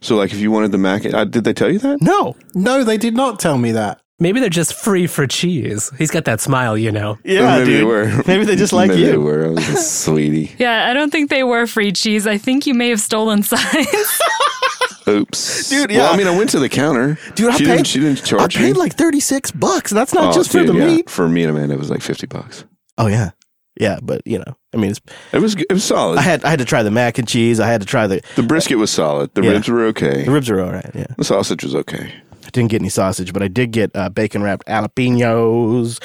So 0.00 0.16
like 0.16 0.32
if 0.32 0.38
you 0.38 0.50
wanted 0.50 0.70
the 0.72 0.78
mac, 0.78 1.06
uh, 1.06 1.24
did 1.24 1.44
they 1.44 1.54
tell 1.54 1.70
you 1.72 1.78
that? 1.78 2.02
No, 2.02 2.36
No, 2.54 2.84
they 2.84 2.98
did 2.98 3.14
not 3.14 3.38
tell 3.40 3.56
me 3.58 3.72
that. 3.72 4.00
Maybe 4.20 4.38
they're 4.38 4.48
just 4.48 4.74
free 4.74 5.06
for 5.08 5.26
cheese. 5.26 5.90
He's 5.98 6.10
got 6.10 6.24
that 6.26 6.40
smile, 6.40 6.78
you 6.78 6.92
know. 6.92 7.18
yeah, 7.24 7.58
maybe 7.58 7.70
dude. 7.72 7.80
they 7.80 7.84
were. 7.84 8.22
Maybe 8.28 8.44
they 8.44 8.54
just 8.54 8.72
like 8.72 8.90
maybe 8.90 9.00
you. 9.02 9.06
They 9.12 9.16
were. 9.16 9.46
I 9.46 9.48
was 9.48 9.68
a 9.68 9.76
sweetie. 9.82 10.54
Yeah, 10.58 10.88
I 10.88 10.92
don't 10.94 11.10
think 11.10 11.30
they 11.30 11.42
were 11.42 11.66
free 11.66 11.90
cheese. 11.90 12.24
I 12.26 12.38
think 12.38 12.64
you 12.66 12.74
may 12.74 12.90
have 12.90 13.00
stolen 13.00 13.42
signs. 13.52 14.20
Oops, 15.06 15.68
Dude, 15.68 15.90
Well. 15.90 16.12
I 16.12 16.16
mean, 16.16 16.26
I 16.26 16.36
went 16.36 16.48
to 16.50 16.58
the 16.58 16.68
counter, 16.68 17.18
Dude, 17.34 17.50
I 17.50 17.56
She 17.58 17.64
paid. 17.64 17.70
didn't. 17.72 17.86
She 17.88 18.00
didn't 18.00 18.24
charge 18.24 18.56
I 18.56 18.60
paid 18.60 18.72
me. 18.74 18.78
like 18.78 18.94
thirty 18.94 19.20
six 19.20 19.50
bucks, 19.50 19.90
that's 19.90 20.14
not 20.14 20.30
Oh, 20.30 20.32
just 20.32 20.50
for 20.50 20.64
the 20.64 20.72
yeah. 20.74 20.86
meat. 20.86 21.10
For 21.10 21.28
me 21.28 21.42
and 21.44 21.50
Amanda, 21.54 21.74
it 21.74 21.78
was 21.78 21.90
like 21.90 22.00
fifty 22.00 22.26
bucks. 22.26 22.64
Oh 22.96 23.06
yeah, 23.08 23.30
yeah. 23.80 23.98
But 24.02 24.22
you 24.26 24.38
know, 24.38 24.56
I 24.72 24.76
mean, 24.76 24.90
it's, 24.92 25.00
It 25.32 25.38
was. 25.40 25.54
It 25.56 25.72
was 25.72 25.84
solid. 25.84 26.18
I 26.18 26.22
had 26.22 26.44
I 26.44 26.50
had 26.50 26.58
to 26.60 26.64
try 26.64 26.82
the 26.82 26.90
mac 26.90 27.18
and 27.18 27.26
cheese. 27.28 27.60
I 27.60 27.66
had 27.66 27.80
to 27.80 27.86
try 27.86 28.06
the 28.06 28.20
the 28.36 28.42
brisket 28.42 28.78
was 28.78 28.90
solid. 28.90 29.34
The 29.34 29.42
Yeah. 29.42 29.50
ribs 29.50 29.68
were 29.68 29.84
okay. 29.86 30.24
the 30.24 30.30
ribs 30.30 30.50
are 30.50 30.60
all 30.60 30.72
right. 30.72 30.90
Yeah. 30.94 31.06
The 31.16 31.24
sausage 31.24 31.62
was 31.64 31.74
okay. 31.74 32.12
I 32.46 32.50
didn't 32.50 32.70
get 32.70 32.82
any 32.82 32.90
sausage, 32.90 33.32
but 33.32 33.42
I 33.42 33.48
did 33.48 33.70
get 33.72 33.90
uh, 33.94 34.10
bacon 34.10 34.42
wrapped 34.42 34.66
jalapenos. 34.66 35.98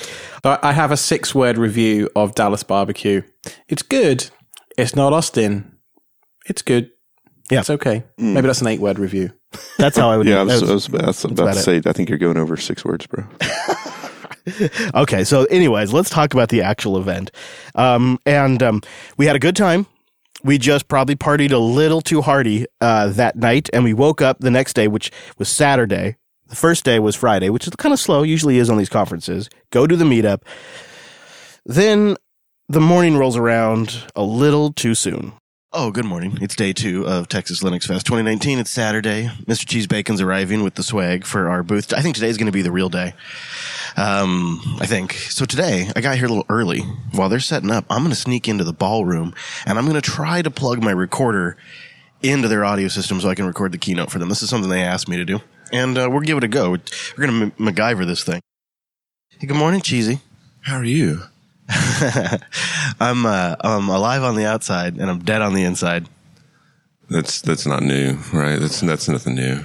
I 0.43 0.58
I 0.69 0.71
have 0.71 0.91
a 0.91 0.97
six 0.97 1.36
word 1.36 1.58
review 1.58 2.10
of 2.15 2.34
Dallas 2.36 2.63
barbecue. 2.63 3.21
It's 3.67 3.82
good. 3.84 4.29
It's 4.77 4.95
not 4.95 5.12
Austin. 5.13 5.75
It's 6.47 6.62
good. 6.62 6.91
Yeah. 7.51 7.60
It's 7.60 7.69
okay. 7.69 8.03
Maybe 8.17 8.45
that's 8.47 8.62
an 8.62 8.67
eight 8.67 8.79
word 8.79 8.99
review. 8.99 9.32
That's 9.77 9.97
how 9.97 10.10
I 10.12 10.17
would. 10.17 10.27
Yeah, 10.27 10.41
I 10.41 10.45
that 10.45 10.62
was, 10.62 10.62
was- 10.62 10.69
I 10.69 10.73
was, 10.73 10.88
about- 10.88 11.03
I 11.03 11.08
was 11.08 11.25
about 11.25 11.32
about 11.39 11.53
to 11.55 11.60
it. 11.60 11.84
say. 11.84 11.89
I 11.89 11.93
think 11.93 12.10
you're 12.10 12.17
going 12.19 12.38
over 12.38 12.55
six 12.58 12.86
words, 12.86 13.08
bro. 13.08 13.25
okay, 14.95 15.23
so 15.23 15.45
anyways, 15.45 15.93
let's 15.93 16.09
talk 16.09 16.33
about 16.33 16.49
the 16.49 16.62
actual 16.62 16.97
event. 16.97 17.31
Um, 17.75 18.19
and 18.25 18.62
um, 18.62 18.81
we 19.17 19.25
had 19.25 19.35
a 19.35 19.39
good 19.39 19.55
time. 19.55 19.85
We 20.43 20.57
just 20.57 20.88
probably 20.88 21.15
partied 21.15 21.51
a 21.51 21.57
little 21.57 22.01
too 22.01 22.21
hardy 22.21 22.65
uh, 22.79 23.09
that 23.09 23.35
night, 23.35 23.69
and 23.73 23.83
we 23.83 23.93
woke 23.93 24.21
up 24.21 24.39
the 24.39 24.52
next 24.52 24.73
day, 24.73 24.87
which 24.87 25.12
was 25.37 25.50
Saturday. 25.50 26.15
The 26.47 26.56
first 26.56 26.85
day 26.85 27.00
was 27.00 27.15
Friday, 27.15 27.50
which 27.50 27.67
is 27.67 27.75
kind 27.75 27.93
of 27.93 28.00
slow, 28.00 28.23
usually 28.23 28.58
is 28.58 28.69
on 28.69 28.77
these 28.77 28.89
conferences. 28.89 29.50
Go 29.71 29.85
to 29.85 29.95
the 29.95 30.06
meetup. 30.06 30.41
Then 31.65 32.15
the 32.69 32.79
morning 32.79 33.17
rolls 33.17 33.35
around 33.35 34.04
a 34.15 34.23
little 34.23 34.71
too 34.71 34.95
soon. 34.95 35.33
Oh, 35.71 35.91
good 35.91 36.05
morning. 36.05 36.39
It's 36.41 36.55
day 36.55 36.73
two 36.73 37.05
of 37.05 37.27
Texas 37.27 37.61
Linux 37.61 37.83
Fest 37.83 38.03
2019. 38.07 38.57
It's 38.57 38.71
Saturday. 38.71 39.29
Mr. 39.45 39.67
Cheese 39.67 39.85
Bacon's 39.85 40.19
arriving 40.19 40.63
with 40.63 40.73
the 40.73 40.81
swag 40.81 41.25
for 41.25 41.47
our 41.47 41.61
booth. 41.61 41.93
I 41.93 42.01
think 42.01 42.15
today's 42.15 42.37
going 42.37 42.47
to 42.47 42.51
be 42.51 42.63
the 42.63 42.71
real 42.71 42.89
day. 42.89 43.13
Um, 43.95 44.59
I 44.81 44.87
think. 44.87 45.13
So 45.13 45.45
today, 45.45 45.91
I 45.95 46.01
got 46.01 46.17
here 46.17 46.25
a 46.25 46.29
little 46.29 46.47
early. 46.49 46.79
While 47.11 47.29
they're 47.29 47.39
setting 47.39 47.69
up, 47.69 47.85
I'm 47.87 47.99
going 47.99 48.09
to 48.09 48.15
sneak 48.19 48.47
into 48.47 48.63
the 48.63 48.73
ballroom 48.73 49.35
and 49.67 49.77
I'm 49.77 49.85
going 49.85 49.93
to 49.93 50.01
try 50.01 50.41
to 50.41 50.49
plug 50.49 50.81
my 50.81 50.89
recorder 50.89 51.55
into 52.23 52.47
their 52.47 52.65
audio 52.65 52.87
system 52.87 53.21
so 53.21 53.29
I 53.29 53.35
can 53.35 53.45
record 53.45 53.71
the 53.71 53.77
keynote 53.77 54.09
for 54.09 54.17
them. 54.17 54.29
This 54.29 54.41
is 54.41 54.49
something 54.49 54.71
they 54.71 54.81
asked 54.81 55.07
me 55.07 55.17
to 55.17 55.25
do, 55.25 55.39
and 55.71 55.99
uh, 55.99 56.07
we'll 56.09 56.21
give 56.21 56.37
it 56.37 56.43
a 56.43 56.47
go. 56.47 56.71
We're 56.71 57.27
going 57.27 57.51
to 57.51 57.57
MacGyver 57.57 58.07
this 58.07 58.23
thing. 58.23 58.41
Hey, 59.37 59.45
good 59.45 59.55
morning, 59.55 59.81
Cheesy. 59.81 60.19
How 60.61 60.77
are 60.77 60.83
you? 60.83 61.29
I'm 62.99 63.25
uh, 63.25 63.55
I'm 63.61 63.89
alive 63.89 64.23
on 64.23 64.35
the 64.35 64.45
outside 64.45 64.97
and 64.97 65.09
I'm 65.09 65.19
dead 65.19 65.41
on 65.41 65.53
the 65.53 65.63
inside. 65.63 66.07
That's 67.09 67.41
that's 67.41 67.65
not 67.65 67.83
new, 67.83 68.17
right? 68.33 68.59
That's 68.59 68.81
that's 68.81 69.07
nothing 69.07 69.35
new. 69.35 69.63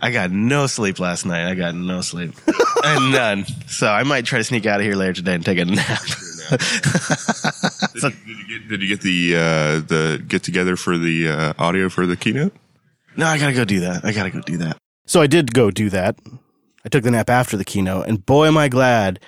I 0.00 0.10
got 0.10 0.30
no 0.30 0.66
sleep 0.66 0.98
last 1.00 1.24
night. 1.24 1.48
I 1.48 1.54
got 1.54 1.74
no 1.74 2.02
sleep, 2.02 2.34
and 2.84 3.12
none. 3.12 3.46
So 3.66 3.88
I 3.88 4.02
might 4.02 4.26
try 4.26 4.38
to 4.38 4.44
sneak 4.44 4.66
out 4.66 4.80
of 4.80 4.86
here 4.86 4.94
later 4.94 5.14
today 5.14 5.34
and 5.34 5.44
take 5.44 5.58
a 5.58 5.64
nap. 5.64 6.02
did, 6.50 8.02
you, 8.02 8.10
did, 8.10 8.38
you 8.38 8.48
get, 8.48 8.68
did 8.68 8.82
you 8.82 8.88
get 8.88 9.00
the 9.00 9.36
uh, 9.36 9.40
the 9.80 10.22
get 10.26 10.42
together 10.42 10.76
for 10.76 10.98
the 10.98 11.28
uh, 11.28 11.52
audio 11.58 11.88
for 11.88 12.06
the 12.06 12.16
keynote? 12.16 12.54
No, 13.16 13.26
I 13.26 13.38
gotta 13.38 13.54
go 13.54 13.64
do 13.64 13.80
that. 13.80 14.04
I 14.04 14.12
gotta 14.12 14.30
go 14.30 14.40
do 14.40 14.58
that. 14.58 14.76
So 15.06 15.22
I 15.22 15.26
did 15.26 15.54
go 15.54 15.70
do 15.70 15.88
that. 15.90 16.18
I 16.84 16.88
took 16.88 17.02
the 17.02 17.10
nap 17.10 17.30
after 17.30 17.56
the 17.56 17.64
keynote, 17.64 18.06
and 18.08 18.24
boy, 18.24 18.46
am 18.46 18.58
I 18.58 18.68
glad 18.68 19.20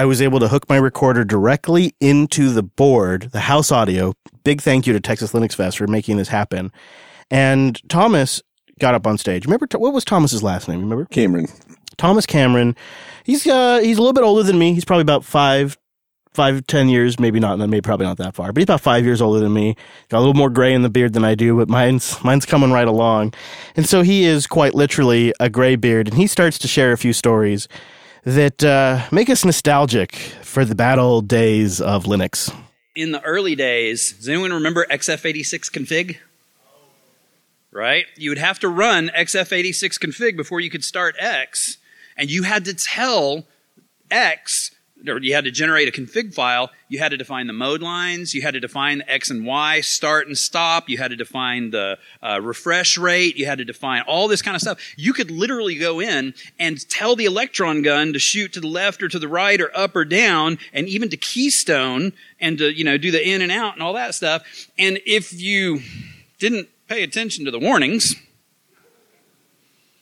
I 0.00 0.06
was 0.06 0.22
able 0.22 0.40
to 0.40 0.48
hook 0.48 0.66
my 0.66 0.78
recorder 0.78 1.26
directly 1.26 1.94
into 2.00 2.48
the 2.48 2.62
board, 2.62 3.32
the 3.32 3.40
house 3.40 3.70
audio. 3.70 4.14
Big 4.44 4.62
thank 4.62 4.86
you 4.86 4.94
to 4.94 5.00
Texas 5.00 5.32
Linux 5.32 5.54
Fest 5.54 5.76
for 5.76 5.86
making 5.86 6.16
this 6.16 6.28
happen. 6.28 6.72
And 7.30 7.78
Thomas 7.90 8.40
got 8.78 8.94
up 8.94 9.06
on 9.06 9.18
stage. 9.18 9.44
Remember 9.44 9.66
what 9.76 9.92
was 9.92 10.06
Thomas's 10.06 10.42
last 10.42 10.70
name? 10.70 10.80
Remember 10.80 11.04
Cameron. 11.04 11.48
Thomas 11.98 12.24
Cameron. 12.24 12.76
He's 13.24 13.46
uh, 13.46 13.80
he's 13.82 13.98
a 13.98 14.00
little 14.00 14.14
bit 14.14 14.24
older 14.24 14.42
than 14.42 14.58
me. 14.58 14.72
He's 14.72 14.86
probably 14.86 15.02
about 15.02 15.22
five, 15.22 15.76
five, 16.32 16.66
ten 16.66 16.88
years, 16.88 17.20
maybe 17.20 17.38
not, 17.38 17.58
maybe 17.58 17.82
probably 17.82 18.06
not 18.06 18.16
that 18.16 18.34
far, 18.34 18.54
but 18.54 18.60
he's 18.60 18.64
about 18.64 18.80
five 18.80 19.04
years 19.04 19.20
older 19.20 19.40
than 19.40 19.52
me. 19.52 19.76
Got 20.08 20.16
a 20.16 20.20
little 20.20 20.32
more 20.32 20.48
gray 20.48 20.72
in 20.72 20.80
the 20.80 20.88
beard 20.88 21.12
than 21.12 21.26
I 21.26 21.34
do, 21.34 21.58
but 21.58 21.68
mine's 21.68 22.24
mine's 22.24 22.46
coming 22.46 22.72
right 22.72 22.88
along. 22.88 23.34
And 23.76 23.86
so 23.86 24.00
he 24.00 24.24
is 24.24 24.46
quite 24.46 24.74
literally 24.74 25.34
a 25.40 25.50
gray 25.50 25.76
beard, 25.76 26.08
and 26.08 26.16
he 26.16 26.26
starts 26.26 26.56
to 26.60 26.68
share 26.68 26.92
a 26.92 26.96
few 26.96 27.12
stories 27.12 27.68
that 28.24 28.62
uh, 28.62 29.06
make 29.10 29.30
us 29.30 29.44
nostalgic 29.44 30.14
for 30.42 30.64
the 30.64 30.74
bad 30.74 30.98
old 30.98 31.28
days 31.28 31.80
of 31.80 32.04
Linux. 32.04 32.54
In 32.94 33.12
the 33.12 33.22
early 33.22 33.54
days, 33.54 34.12
does 34.12 34.28
anyone 34.28 34.52
remember 34.52 34.86
XF86 34.90 35.70
config? 35.70 36.16
Right? 37.72 38.06
You 38.16 38.30
would 38.30 38.38
have 38.38 38.58
to 38.60 38.68
run 38.68 39.10
XF86 39.16 39.98
config 39.98 40.36
before 40.36 40.60
you 40.60 40.70
could 40.70 40.84
start 40.84 41.14
X, 41.18 41.78
and 42.16 42.30
you 42.30 42.42
had 42.42 42.64
to 42.64 42.74
tell 42.74 43.46
X 44.10 44.72
or 45.06 45.18
you 45.18 45.34
had 45.34 45.44
to 45.44 45.50
generate 45.50 45.88
a 45.88 45.92
config 45.92 46.34
file. 46.34 46.70
You 46.88 46.98
had 46.98 47.10
to 47.10 47.16
define 47.16 47.46
the 47.46 47.52
mode 47.52 47.80
lines. 47.80 48.34
You 48.34 48.42
had 48.42 48.54
to 48.54 48.60
define 48.60 48.98
the 48.98 49.10
X 49.10 49.30
and 49.30 49.46
Y, 49.46 49.80
start 49.80 50.26
and 50.26 50.36
stop. 50.36 50.88
You 50.88 50.98
had 50.98 51.10
to 51.10 51.16
define 51.16 51.70
the 51.70 51.98
uh, 52.22 52.40
refresh 52.42 52.98
rate. 52.98 53.36
You 53.36 53.46
had 53.46 53.58
to 53.58 53.64
define 53.64 54.02
all 54.02 54.28
this 54.28 54.42
kind 54.42 54.54
of 54.54 54.60
stuff. 54.60 54.78
You 54.96 55.12
could 55.12 55.30
literally 55.30 55.76
go 55.76 56.00
in 56.00 56.34
and 56.58 56.88
tell 56.88 57.16
the 57.16 57.24
electron 57.24 57.82
gun 57.82 58.12
to 58.12 58.18
shoot 58.18 58.52
to 58.54 58.60
the 58.60 58.68
left 58.68 59.02
or 59.02 59.08
to 59.08 59.18
the 59.18 59.28
right 59.28 59.60
or 59.60 59.70
up 59.76 59.96
or 59.96 60.04
down, 60.04 60.58
and 60.72 60.88
even 60.88 61.08
to 61.10 61.16
keystone 61.16 62.12
and 62.40 62.58
to 62.58 62.72
you 62.72 62.84
know 62.84 62.98
do 62.98 63.10
the 63.10 63.26
in 63.26 63.42
and 63.42 63.52
out 63.52 63.74
and 63.74 63.82
all 63.82 63.94
that 63.94 64.14
stuff. 64.14 64.42
And 64.78 65.00
if 65.06 65.32
you 65.32 65.80
didn't 66.38 66.68
pay 66.88 67.02
attention 67.02 67.44
to 67.44 67.50
the 67.50 67.58
warnings, 67.58 68.16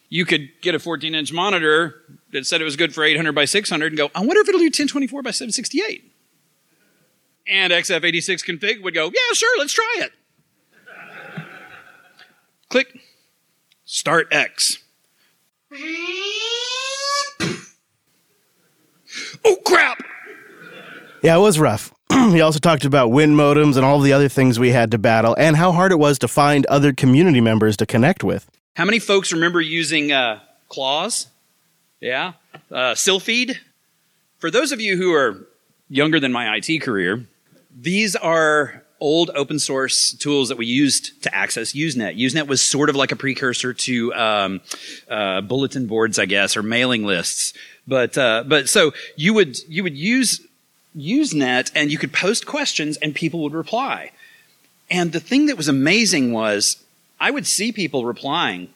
you 0.09 0.25
could 0.25 0.49
get 0.61 0.75
a 0.75 0.79
14 0.79 1.13
inch 1.13 1.31
monitor 1.31 2.01
that 2.31 2.45
said 2.45 2.61
it 2.61 2.65
was 2.65 2.75
good 2.75 2.93
for 2.93 3.03
800 3.03 3.33
by 3.33 3.45
600 3.45 3.91
and 3.91 3.97
go, 3.97 4.09
I 4.13 4.19
wonder 4.19 4.41
if 4.41 4.47
it'll 4.47 4.59
do 4.59 4.65
1024 4.65 5.21
by 5.21 5.31
768. 5.31 6.11
And 7.47 7.73
XF86 7.73 8.45
config 8.45 8.83
would 8.83 8.93
go, 8.93 9.05
yeah, 9.05 9.33
sure, 9.33 9.57
let's 9.57 9.73
try 9.73 9.95
it. 9.97 10.11
Click, 12.69 12.99
start 13.85 14.27
X. 14.31 14.77
oh, 19.43 19.57
crap! 19.65 20.03
Yeah, 21.23 21.37
it 21.37 21.39
was 21.39 21.57
rough. 21.59 21.91
he 22.11 22.41
also 22.41 22.59
talked 22.59 22.85
about 22.85 23.11
WIN 23.11 23.35
modems 23.35 23.75
and 23.75 23.83
all 23.83 23.99
the 23.99 24.13
other 24.13 24.29
things 24.29 24.59
we 24.59 24.69
had 24.69 24.91
to 24.91 24.99
battle 24.99 25.35
and 25.39 25.55
how 25.57 25.71
hard 25.71 25.91
it 25.91 25.97
was 25.97 26.19
to 26.19 26.27
find 26.27 26.65
other 26.67 26.93
community 26.93 27.41
members 27.41 27.75
to 27.77 27.87
connect 27.87 28.23
with. 28.23 28.47
How 28.75 28.85
many 28.85 28.99
folks 28.99 29.33
remember 29.33 29.59
using 29.59 30.11
uh, 30.11 30.39
claws? 30.69 31.27
Yeah. 32.01 32.33
Uh, 32.71 32.95
Sylpheed. 32.95 33.59
For 34.39 34.49
those 34.49 34.71
of 34.71 34.79
you 34.79 34.95
who 34.95 35.13
are 35.13 35.45
younger 35.89 36.19
than 36.19 36.31
my 36.31 36.55
IT 36.55 36.81
career, 36.81 37.25
these 37.75 38.15
are 38.15 38.83
old 39.01 39.31
open 39.33 39.59
source 39.59 40.13
tools 40.13 40.49
that 40.49 40.57
we 40.57 40.65
used 40.65 41.21
to 41.23 41.33
access 41.33 41.73
Usenet. 41.73 42.17
Usenet 42.17 42.47
was 42.47 42.61
sort 42.61 42.89
of 42.89 42.95
like 42.95 43.11
a 43.11 43.15
precursor 43.15 43.73
to 43.73 44.13
um, 44.13 44.61
uh, 45.09 45.41
bulletin 45.41 45.87
boards, 45.87 46.19
I 46.19 46.25
guess, 46.25 46.57
or 46.57 46.63
mailing 46.63 47.05
lists. 47.05 47.53
But 47.87 48.17
uh, 48.17 48.43
but 48.47 48.69
so 48.69 48.93
you 49.15 49.33
would 49.33 49.57
you 49.67 49.83
would 49.83 49.97
use 49.97 50.41
Usenet 50.95 51.71
and 51.75 51.91
you 51.91 51.97
could 51.97 52.13
post 52.13 52.45
questions 52.45 52.97
and 52.97 53.13
people 53.13 53.41
would 53.43 53.53
reply. 53.53 54.11
And 54.91 55.11
the 55.11 55.19
thing 55.19 55.45
that 55.47 55.57
was 55.57 55.67
amazing 55.67 56.31
was 56.31 56.83
I 57.19 57.31
would 57.31 57.45
see 57.45 57.71
people 57.71 58.05
replying 58.05 58.69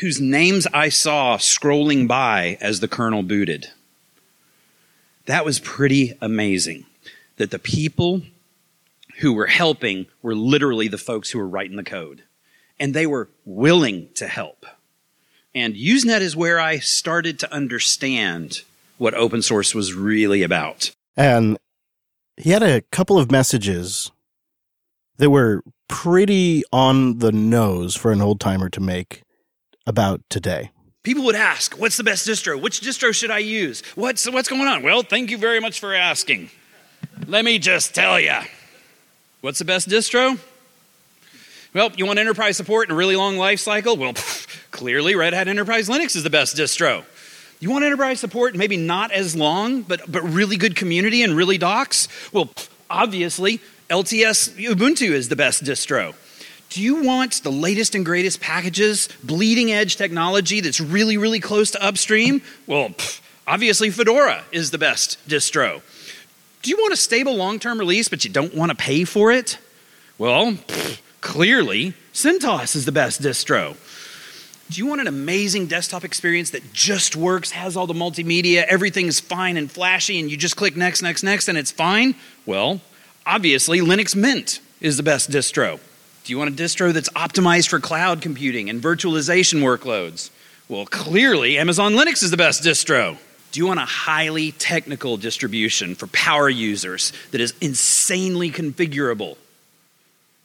whose 0.00 0.20
names 0.20 0.66
I 0.72 0.88
saw 0.88 1.36
scrolling 1.36 2.08
by 2.08 2.58
as 2.60 2.80
the 2.80 2.88
kernel 2.88 3.22
booted. 3.22 3.68
That 5.26 5.44
was 5.44 5.60
pretty 5.60 6.16
amazing 6.20 6.86
that 7.36 7.50
the 7.50 7.58
people 7.58 8.22
who 9.18 9.32
were 9.32 9.46
helping 9.46 10.06
were 10.22 10.34
literally 10.34 10.88
the 10.88 10.98
folks 10.98 11.30
who 11.30 11.38
were 11.38 11.48
writing 11.48 11.76
the 11.76 11.84
code. 11.84 12.22
And 12.80 12.94
they 12.94 13.06
were 13.06 13.28
willing 13.44 14.08
to 14.14 14.26
help. 14.26 14.66
And 15.54 15.74
Usenet 15.74 16.20
is 16.20 16.34
where 16.34 16.58
I 16.58 16.78
started 16.78 17.38
to 17.40 17.52
understand 17.52 18.62
what 18.98 19.14
open 19.14 19.42
source 19.42 19.74
was 19.74 19.92
really 19.92 20.42
about. 20.42 20.90
And 21.16 21.58
he 22.36 22.50
had 22.50 22.62
a 22.62 22.80
couple 22.80 23.18
of 23.18 23.30
messages 23.30 24.10
that 25.18 25.30
were 25.30 25.62
pretty 25.88 26.64
on 26.72 27.18
the 27.18 27.30
nose 27.30 27.94
for 27.94 28.10
an 28.10 28.22
old 28.22 28.40
timer 28.40 28.70
to 28.70 28.80
make 28.80 29.22
about 29.86 30.20
today. 30.28 30.70
People 31.02 31.24
would 31.24 31.34
ask, 31.34 31.78
"What's 31.78 31.96
the 31.96 32.04
best 32.04 32.26
distro? 32.26 32.60
Which 32.60 32.80
distro 32.80 33.12
should 33.14 33.30
I 33.30 33.38
use? 33.38 33.82
What's 33.94 34.28
what's 34.30 34.48
going 34.48 34.68
on?" 34.68 34.82
Well, 34.82 35.02
thank 35.02 35.30
you 35.30 35.38
very 35.38 35.60
much 35.60 35.80
for 35.80 35.94
asking. 35.94 36.50
Let 37.26 37.44
me 37.44 37.58
just 37.58 37.94
tell 37.94 38.20
you. 38.20 38.38
What's 39.40 39.58
the 39.58 39.64
best 39.64 39.88
distro? 39.88 40.38
Well, 41.74 41.90
you 41.96 42.06
want 42.06 42.18
enterprise 42.18 42.56
support 42.56 42.88
and 42.88 42.92
a 42.92 42.96
really 42.96 43.16
long 43.16 43.38
life 43.38 43.58
cycle? 43.58 43.96
Well, 43.96 44.12
pff, 44.12 44.46
clearly 44.70 45.14
Red 45.14 45.32
Hat 45.32 45.48
Enterprise 45.48 45.88
Linux 45.88 46.14
is 46.14 46.22
the 46.22 46.30
best 46.30 46.54
distro. 46.56 47.04
You 47.58 47.70
want 47.70 47.84
enterprise 47.84 48.20
support, 48.20 48.54
maybe 48.54 48.76
not 48.76 49.10
as 49.10 49.34
long, 49.34 49.82
but 49.82 50.00
but 50.10 50.22
really 50.22 50.56
good 50.56 50.76
community 50.76 51.22
and 51.22 51.34
really 51.36 51.58
docs? 51.58 52.08
Well, 52.32 52.46
pff, 52.46 52.68
obviously 52.90 53.60
LTS 53.90 54.50
Ubuntu 54.68 55.10
is 55.10 55.28
the 55.28 55.36
best 55.36 55.64
distro. 55.64 56.14
Do 56.72 56.80
you 56.80 57.04
want 57.04 57.42
the 57.42 57.52
latest 57.52 57.94
and 57.94 58.02
greatest 58.02 58.40
packages, 58.40 59.10
bleeding 59.22 59.70
edge 59.70 59.96
technology 59.96 60.62
that's 60.62 60.80
really, 60.80 61.18
really 61.18 61.38
close 61.38 61.70
to 61.72 61.84
upstream? 61.84 62.40
Well, 62.66 62.88
pff, 62.88 63.20
obviously 63.46 63.90
Fedora 63.90 64.42
is 64.52 64.70
the 64.70 64.78
best 64.78 65.18
distro. 65.28 65.82
Do 66.62 66.70
you 66.70 66.78
want 66.78 66.94
a 66.94 66.96
stable 66.96 67.36
long 67.36 67.58
term 67.58 67.78
release, 67.78 68.08
but 68.08 68.24
you 68.24 68.30
don't 68.30 68.54
want 68.54 68.70
to 68.70 68.74
pay 68.74 69.04
for 69.04 69.30
it? 69.30 69.58
Well, 70.16 70.52
pff, 70.52 70.98
clearly 71.20 71.92
CentOS 72.14 72.74
is 72.74 72.86
the 72.86 72.92
best 72.92 73.20
distro. 73.20 73.76
Do 74.70 74.78
you 74.78 74.86
want 74.86 75.02
an 75.02 75.08
amazing 75.08 75.66
desktop 75.66 76.04
experience 76.04 76.48
that 76.52 76.72
just 76.72 77.16
works, 77.16 77.50
has 77.50 77.76
all 77.76 77.86
the 77.86 77.92
multimedia, 77.92 78.64
everything 78.64 79.08
is 79.08 79.20
fine 79.20 79.58
and 79.58 79.70
flashy, 79.70 80.18
and 80.18 80.30
you 80.30 80.38
just 80.38 80.56
click 80.56 80.74
next, 80.74 81.02
next, 81.02 81.22
next, 81.22 81.48
and 81.48 81.58
it's 81.58 81.70
fine? 81.70 82.14
Well, 82.46 82.80
obviously 83.26 83.80
Linux 83.80 84.16
Mint 84.16 84.60
is 84.80 84.96
the 84.96 85.02
best 85.02 85.30
distro. 85.30 85.78
Do 86.24 86.32
you 86.32 86.38
want 86.38 86.50
a 86.50 86.62
distro 86.62 86.92
that's 86.92 87.08
optimized 87.10 87.68
for 87.68 87.80
cloud 87.80 88.20
computing 88.20 88.70
and 88.70 88.80
virtualization 88.80 89.60
workloads? 89.60 90.30
Well, 90.68 90.86
clearly 90.86 91.58
Amazon 91.58 91.94
Linux 91.94 92.22
is 92.22 92.30
the 92.30 92.36
best 92.36 92.62
distro. 92.62 93.18
Do 93.50 93.60
you 93.60 93.66
want 93.66 93.80
a 93.80 93.84
highly 93.84 94.52
technical 94.52 95.16
distribution 95.16 95.94
for 95.96 96.06
power 96.08 96.48
users 96.48 97.12
that 97.32 97.40
is 97.40 97.54
insanely 97.60 98.50
configurable? 98.50 99.36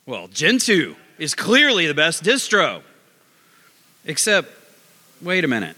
Well, 0.06 0.28
Gentoo 0.30 0.96
is 1.20 1.36
clearly 1.36 1.86
the 1.86 1.94
best 1.94 2.24
distro. 2.24 2.82
Except, 4.04 4.50
wait 5.22 5.44
a 5.44 5.48
minute. 5.48 5.76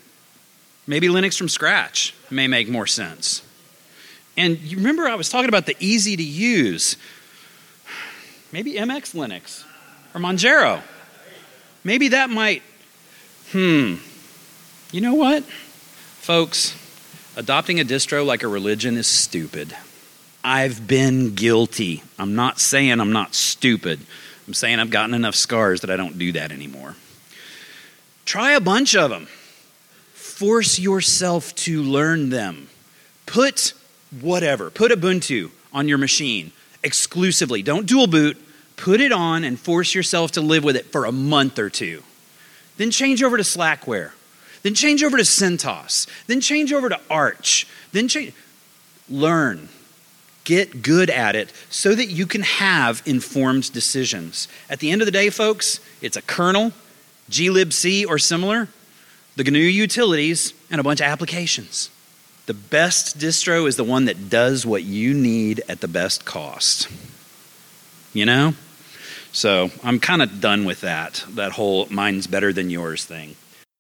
Maybe 0.87 1.07
Linux 1.07 1.37
from 1.37 1.49
scratch 1.49 2.15
may 2.31 2.47
make 2.47 2.69
more 2.69 2.87
sense. 2.87 3.43
And 4.37 4.57
you 4.59 4.77
remember 4.77 5.07
I 5.07 5.15
was 5.15 5.29
talking 5.29 5.49
about 5.49 5.65
the 5.65 5.75
easy 5.79 6.15
to 6.15 6.23
use. 6.23 6.95
Maybe 8.51 8.73
MX 8.75 9.13
Linux 9.13 9.65
or 10.13 10.21
Manjaro. 10.21 10.81
Maybe 11.83 12.09
that 12.09 12.29
might, 12.29 12.61
hmm. 13.51 13.95
You 14.91 15.01
know 15.01 15.13
what? 15.13 15.43
Folks, 15.43 16.75
adopting 17.35 17.79
a 17.79 17.83
distro 17.83 18.25
like 18.25 18.43
a 18.43 18.47
religion 18.47 18.97
is 18.97 19.07
stupid. 19.07 19.75
I've 20.43 20.87
been 20.87 21.35
guilty. 21.35 22.01
I'm 22.17 22.35
not 22.35 22.59
saying 22.59 22.99
I'm 22.99 23.11
not 23.11 23.35
stupid, 23.35 23.99
I'm 24.47 24.53
saying 24.53 24.79
I've 24.79 24.89
gotten 24.89 25.13
enough 25.13 25.35
scars 25.35 25.81
that 25.81 25.91
I 25.91 25.95
don't 25.95 26.17
do 26.17 26.31
that 26.31 26.51
anymore. 26.51 26.95
Try 28.25 28.51
a 28.53 28.59
bunch 28.59 28.95
of 28.95 29.09
them. 29.09 29.27
Force 30.13 30.79
yourself 30.79 31.53
to 31.55 31.83
learn 31.83 32.29
them. 32.29 32.69
Put 33.25 33.73
whatever, 34.21 34.69
put 34.69 34.91
Ubuntu 34.91 35.51
on 35.71 35.87
your 35.87 35.97
machine 35.97 36.51
exclusively. 36.83 37.61
Don't 37.61 37.85
dual 37.85 38.07
boot. 38.07 38.37
Put 38.79 39.01
it 39.01 39.11
on 39.11 39.43
and 39.43 39.59
force 39.59 39.93
yourself 39.93 40.31
to 40.31 40.41
live 40.41 40.63
with 40.63 40.77
it 40.77 40.85
for 40.85 41.03
a 41.03 41.11
month 41.11 41.59
or 41.59 41.69
two. 41.69 42.01
Then 42.77 42.91
change 42.91 43.21
over 43.21 43.35
to 43.35 43.43
Slackware. 43.43 44.11
Then 44.63 44.73
change 44.73 45.03
over 45.03 45.17
to 45.17 45.23
CentOS. 45.23 46.07
Then 46.27 46.39
change 46.39 46.71
over 46.71 46.87
to 46.87 46.97
Arch. 47.09 47.67
Then 47.91 48.07
change. 48.07 48.31
Learn. 49.09 49.67
Get 50.45 50.81
good 50.81 51.09
at 51.09 51.35
it 51.35 51.51
so 51.69 51.93
that 51.93 52.05
you 52.05 52.25
can 52.25 52.41
have 52.41 53.03
informed 53.05 53.73
decisions. 53.73 54.47
At 54.69 54.79
the 54.79 54.91
end 54.91 55.01
of 55.01 55.07
the 55.07 55.11
day, 55.11 55.29
folks, 55.29 55.81
it's 56.01 56.15
a 56.15 56.21
kernel, 56.21 56.71
glibc 57.29 58.07
or 58.07 58.17
similar, 58.17 58.69
the 59.35 59.43
GNU 59.43 59.59
utilities, 59.59 60.53
and 60.71 60.79
a 60.79 60.85
bunch 60.85 61.01
of 61.01 61.07
applications. 61.07 61.89
The 62.45 62.53
best 62.53 63.19
distro 63.19 63.67
is 63.67 63.75
the 63.75 63.83
one 63.83 64.05
that 64.05 64.29
does 64.29 64.65
what 64.65 64.83
you 64.83 65.13
need 65.13 65.63
at 65.67 65.81
the 65.81 65.89
best 65.89 66.23
cost. 66.23 66.87
You 68.13 68.25
know? 68.25 68.53
So 69.31 69.71
I'm 69.83 69.99
kind 69.99 70.21
of 70.21 70.41
done 70.41 70.65
with 70.65 70.81
that, 70.81 71.23
that 71.29 71.53
whole 71.53 71.87
mine's 71.89 72.27
better 72.27 72.51
than 72.51 72.69
yours 72.69 73.05
thing. 73.05 73.35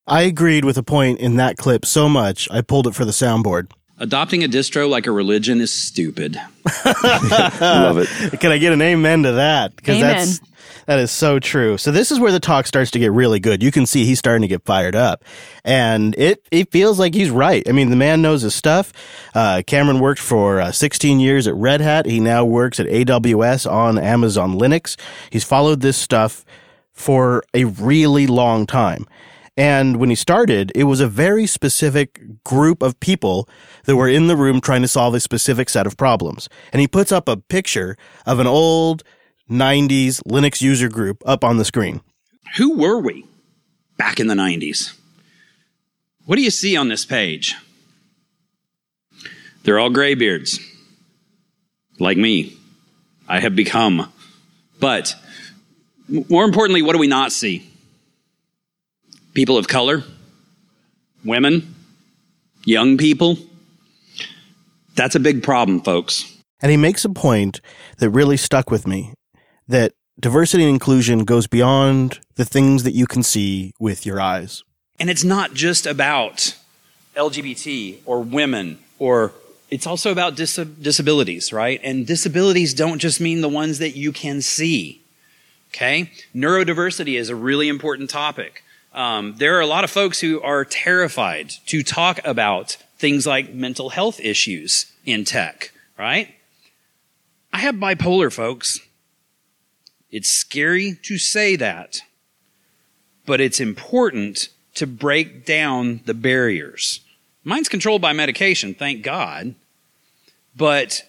I 0.07 0.23
agreed 0.23 0.65
with 0.65 0.77
a 0.77 0.83
point 0.83 1.19
in 1.19 1.35
that 1.35 1.57
clip 1.57 1.85
so 1.85 2.09
much, 2.09 2.47
I 2.49 2.61
pulled 2.61 2.87
it 2.87 2.95
for 2.95 3.05
the 3.05 3.11
soundboard. 3.11 3.71
Adopting 3.99 4.43
a 4.43 4.47
distro 4.47 4.89
like 4.89 5.07
a 5.07 5.11
religion 5.11 5.59
is 5.59 5.73
stupid. 5.73 6.35
Love 6.85 7.97
it. 7.97 8.39
Can 8.39 8.51
I 8.51 8.57
get 8.57 8.71
an 8.71 8.81
amen 8.81 9.23
to 9.23 9.33
that? 9.33 9.75
Because 9.75 9.99
that's 9.99 10.39
that 10.85 10.99
is 10.99 11.11
so 11.11 11.37
true. 11.37 11.77
So 11.77 11.91
this 11.91 12.11
is 12.11 12.19
where 12.19 12.31
the 12.31 12.39
talk 12.39 12.65
starts 12.65 12.91
to 12.91 12.99
get 12.99 13.11
really 13.11 13.39
good. 13.39 13.61
You 13.61 13.71
can 13.71 13.85
see 13.85 14.05
he's 14.05 14.17
starting 14.17 14.41
to 14.41 14.47
get 14.47 14.65
fired 14.65 14.95
up, 14.95 15.23
and 15.63 16.17
it 16.17 16.47
it 16.49 16.71
feels 16.71 16.97
like 16.97 17.13
he's 17.13 17.29
right. 17.29 17.61
I 17.67 17.73
mean, 17.73 17.89
the 17.89 17.95
man 17.95 18.21
knows 18.21 18.41
his 18.41 18.55
stuff. 18.55 18.91
Uh, 19.35 19.61
Cameron 19.67 19.99
worked 19.99 20.19
for 20.19 20.59
uh, 20.59 20.71
16 20.71 21.19
years 21.19 21.45
at 21.45 21.53
Red 21.53 21.81
Hat. 21.81 22.05
He 22.05 22.19
now 22.19 22.45
works 22.45 22.79
at 22.79 22.87
AWS 22.87 23.69
on 23.69 23.99
Amazon 23.99 24.57
Linux. 24.57 24.95
He's 25.29 25.43
followed 25.43 25.81
this 25.81 25.97
stuff 25.97 26.43
for 26.91 27.43
a 27.53 27.65
really 27.65 28.27
long 28.27 28.65
time. 28.65 29.05
And 29.59 29.97
when 29.97 30.09
he 30.09 30.15
started, 30.15 30.71
it 30.73 30.85
was 30.85 31.01
a 31.01 31.07
very 31.07 31.45
specific 31.45 32.21
group 32.45 32.81
of 32.81 32.97
people 33.01 33.49
that 33.83 33.97
were 33.97 34.07
in 34.07 34.27
the 34.27 34.37
room 34.37 34.61
trying 34.61 34.83
to 34.83 34.87
solve 34.87 35.13
a 35.13 35.19
specific 35.19 35.67
set 35.67 35.85
of 35.85 35.97
problems. 35.97 36.47
And 36.71 36.79
he 36.79 36.87
puts 36.87 37.11
up 37.11 37.27
a 37.27 37.35
picture 37.35 37.97
of 38.25 38.39
an 38.39 38.47
old 38.47 39.03
90s 39.51 40.21
Linux 40.23 40.61
user 40.61 40.87
group 40.87 41.21
up 41.25 41.43
on 41.43 41.57
the 41.57 41.65
screen. 41.65 41.99
Who 42.55 42.77
were 42.77 42.99
we 42.99 43.25
back 43.97 44.21
in 44.21 44.27
the 44.27 44.33
90s? 44.33 44.97
What 46.25 46.37
do 46.37 46.41
you 46.41 46.51
see 46.51 46.77
on 46.77 46.87
this 46.87 47.03
page? 47.03 47.53
They're 49.63 49.77
all 49.77 49.89
graybeards, 49.89 50.57
like 51.99 52.17
me. 52.17 52.55
I 53.27 53.41
have 53.41 53.57
become. 53.57 54.09
But 54.79 55.15
more 56.29 56.45
importantly, 56.45 56.81
what 56.81 56.93
do 56.93 56.99
we 56.99 57.07
not 57.07 57.33
see? 57.33 57.68
People 59.33 59.57
of 59.57 59.67
color, 59.67 60.03
women, 61.23 61.75
young 62.65 62.97
people. 62.97 63.37
That's 64.95 65.15
a 65.15 65.19
big 65.19 65.43
problem, 65.43 65.81
folks. 65.81 66.37
And 66.61 66.71
he 66.71 66.77
makes 66.77 67.05
a 67.05 67.09
point 67.09 67.61
that 67.97 68.09
really 68.09 68.37
stuck 68.37 68.69
with 68.69 68.85
me 68.85 69.13
that 69.67 69.93
diversity 70.19 70.63
and 70.63 70.71
inclusion 70.71 71.23
goes 71.23 71.47
beyond 71.47 72.19
the 72.35 72.45
things 72.45 72.83
that 72.83 72.93
you 72.93 73.05
can 73.05 73.23
see 73.23 73.71
with 73.79 74.05
your 74.05 74.19
eyes. 74.19 74.63
And 74.99 75.09
it's 75.09 75.23
not 75.23 75.53
just 75.53 75.85
about 75.85 76.57
LGBT 77.15 77.99
or 78.05 78.21
women 78.21 78.79
or 78.97 79.31
it's 79.69 79.85
also 79.85 80.11
about 80.11 80.35
dis- 80.35 80.55
disabilities, 80.55 81.53
right? 81.53 81.79
And 81.83 82.05
disabilities 82.05 82.73
don't 82.73 82.99
just 82.99 83.21
mean 83.21 83.41
the 83.41 83.49
ones 83.49 83.79
that 83.79 83.95
you 83.95 84.11
can 84.11 84.41
see. 84.41 85.01
Okay? 85.69 86.11
Neurodiversity 86.35 87.17
is 87.17 87.29
a 87.29 87.35
really 87.35 87.69
important 87.69 88.09
topic. 88.09 88.63
Um, 88.93 89.35
there 89.37 89.55
are 89.57 89.61
a 89.61 89.67
lot 89.67 89.83
of 89.83 89.91
folks 89.91 90.19
who 90.19 90.41
are 90.41 90.65
terrified 90.65 91.51
to 91.67 91.83
talk 91.83 92.19
about 92.25 92.77
things 92.97 93.25
like 93.25 93.53
mental 93.53 93.89
health 93.89 94.19
issues 94.19 94.91
in 95.05 95.25
tech, 95.25 95.71
right? 95.97 96.33
I 97.53 97.59
have 97.59 97.75
bipolar, 97.75 98.31
folks. 98.31 98.79
It's 100.11 100.29
scary 100.29 100.97
to 101.03 101.17
say 101.17 101.55
that, 101.55 102.01
but 103.25 103.39
it's 103.39 103.59
important 103.59 104.49
to 104.75 104.87
break 104.87 105.45
down 105.45 106.01
the 106.05 106.13
barriers. 106.13 107.01
Mine's 107.43 107.69
controlled 107.69 108.01
by 108.01 108.13
medication, 108.13 108.73
thank 108.73 109.03
God, 109.03 109.55
but 110.55 111.03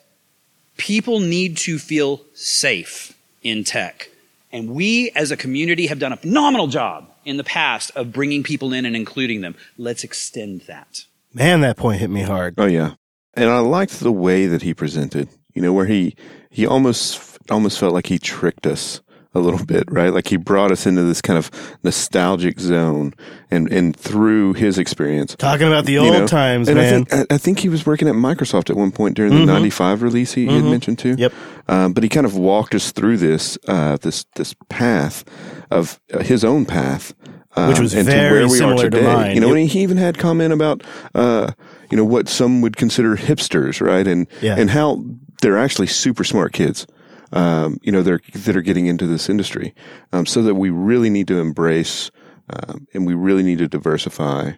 people 0.76 1.20
need 1.20 1.56
to 1.58 1.78
feel 1.78 2.22
safe 2.34 3.16
in 3.42 3.64
tech. 3.64 4.10
And 4.52 4.74
we 4.74 5.10
as 5.10 5.30
a 5.30 5.36
community 5.36 5.86
have 5.86 5.98
done 5.98 6.12
a 6.12 6.16
phenomenal 6.16 6.66
job 6.66 7.09
in 7.24 7.36
the 7.36 7.44
past 7.44 7.90
of 7.94 8.12
bringing 8.12 8.42
people 8.42 8.72
in 8.72 8.86
and 8.86 8.96
including 8.96 9.40
them. 9.40 9.54
Let's 9.76 10.04
extend 10.04 10.62
that. 10.62 11.04
Man, 11.32 11.60
that 11.60 11.76
point 11.76 12.00
hit 12.00 12.10
me 12.10 12.22
hard. 12.22 12.54
Oh 12.58 12.66
yeah, 12.66 12.94
and 13.34 13.48
I 13.50 13.58
liked 13.58 14.00
the 14.00 14.12
way 14.12 14.46
that 14.46 14.62
he 14.62 14.74
presented. 14.74 15.28
You 15.54 15.62
know, 15.62 15.72
where 15.72 15.86
he 15.86 16.16
he 16.50 16.66
almost 16.66 17.38
almost 17.50 17.78
felt 17.78 17.94
like 17.94 18.06
he 18.06 18.18
tricked 18.18 18.66
us 18.66 19.00
a 19.34 19.38
little 19.38 19.64
bit, 19.64 19.84
right? 19.90 20.12
Like 20.12 20.26
he 20.28 20.36
brought 20.36 20.72
us 20.72 20.86
into 20.86 21.02
this 21.04 21.20
kind 21.22 21.38
of 21.38 21.50
nostalgic 21.84 22.58
zone, 22.60 23.14
and 23.50 23.70
and 23.72 23.96
through 23.96 24.54
his 24.54 24.78
experience, 24.78 25.36
Talking 25.36 25.68
about 25.68 25.84
the 25.86 25.92
you 25.92 25.98
old 26.00 26.12
know, 26.12 26.26
times, 26.26 26.68
and 26.68 26.76
man. 26.78 27.02
I 27.12 27.14
think 27.16 27.32
I, 27.32 27.38
think 27.38 27.58
he 27.60 27.68
was 27.68 27.86
working 27.86 28.08
at 28.08 28.14
Microsoft 28.14 28.70
at 28.70 28.76
one 28.76 28.90
point 28.90 29.16
during 29.16 29.32
Mhm. 29.32 29.46
the 29.46 29.52
'95 29.52 30.02
release. 30.02 30.32
He, 30.34 30.46
he 30.46 30.54
had 30.54 30.64
mentioned 30.64 30.98
too. 30.98 31.14
Yep. 31.16 31.32
Um, 31.68 31.92
but 31.92 32.02
he 32.02 32.08
kind 32.08 32.26
of 32.26 32.36
walked 32.36 32.74
us 32.74 32.90
through 32.92 33.18
this 33.18 33.56
uh, 33.68 33.96
this 33.98 34.24
this 34.36 34.54
path 34.68 35.24
of 35.70 36.00
uh, 36.12 36.18
his 36.20 36.42
own 36.44 36.66
path, 36.66 37.14
um, 37.56 37.68
Which 37.68 37.78
was 37.80 37.94
and 37.94 38.06
to 38.06 38.10
very 38.12 38.40
where 38.40 38.48
we 38.48 38.58
similar 38.58 38.86
are 38.86 38.90
to 38.90 38.96
today. 38.96 39.06
mine. 39.14 39.34
You 39.36 39.40
know, 39.40 39.48
Yep. 39.48 39.56
and 39.58 39.68
he 39.70 39.80
even 39.82 39.96
had 39.96 40.18
comment 40.18 40.52
about 40.52 40.82
uh, 41.14 41.52
you 41.90 41.96
know 41.96 42.04
what 42.04 42.28
some 42.28 42.62
would 42.62 42.76
consider 42.76 43.16
hipsters, 43.16 43.80
right? 43.80 44.06
And 44.08 44.26
Yeah. 44.42 44.56
and 44.58 44.70
how 44.70 45.04
they're 45.42 45.58
actually 45.58 45.86
super 45.86 46.24
smart 46.24 46.52
kids. 46.52 46.86
Um, 47.32 47.78
you 47.82 47.92
know, 47.92 48.02
they're 48.02 48.20
that 48.34 48.56
are 48.56 48.62
getting 48.62 48.86
into 48.86 49.06
this 49.06 49.28
industry, 49.28 49.74
um, 50.12 50.26
so 50.26 50.42
that 50.42 50.54
we 50.54 50.70
really 50.70 51.10
need 51.10 51.28
to 51.28 51.38
embrace 51.38 52.10
um, 52.52 52.86
and 52.92 53.06
we 53.06 53.14
really 53.14 53.42
need 53.42 53.58
to 53.58 53.68
diversify 53.68 54.52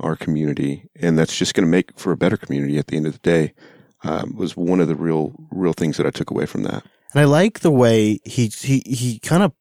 our 0.00 0.16
community, 0.16 0.88
and 0.96 1.18
that's 1.18 1.36
just 1.36 1.54
going 1.54 1.64
to 1.66 1.70
make 1.70 1.98
for 1.98 2.12
a 2.12 2.16
better 2.16 2.36
community 2.36 2.78
at 2.78 2.88
the 2.88 2.96
end 2.96 3.06
of 3.06 3.12
the 3.12 3.18
day. 3.18 3.54
Um, 4.02 4.36
was 4.36 4.56
one 4.56 4.80
of 4.80 4.88
the 4.88 4.94
real 4.94 5.34
real 5.50 5.72
things 5.72 5.96
that 5.96 6.06
I 6.06 6.10
took 6.10 6.30
away 6.30 6.46
from 6.46 6.62
that. 6.64 6.84
And 7.12 7.20
I 7.20 7.24
like 7.24 7.60
the 7.60 7.70
way 7.70 8.20
he 8.24 8.48
he 8.48 8.82
he 8.86 9.18
kind 9.20 9.42
of 9.42 9.52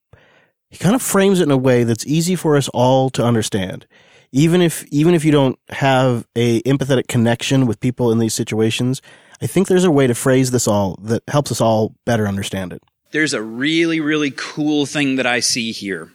he 0.69 0.77
kind 0.77 0.93
of 0.93 1.01
frames 1.01 1.39
it 1.39 1.43
in 1.43 1.51
a 1.51 1.57
way 1.57 1.83
that's 1.83 2.05
easy 2.05 2.35
for 2.35 2.57
us 2.57 2.67
all 2.69 3.09
to 3.11 3.23
understand. 3.23 3.87
Even 4.31 4.61
if 4.61 4.85
even 4.91 5.13
if 5.13 5.23
you 5.23 5.31
don't 5.31 5.57
have 5.69 6.27
a 6.35 6.61
empathetic 6.63 7.07
connection 7.07 7.65
with 7.65 7.79
people 7.79 8.11
in 8.11 8.19
these 8.19 8.33
situations, 8.33 9.01
I 9.41 9.47
think 9.47 9.67
there's 9.67 9.83
a 9.83 9.91
way 9.91 10.07
to 10.07 10.15
phrase 10.15 10.51
this 10.51 10.67
all 10.67 10.97
that 11.03 11.23
helps 11.27 11.51
us 11.51 11.61
all 11.61 11.93
better 12.05 12.27
understand 12.27 12.73
it. 12.73 12.81
There's 13.11 13.33
a 13.33 13.41
really, 13.41 13.99
really 13.99 14.31
cool 14.31 14.85
thing 14.85 15.15
that 15.15 15.25
I 15.25 15.39
see 15.39 15.71
here. 15.71 16.11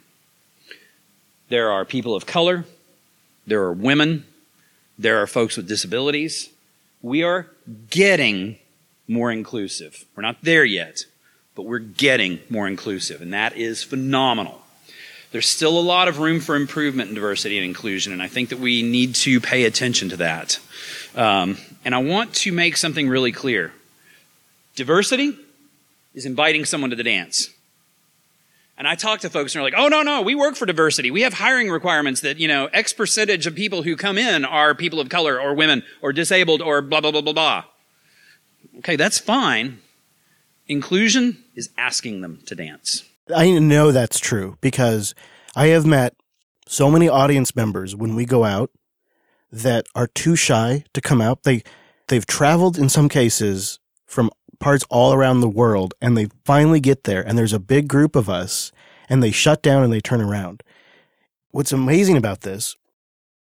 There 1.48 1.70
are 1.70 1.84
people 1.84 2.14
of 2.14 2.26
color, 2.26 2.64
there 3.46 3.62
are 3.62 3.72
women, 3.72 4.24
there 4.98 5.20
are 5.22 5.26
folks 5.26 5.56
with 5.56 5.66
disabilities. 5.66 6.50
We 7.02 7.22
are 7.22 7.46
getting 7.88 8.58
more 9.08 9.32
inclusive. 9.32 10.04
We're 10.14 10.22
not 10.22 10.36
there 10.42 10.64
yet, 10.64 11.04
but 11.54 11.62
we're 11.62 11.78
getting 11.78 12.38
more 12.50 12.68
inclusive, 12.68 13.22
and 13.22 13.32
that 13.32 13.56
is 13.56 13.82
phenomenal. 13.82 14.60
There's 15.32 15.48
still 15.48 15.78
a 15.78 15.80
lot 15.80 16.08
of 16.08 16.18
room 16.18 16.40
for 16.40 16.54
improvement 16.54 17.08
in 17.08 17.14
diversity 17.14 17.56
and 17.56 17.64
inclusion, 17.64 18.12
and 18.12 18.22
I 18.22 18.28
think 18.28 18.50
that 18.50 18.58
we 18.58 18.82
need 18.82 19.14
to 19.16 19.40
pay 19.40 19.64
attention 19.64 20.10
to 20.10 20.16
that. 20.18 20.58
Um, 21.14 21.56
and 21.84 21.94
I 21.94 21.98
want 21.98 22.34
to 22.34 22.52
make 22.52 22.76
something 22.76 23.08
really 23.08 23.32
clear 23.32 23.72
diversity 24.76 25.36
is 26.14 26.26
inviting 26.26 26.64
someone 26.64 26.90
to 26.90 26.96
the 26.96 27.02
dance. 27.02 27.50
And 28.78 28.88
I 28.88 28.94
talk 28.94 29.20
to 29.20 29.28
folks 29.28 29.54
and 29.54 29.58
they're 29.58 29.70
like, 29.70 29.78
oh, 29.78 29.88
no, 29.88 30.02
no, 30.02 30.22
we 30.22 30.34
work 30.34 30.56
for 30.56 30.64
diversity. 30.64 31.10
We 31.10 31.20
have 31.20 31.34
hiring 31.34 31.68
requirements 31.68 32.22
that, 32.22 32.38
you 32.38 32.48
know, 32.48 32.66
X 32.72 32.94
percentage 32.94 33.46
of 33.46 33.54
people 33.54 33.82
who 33.82 33.94
come 33.94 34.16
in 34.16 34.42
are 34.44 34.74
people 34.74 35.00
of 35.00 35.10
color 35.10 35.38
or 35.38 35.54
women 35.54 35.82
or 36.00 36.14
disabled 36.14 36.62
or 36.62 36.80
blah, 36.80 37.02
blah, 37.02 37.10
blah, 37.10 37.20
blah, 37.20 37.34
blah. 37.34 37.64
Okay, 38.78 38.96
that's 38.96 39.18
fine. 39.18 39.80
Inclusion 40.66 41.44
is 41.54 41.68
asking 41.76 42.22
them 42.22 42.40
to 42.46 42.54
dance. 42.54 43.04
I 43.34 43.50
know 43.58 43.92
that's 43.92 44.18
true 44.18 44.56
because 44.62 45.14
I 45.54 45.66
have 45.66 45.84
met 45.84 46.14
so 46.66 46.90
many 46.90 47.06
audience 47.06 47.54
members 47.54 47.94
when 47.94 48.14
we 48.14 48.24
go 48.24 48.44
out 48.44 48.70
that 49.52 49.86
are 49.94 50.06
too 50.06 50.36
shy 50.36 50.84
to 50.94 51.00
come 51.00 51.20
out. 51.20 51.42
They 51.42 51.62
they've 52.08 52.26
traveled 52.26 52.78
in 52.78 52.88
some 52.88 53.08
cases 53.08 53.78
from 54.06 54.30
parts 54.58 54.84
all 54.90 55.12
around 55.12 55.40
the 55.40 55.48
world 55.48 55.94
and 56.00 56.16
they 56.16 56.28
finally 56.44 56.80
get 56.80 57.04
there 57.04 57.26
and 57.26 57.36
there's 57.36 57.52
a 57.52 57.58
big 57.58 57.88
group 57.88 58.14
of 58.14 58.28
us 58.28 58.72
and 59.08 59.22
they 59.22 59.30
shut 59.30 59.62
down 59.62 59.82
and 59.82 59.92
they 59.92 60.00
turn 60.00 60.20
around. 60.20 60.62
What's 61.50 61.72
amazing 61.72 62.16
about 62.16 62.42
this, 62.42 62.76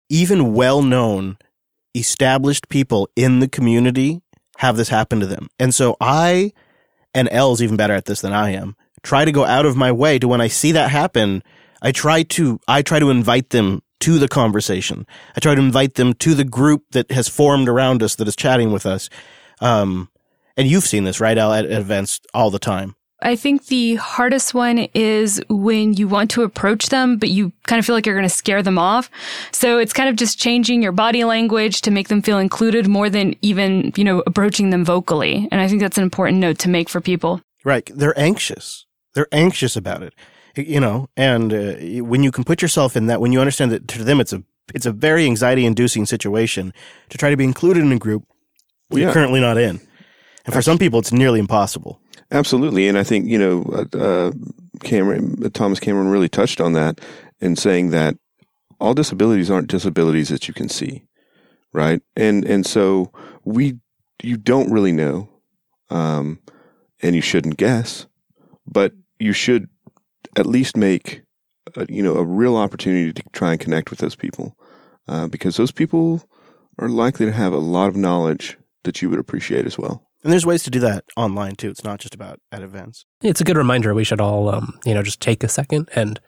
even 0.09 0.53
well 0.55 0.83
known, 0.83 1.39
established 1.95 2.69
people 2.69 3.09
in 3.17 3.41
the 3.41 3.49
community 3.49 4.21
have 4.59 4.77
this 4.77 4.91
happen 4.91 5.21
to 5.21 5.27
them. 5.27 5.49
And 5.59 5.75
so 5.75 5.97
I, 6.01 6.53
and 7.15 7.29
L's 7.31 7.63
even 7.63 7.77
better 7.77 7.95
at 7.95 8.05
this 8.05 8.21
than 8.21 8.33
I 8.33 8.51
am, 8.51 8.77
try 9.03 9.25
to 9.25 9.33
go 9.33 9.45
out 9.45 9.67
of 9.67 9.77
my 9.77 9.91
way 9.91 10.19
to 10.19 10.29
when 10.29 10.41
I 10.41 10.49
see 10.49 10.73
that 10.73 10.91
happen, 10.91 11.43
I 11.83 11.93
try 11.93 12.23
to, 12.23 12.61
I 12.69 12.83
try 12.83 12.99
to 12.99 13.11
invite 13.11 13.51
them 13.51 13.83
to 14.01 14.19
the 14.19 14.29
conversation. 14.29 15.07
I 15.37 15.41
try 15.41 15.55
to 15.55 15.61
invite 15.61 15.95
them 15.95 16.15
to 16.15 16.35
the 16.35 16.45
group 16.45 16.85
that 16.93 17.11
has 17.11 17.29
formed 17.29 17.69
around 17.69 18.03
us 18.03 18.15
that 18.17 18.29
is 18.29 18.37
chatting 18.37 18.73
with 18.73 18.87
us. 18.87 19.09
Um, 19.61 20.11
and 20.57 20.69
you've 20.69 20.85
seen 20.85 21.05
this, 21.05 21.21
right, 21.21 21.37
Al, 21.37 21.53
at, 21.53 21.65
at 21.67 21.81
events 21.81 22.21
all 22.35 22.51
the 22.51 22.59
time. 22.59 22.95
I 23.23 23.35
think 23.35 23.67
the 23.67 23.95
hardest 23.95 24.53
one 24.53 24.89
is 24.93 25.43
when 25.49 25.95
you 25.95 26.07
want 26.07 26.31
to 26.33 26.43
approach 26.43 26.91
them, 26.91 27.17
but 27.17 27.31
you 27.31 27.51
kind 27.67 27.79
of 27.79 27.87
feel 27.87 27.95
like 27.95 28.05
you're 28.05 28.15
going 28.15 28.29
to 28.29 28.35
scare 28.35 28.63
them 28.63 28.79
off. 28.79 29.11
So 29.53 29.79
it's 29.79 29.95
kind 29.95 30.11
of 30.11 30.17
just 30.17 30.39
changing 30.39 30.83
your 30.83 30.93
body 30.93 31.25
language 31.25 31.81
to 31.83 31.91
make 31.91 32.09
them 32.09 32.21
feel 32.21 32.39
included 32.39 32.87
more 32.87 33.09
than 33.09 33.35
even, 33.41 33.93
you 33.97 34.05
know, 34.05 34.23
approaching 34.27 34.69
them 34.69 34.85
vocally. 34.85 35.49
And 35.51 35.63
I 35.63 35.69
think 35.69 35.81
that's 35.81 35.97
an 35.97 36.05
important 36.05 36.39
note 36.39 36.59
to 36.59 36.69
make 36.69 36.91
for 36.91 37.01
people. 37.01 37.41
Right. 37.65 37.91
They're 37.93 38.19
anxious. 38.19 38.87
They're 39.15 39.29
anxious 39.33 39.77
about 39.77 40.03
it, 40.03 40.13
you 40.57 40.81
know, 40.81 41.09
and 41.17 41.53
uh, 41.53 42.05
when 42.05 42.23
you 42.23 42.31
can 42.31 42.45
put 42.45 42.63
yourself 42.63 42.97
in 42.97 43.07
that, 43.07 43.21
when 43.21 43.33
you 43.33 43.41
understand 43.41 43.73
that 43.73 43.89
to 43.89 44.05
them 44.05 44.21
it's 44.21 44.33
a, 44.33 44.43
it's 44.75 44.87
a 44.87 44.93
very 44.93 45.25
anxiety 45.27 45.67
inducing 45.67 46.07
situation 46.07 46.73
to 47.09 47.19
try 47.19 47.31
to 47.31 47.37
be 47.37 47.45
included 47.45 47.83
in 47.83 47.93
a 47.93 47.99
group 47.99 48.25
yeah. 48.91 49.05
you're 49.05 49.13
currently 49.13 49.41
not 49.41 49.59
in. 49.59 49.81
And 50.45 50.55
for 50.55 50.63
some 50.63 50.79
people, 50.79 51.01
it's 51.01 51.13
nearly 51.13 51.41
impossible. 51.41 52.01
Absolutely, 52.31 52.89
and 52.89 52.99
I 52.99 53.05
think 53.05 53.27
you 53.27 53.39
know 53.39 53.63
uh, 53.73 53.99
uh, 53.99 54.33
Cameron 54.83 55.45
uh, 55.45 55.49
Thomas 55.53 55.81
Cameron 55.81 56.09
really 56.09 56.29
touched 56.29 56.61
on 56.61 56.73
that 56.73 57.01
in 57.41 57.55
saying 57.57 57.91
that 57.91 58.17
all 58.81 58.95
disabilities 58.95 59.51
aren't 59.51 59.69
disabilities 59.69 60.29
that 60.29 60.49
you 60.49 60.55
can 60.55 60.69
see, 60.69 61.05
right? 61.73 62.03
And 62.17 62.45
and 62.45 62.67
so 62.67 63.13
we 63.45 63.79
you 64.23 64.37
don't 64.37 64.73
really 64.73 64.93
know, 64.93 65.29
um, 65.91 66.41
and 67.01 67.15
you 67.15 67.23
shouldn't 67.23 67.59
guess, 67.59 68.07
but 68.67 68.93
you 69.21 69.33
should 69.33 69.69
at 70.37 70.47
least 70.47 70.77
make 70.77 71.23
a, 71.77 71.87
you 71.89 72.03
know 72.03 72.15
a 72.15 72.25
real 72.25 72.57
opportunity 72.57 73.13
to 73.13 73.23
try 73.33 73.53
and 73.53 73.61
connect 73.61 73.91
with 73.91 73.99
those 73.99 74.15
people, 74.15 74.57
uh, 75.09 75.27
because 75.27 75.57
those 75.57 75.73
people 75.73 76.23
are 76.79 76.89
likely 76.89 77.27
to 77.27 77.33
have 77.33 77.53
a 77.53 77.59
lot 77.59 77.89
of 77.89 77.97
knowledge 77.97 78.57
that 78.85 79.03
you 79.03 79.11
would 79.11 79.19
appreciate 79.19 79.67
as 79.67 79.79
well. 79.79 80.07
And 80.23 80.33
there's 80.33 80.47
ways 80.47 80.63
to 80.65 80.71
do 80.71 80.81
that 80.81 81.05
online 81.17 81.57
too. 81.57 81.71
It's 81.71 81.85
not 81.85 82.01
just 82.01 82.15
about 82.15 82.41
at 82.51 82.63
events. 82.63 83.05
It's 83.23 83.41
a 83.41 83.45
good 83.45 83.57
reminder. 83.57 83.95
We 83.95 84.05
should 84.05 84.21
all, 84.21 84.49
um, 84.49 84.79
you 84.85 84.93
know, 84.93 85.03
just 85.03 85.21
take 85.21 85.45
a 85.45 85.49
second 85.49 85.89
and 85.95 86.21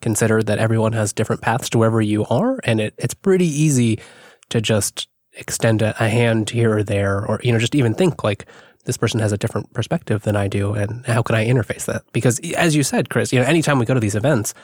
consider 0.00 0.42
that 0.42 0.58
everyone 0.58 0.92
has 0.92 1.12
different 1.12 1.42
paths 1.42 1.70
to 1.70 1.78
wherever 1.78 2.00
you 2.00 2.24
are, 2.26 2.60
and 2.64 2.80
it, 2.80 2.94
it's 2.98 3.14
pretty 3.14 3.46
easy 3.46 3.98
to 4.50 4.60
just 4.60 5.08
extend 5.32 5.82
a, 5.82 5.94
a 6.02 6.08
hand 6.08 6.50
here 6.50 6.78
or 6.78 6.82
there, 6.82 7.24
or 7.24 7.40
you 7.42 7.52
know, 7.52 7.58
just 7.58 7.74
even 7.74 7.94
think 7.94 8.22
like 8.22 8.46
this 8.88 8.96
person 8.96 9.20
has 9.20 9.32
a 9.32 9.36
different 9.36 9.70
perspective 9.74 10.22
than 10.22 10.34
I 10.34 10.48
do, 10.48 10.72
and 10.72 11.04
how 11.04 11.20
can 11.20 11.36
I 11.36 11.46
interface 11.46 11.84
that? 11.84 12.02
Because 12.12 12.40
as 12.56 12.74
you 12.74 12.82
said, 12.82 13.10
Chris, 13.10 13.34
you 13.34 13.38
know, 13.38 13.44
anytime 13.44 13.78
we 13.78 13.84
go 13.84 13.92
to 13.92 14.00
these 14.00 14.14
events, 14.14 14.54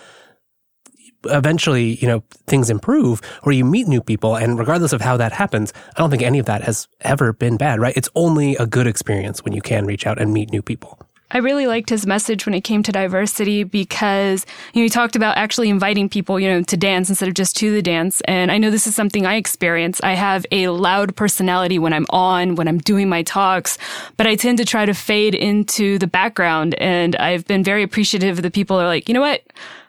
eventually, 1.27 1.97
you 1.97 2.09
know, 2.09 2.25
things 2.47 2.71
improve 2.71 3.21
or 3.43 3.53
you 3.53 3.67
meet 3.67 3.87
new 3.87 4.01
people. 4.01 4.35
And 4.35 4.59
regardless 4.59 4.95
of 4.95 5.03
how 5.03 5.19
that 5.19 5.33
happens, 5.33 5.75
I 5.95 5.99
don't 5.99 6.09
think 6.11 6.23
any 6.23 6.39
of 6.39 6.47
that 6.47 6.63
has 6.63 6.89
ever 7.03 7.35
been 7.35 7.59
bad, 7.59 7.81
right? 7.81 7.97
It's 7.97 8.09
only 8.15 8.57
a 8.57 8.67
good 8.67 8.87
experience 8.87 9.45
when 9.45 9.53
you 9.53 9.61
can 9.61 9.85
reach 9.85 10.07
out 10.07 10.19
and 10.19 10.33
meet 10.33 10.51
new 10.51 10.63
people. 10.63 11.04
I 11.31 11.39
really 11.39 11.67
liked 11.67 11.91
his 11.91 12.07
message 12.07 12.47
when 12.47 12.55
it 12.55 12.61
came 12.63 12.83
to 12.85 12.93
diversity 12.93 13.65
because 13.65 14.47
you 14.73 14.81
know 14.81 14.85
he 14.85 14.89
talked 14.89 15.17
about 15.17 15.37
actually 15.37 15.69
inviting 15.69 16.09
people, 16.09 16.39
you 16.39 16.49
know, 16.49 16.63
to 16.63 16.77
dance 16.77 17.09
instead 17.09 17.29
of 17.29 17.35
just 17.35 17.57
to 17.57 17.73
the 17.73 17.83
dance. 17.83 18.21
And 18.23 18.53
I 18.53 18.59
know 18.59 18.71
this 18.71 18.87
is 18.87 18.95
something 18.95 19.27
I 19.27 19.37
experience. 19.37 20.01
I 20.03 20.13
have 20.13 20.47
a 20.53 20.69
loud 20.69 21.17
personality 21.17 21.79
when 21.79 21.93
I'm 21.93 22.07
on, 22.11 22.55
when 22.55 22.69
I'm 22.69 22.79
doing 22.79 23.09
my 23.09 23.23
talks, 23.23 23.79
but 24.17 24.27
I 24.27 24.37
tend 24.37 24.59
to 24.59 24.65
try 24.65 24.87
to 24.87 24.95
fade 24.95 25.35
into 25.35 25.99
the 25.99 26.07
background. 26.07 26.75
And 26.77 27.17
I've 27.17 27.47
been 27.47 27.65
very 27.65 27.83
appreciative 27.83 28.39
of 28.39 28.43
the 28.43 28.51
people 28.51 28.77
who 28.79 28.85
are 28.85 28.89
like, 28.89 29.09
you 29.09 29.15
know 29.15 29.21
what? 29.21 29.43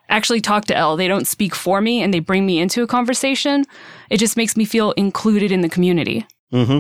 actually 0.10 0.42
talk 0.42 0.66
to 0.66 0.78
L. 0.78 0.96
They 0.96 1.08
don't 1.08 1.26
speak 1.26 1.56
for 1.56 1.82
me 1.82 2.02
and 2.04 2.14
they 2.14 2.20
bring 2.20 2.46
me 2.46 2.60
into 2.60 2.84
a 2.84 2.88
conversation. 2.88 3.66
It 4.10 4.18
just 4.18 4.38
makes 4.38 4.56
me 4.56 4.66
feel 4.66 4.92
included 4.92 5.52
in 5.52 5.62
the 5.62 5.70
community. 5.70 6.28
Mm-hmm. 6.56 6.80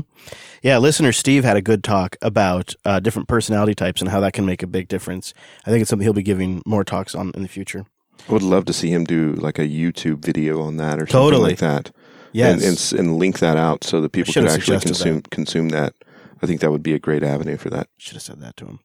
Yeah, 0.61 0.77
listener 0.77 1.11
Steve 1.11 1.43
had 1.43 1.57
a 1.57 1.61
good 1.61 1.83
talk 1.83 2.15
about 2.21 2.73
uh, 2.85 2.99
different 2.99 3.27
personality 3.27 3.75
types 3.75 4.01
and 4.01 4.09
how 4.09 4.19
that 4.21 4.33
can 4.33 4.45
make 4.45 4.63
a 4.63 4.67
big 4.67 4.87
difference. 4.87 5.33
I 5.65 5.69
think 5.69 5.81
it's 5.81 5.89
something 5.89 6.05
he'll 6.05 6.13
be 6.13 6.23
giving 6.23 6.63
more 6.65 6.83
talks 6.83 7.13
on 7.13 7.31
in 7.35 7.43
the 7.43 7.47
future. 7.47 7.85
I 8.27 8.33
would 8.33 8.41
love 8.41 8.65
to 8.65 8.73
see 8.73 8.89
him 8.89 9.03
do 9.03 9.33
like 9.33 9.59
a 9.59 9.67
YouTube 9.67 10.25
video 10.25 10.61
on 10.61 10.77
that 10.77 10.99
or 10.99 11.05
totally. 11.05 11.55
something 11.55 11.67
like 11.67 11.85
that. 11.85 11.91
Yes. 12.31 12.53
And, 12.93 12.99
and, 12.99 13.07
and 13.09 13.19
link 13.19 13.39
that 13.39 13.57
out 13.57 13.83
so 13.83 14.01
that 14.01 14.11
people 14.11 14.33
could 14.33 14.47
actually 14.47 14.79
consume 14.79 15.17
that. 15.17 15.29
consume 15.29 15.69
that. 15.69 15.93
I 16.41 16.47
think 16.47 16.61
that 16.61 16.71
would 16.71 16.83
be 16.83 16.93
a 16.93 16.99
great 16.99 17.23
avenue 17.23 17.57
for 17.57 17.69
that. 17.69 17.87
Should 17.97 18.13
have 18.13 18.23
said 18.23 18.41
that 18.41 18.57
to 18.57 18.65
him. 18.65 18.79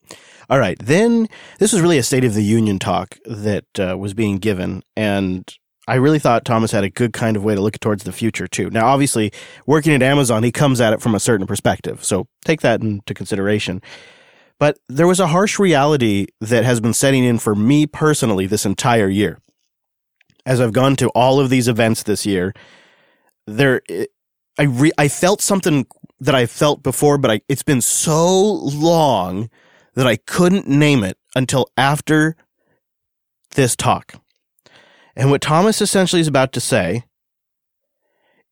All 0.48 0.58
right. 0.58 0.78
Then 0.78 1.28
this 1.58 1.72
was 1.72 1.82
really 1.82 1.98
a 1.98 2.02
State 2.02 2.24
of 2.24 2.34
the 2.34 2.44
Union 2.44 2.78
talk 2.78 3.18
that 3.24 3.78
uh, 3.78 3.96
was 3.98 4.14
being 4.14 4.38
given. 4.38 4.82
And 4.96 5.52
I 5.90 5.96
really 5.96 6.20
thought 6.20 6.44
Thomas 6.44 6.70
had 6.70 6.84
a 6.84 6.88
good 6.88 7.12
kind 7.12 7.36
of 7.36 7.42
way 7.42 7.56
to 7.56 7.60
look 7.60 7.80
towards 7.80 8.04
the 8.04 8.12
future, 8.12 8.46
too. 8.46 8.70
Now, 8.70 8.86
obviously, 8.86 9.32
working 9.66 9.92
at 9.92 10.02
Amazon, 10.02 10.44
he 10.44 10.52
comes 10.52 10.80
at 10.80 10.92
it 10.92 11.02
from 11.02 11.16
a 11.16 11.20
certain 11.20 11.48
perspective. 11.48 12.04
So 12.04 12.28
take 12.44 12.60
that 12.60 12.80
into 12.80 13.12
consideration. 13.12 13.82
But 14.60 14.78
there 14.88 15.08
was 15.08 15.18
a 15.18 15.26
harsh 15.26 15.58
reality 15.58 16.28
that 16.40 16.62
has 16.62 16.78
been 16.78 16.94
setting 16.94 17.24
in 17.24 17.40
for 17.40 17.56
me 17.56 17.86
personally 17.86 18.46
this 18.46 18.64
entire 18.64 19.08
year. 19.08 19.40
As 20.46 20.60
I've 20.60 20.72
gone 20.72 20.94
to 20.96 21.08
all 21.08 21.40
of 21.40 21.50
these 21.50 21.66
events 21.66 22.04
this 22.04 22.24
year, 22.24 22.54
there, 23.48 23.82
I 24.58 24.62
re- 24.62 24.92
I 24.96 25.08
felt 25.08 25.40
something 25.40 25.86
that 26.20 26.36
I 26.36 26.46
felt 26.46 26.84
before, 26.84 27.18
but 27.18 27.32
I, 27.32 27.40
it's 27.48 27.64
been 27.64 27.80
so 27.80 28.40
long 28.42 29.50
that 29.94 30.06
I 30.06 30.14
couldn't 30.14 30.68
name 30.68 31.02
it 31.02 31.18
until 31.34 31.66
after 31.76 32.36
this 33.56 33.74
talk. 33.74 34.14
And 35.16 35.30
what 35.30 35.40
Thomas 35.40 35.80
essentially 35.80 36.20
is 36.20 36.28
about 36.28 36.52
to 36.52 36.60
say 36.60 37.04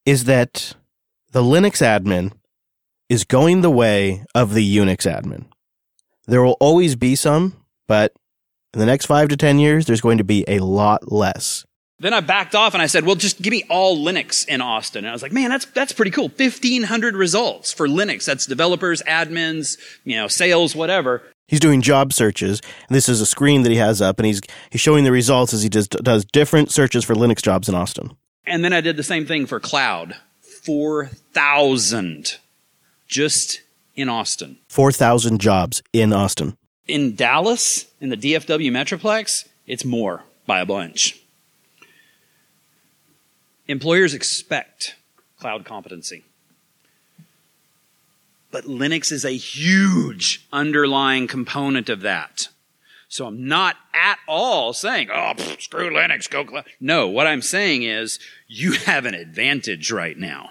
is 0.04 0.24
that 0.24 0.74
the 1.32 1.42
Linux 1.42 1.82
admin 1.82 2.32
is 3.08 3.24
going 3.24 3.60
the 3.60 3.70
way 3.70 4.24
of 4.34 4.54
the 4.54 4.76
Unix 4.76 5.06
admin. 5.06 5.46
There 6.26 6.42
will 6.42 6.56
always 6.60 6.96
be 6.96 7.14
some, 7.14 7.56
but 7.86 8.12
in 8.74 8.80
the 8.80 8.86
next 8.86 9.06
five 9.06 9.28
to 9.28 9.36
10 9.36 9.58
years, 9.58 9.86
there's 9.86 10.00
going 10.00 10.18
to 10.18 10.24
be 10.24 10.44
a 10.46 10.58
lot 10.58 11.10
less. 11.10 11.64
Then 12.00 12.14
I 12.14 12.20
backed 12.20 12.54
off 12.54 12.74
and 12.74 12.82
I 12.82 12.86
said, 12.86 13.04
well, 13.04 13.16
just 13.16 13.42
give 13.42 13.50
me 13.50 13.64
all 13.68 13.98
Linux 13.98 14.46
in 14.46 14.60
Austin. 14.60 15.04
And 15.04 15.08
I 15.08 15.12
was 15.12 15.22
like, 15.22 15.32
man, 15.32 15.50
that's, 15.50 15.64
that's 15.64 15.92
pretty 15.92 16.12
cool. 16.12 16.28
1500 16.28 17.16
results 17.16 17.72
for 17.72 17.88
Linux. 17.88 18.24
That's 18.24 18.46
developers, 18.46 19.02
admins, 19.02 19.78
you 20.04 20.16
know, 20.16 20.28
sales, 20.28 20.76
whatever. 20.76 21.24
He's 21.48 21.58
doing 21.58 21.82
job 21.82 22.12
searches. 22.12 22.60
And 22.88 22.94
this 22.94 23.08
is 23.08 23.20
a 23.20 23.26
screen 23.26 23.62
that 23.62 23.72
he 23.72 23.78
has 23.78 24.00
up 24.00 24.18
and 24.18 24.26
he's, 24.26 24.40
he's 24.70 24.80
showing 24.80 25.02
the 25.02 25.10
results 25.10 25.52
as 25.52 25.62
he 25.62 25.68
does, 25.68 25.88
does 25.88 26.24
different 26.24 26.70
searches 26.70 27.04
for 27.04 27.14
Linux 27.14 27.42
jobs 27.42 27.68
in 27.68 27.74
Austin. 27.74 28.16
And 28.46 28.62
then 28.62 28.72
I 28.72 28.80
did 28.80 28.96
the 28.96 29.02
same 29.02 29.26
thing 29.26 29.46
for 29.46 29.58
cloud. 29.58 30.14
4,000 30.42 32.36
just 33.08 33.62
in 33.96 34.08
Austin. 34.08 34.58
4,000 34.68 35.40
jobs 35.40 35.82
in 35.92 36.12
Austin. 36.12 36.56
In 36.86 37.14
Dallas, 37.14 37.86
in 38.00 38.10
the 38.10 38.16
DFW 38.16 38.70
Metroplex, 38.70 39.48
it's 39.66 39.84
more 39.84 40.24
by 40.46 40.60
a 40.60 40.66
bunch. 40.66 41.20
Employers 43.66 44.14
expect 44.14 44.96
cloud 45.38 45.64
competency. 45.64 46.24
But 48.50 48.64
Linux 48.64 49.12
is 49.12 49.24
a 49.24 49.36
huge 49.36 50.46
underlying 50.52 51.26
component 51.26 51.88
of 51.88 52.00
that. 52.00 52.48
So 53.08 53.26
I'm 53.26 53.48
not 53.48 53.76
at 53.94 54.18
all 54.26 54.72
saying, 54.72 55.08
oh, 55.10 55.32
pff, 55.34 55.62
screw 55.62 55.90
Linux, 55.90 56.28
go 56.28 56.44
cloud. 56.44 56.66
No, 56.78 57.08
what 57.08 57.26
I'm 57.26 57.42
saying 57.42 57.82
is 57.82 58.18
you 58.46 58.72
have 58.86 59.06
an 59.06 59.14
advantage 59.14 59.90
right 59.90 60.16
now. 60.16 60.50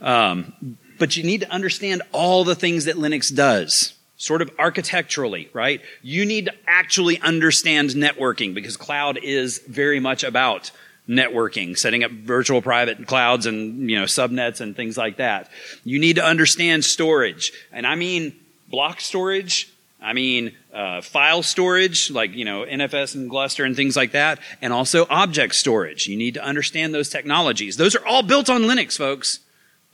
Um, 0.00 0.78
but 0.98 1.16
you 1.16 1.24
need 1.24 1.40
to 1.40 1.50
understand 1.50 2.02
all 2.12 2.44
the 2.44 2.54
things 2.54 2.84
that 2.84 2.96
Linux 2.96 3.34
does, 3.34 3.94
sort 4.16 4.42
of 4.42 4.50
architecturally, 4.58 5.48
right? 5.52 5.80
You 6.02 6.24
need 6.24 6.46
to 6.46 6.54
actually 6.66 7.20
understand 7.20 7.90
networking 7.90 8.54
because 8.54 8.76
cloud 8.76 9.18
is 9.18 9.58
very 9.58 10.00
much 10.00 10.24
about 10.24 10.70
networking, 11.08 11.76
setting 11.76 12.04
up 12.04 12.10
virtual 12.10 12.60
private 12.60 13.06
clouds 13.06 13.46
and, 13.46 13.88
you 13.90 13.98
know, 13.98 14.04
subnets 14.04 14.60
and 14.60 14.76
things 14.76 14.96
like 14.96 15.16
that. 15.16 15.48
You 15.84 15.98
need 15.98 16.16
to 16.16 16.24
understand 16.24 16.84
storage. 16.84 17.52
And 17.72 17.86
I 17.86 17.94
mean 17.94 18.34
block 18.68 19.00
storage. 19.00 19.72
I 20.00 20.12
mean 20.12 20.54
uh, 20.72 21.00
file 21.00 21.42
storage, 21.42 22.10
like, 22.10 22.32
you 22.34 22.44
know, 22.44 22.64
NFS 22.64 23.14
and 23.14 23.28
Gluster 23.30 23.64
and 23.64 23.74
things 23.74 23.96
like 23.96 24.12
that. 24.12 24.38
And 24.60 24.72
also 24.72 25.06
object 25.08 25.54
storage. 25.54 26.06
You 26.06 26.16
need 26.16 26.34
to 26.34 26.44
understand 26.44 26.94
those 26.94 27.08
technologies. 27.08 27.76
Those 27.76 27.96
are 27.96 28.06
all 28.06 28.22
built 28.22 28.50
on 28.50 28.62
Linux, 28.62 28.96
folks, 28.96 29.40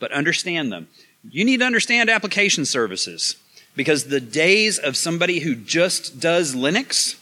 but 0.01 0.11
understand 0.13 0.73
them. 0.73 0.89
You 1.31 1.45
need 1.45 1.61
to 1.61 1.65
understand 1.65 2.11
application 2.11 2.65
services. 2.65 3.37
because 3.77 4.05
the 4.05 4.21
days 4.21 4.79
of 4.79 4.97
somebody 4.97 5.41
who 5.41 5.55
just 5.55 6.21
does 6.21 6.55
Linux 6.55 7.17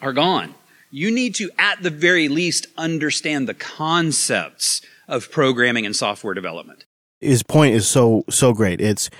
are 0.00 0.12
gone. 0.12 0.54
You 0.96 1.10
need 1.10 1.34
to, 1.34 1.50
at 1.58 1.82
the 1.82 1.90
very 1.90 2.26
least, 2.26 2.68
understand 2.78 3.46
the 3.46 3.52
concepts 3.52 4.80
of 5.06 5.30
programming 5.30 5.84
and 5.84 5.94
software 5.94 6.32
development. 6.32 6.86
His 7.20 7.42
point 7.42 7.74
is 7.74 7.86
so 7.86 8.24
so 8.30 8.54
great. 8.54 8.80
It's 8.80 9.10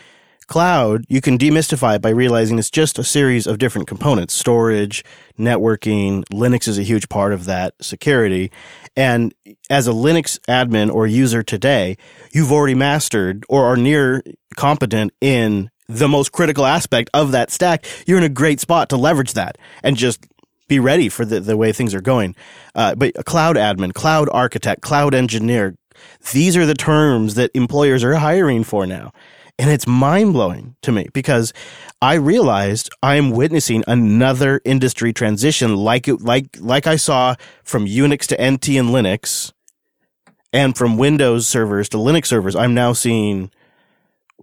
cloud. 0.47 1.05
You 1.11 1.21
can 1.21 1.37
demystify 1.37 1.97
it 1.97 2.01
by 2.01 2.09
realizing 2.09 2.59
it's 2.59 2.71
just 2.71 2.99
a 2.99 3.05
series 3.05 3.47
of 3.47 3.59
different 3.59 3.89
components: 3.89 4.33
storage, 4.33 5.05
networking. 5.39 6.25
Linux 6.33 6.67
is 6.67 6.79
a 6.79 6.83
huge 6.83 7.11
part 7.11 7.35
of 7.35 7.45
that 7.45 7.75
security. 7.83 8.51
And 8.97 9.35
as 9.69 9.87
a 9.87 9.93
Linux 9.93 10.39
admin 10.49 10.91
or 10.91 11.07
user 11.07 11.43
today, 11.43 11.99
you've 12.33 12.53
already 12.53 12.75
mastered 12.75 13.45
or 13.51 13.67
are 13.67 13.77
near 13.77 14.23
competent 14.57 15.13
in 15.21 15.71
the 15.89 16.09
most 16.09 16.33
critical 16.33 16.65
aspect 16.65 17.11
of 17.13 17.33
that 17.33 17.51
stack. 17.51 17.85
You're 18.07 18.17
in 18.17 18.25
a 18.25 18.31
great 18.31 18.61
spot 18.61 18.89
to 18.89 18.97
leverage 18.97 19.35
that 19.35 19.59
and 19.83 19.95
just 19.95 20.27
be 20.69 20.79
ready 20.79 21.09
for 21.09 21.25
the, 21.25 21.41
the 21.41 21.57
way 21.57 21.73
things 21.73 21.95
are 21.95 22.01
going. 22.01 22.35
Uh, 22.75 22.95
but 22.95 23.15
cloud 23.25 23.57
admin, 23.57 23.95
cloud 23.95 24.29
architect, 24.33 24.83
cloud 24.83 25.15
engineer, 25.15 25.77
these 26.33 26.57
are 26.57 26.67
the 26.67 26.75
terms 26.75 27.35
that 27.35 27.51
employers 27.55 28.05
are 28.05 28.15
hiring 28.15 28.65
for 28.65 28.87
now. 28.87 29.13
And 29.59 29.71
it's 29.71 29.87
mind 29.87 30.35
blowing 30.35 30.77
to 30.83 30.93
me 30.93 31.09
because 31.15 31.55
I 32.03 32.15
realized 32.15 32.91
I 33.03 33.15
am 33.15 33.31
witnessing 33.31 33.85
another 33.87 34.61
industry 34.67 35.15
transition 35.15 35.77
like 35.77 36.09
it, 36.09 36.21
like, 36.21 36.59
like 36.61 36.87
I 36.87 36.97
saw 36.97 37.37
from 37.65 37.87
Unix 37.87 38.27
to 38.27 38.35
NT 38.35 38.69
and 38.77 38.91
Linux 38.91 39.53
and 40.53 40.77
from 40.77 40.99
Windows 40.99 41.47
servers 41.47 41.89
to 41.91 41.97
Linux 41.97 42.27
servers. 42.27 42.55
I'm 42.55 42.75
now 42.75 42.93
seeing 42.93 43.51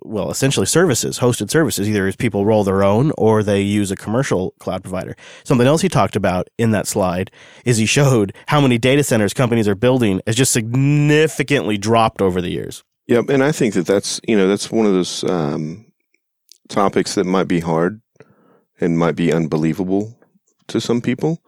well, 0.05 0.29
essentially 0.29 0.65
services, 0.65 1.19
hosted 1.19 1.49
services, 1.49 1.89
either 1.89 2.07
as 2.07 2.15
people 2.15 2.45
roll 2.45 2.63
their 2.63 2.83
own 2.83 3.11
or 3.17 3.43
they 3.43 3.61
use 3.61 3.91
a 3.91 3.95
commercial 3.95 4.51
cloud 4.59 4.83
provider. 4.83 5.15
Something 5.43 5.67
else 5.67 5.81
he 5.81 5.89
talked 5.89 6.15
about 6.15 6.49
in 6.57 6.71
that 6.71 6.87
slide 6.87 7.31
is 7.65 7.77
he 7.77 7.85
showed 7.85 8.33
how 8.47 8.61
many 8.61 8.77
data 8.77 9.03
centers 9.03 9.33
companies 9.33 9.67
are 9.67 9.75
building 9.75 10.21
has 10.27 10.35
just 10.35 10.53
significantly 10.53 11.77
dropped 11.77 12.21
over 12.21 12.41
the 12.41 12.49
years. 12.49 12.83
Yep, 13.07 13.29
and 13.29 13.43
I 13.43 13.51
think 13.51 13.73
that 13.73 13.85
that's 13.85 14.21
you 14.27 14.37
know 14.37 14.47
that's 14.47 14.71
one 14.71 14.85
of 14.85 14.93
those 14.93 15.23
um, 15.25 15.85
topics 16.69 17.15
that 17.15 17.25
might 17.25 17.47
be 17.47 17.59
hard 17.59 18.01
and 18.79 18.97
might 18.97 19.15
be 19.15 19.33
unbelievable 19.33 20.17
to 20.67 20.79
some 20.79 21.01
people. 21.01 21.41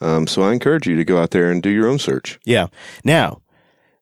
Um, 0.00 0.26
so 0.26 0.42
I 0.42 0.52
encourage 0.52 0.86
you 0.86 0.96
to 0.96 1.04
go 1.04 1.18
out 1.18 1.30
there 1.30 1.50
and 1.50 1.62
do 1.62 1.70
your 1.70 1.88
own 1.88 1.98
search. 1.98 2.38
Yeah. 2.44 2.66
Now, 3.04 3.40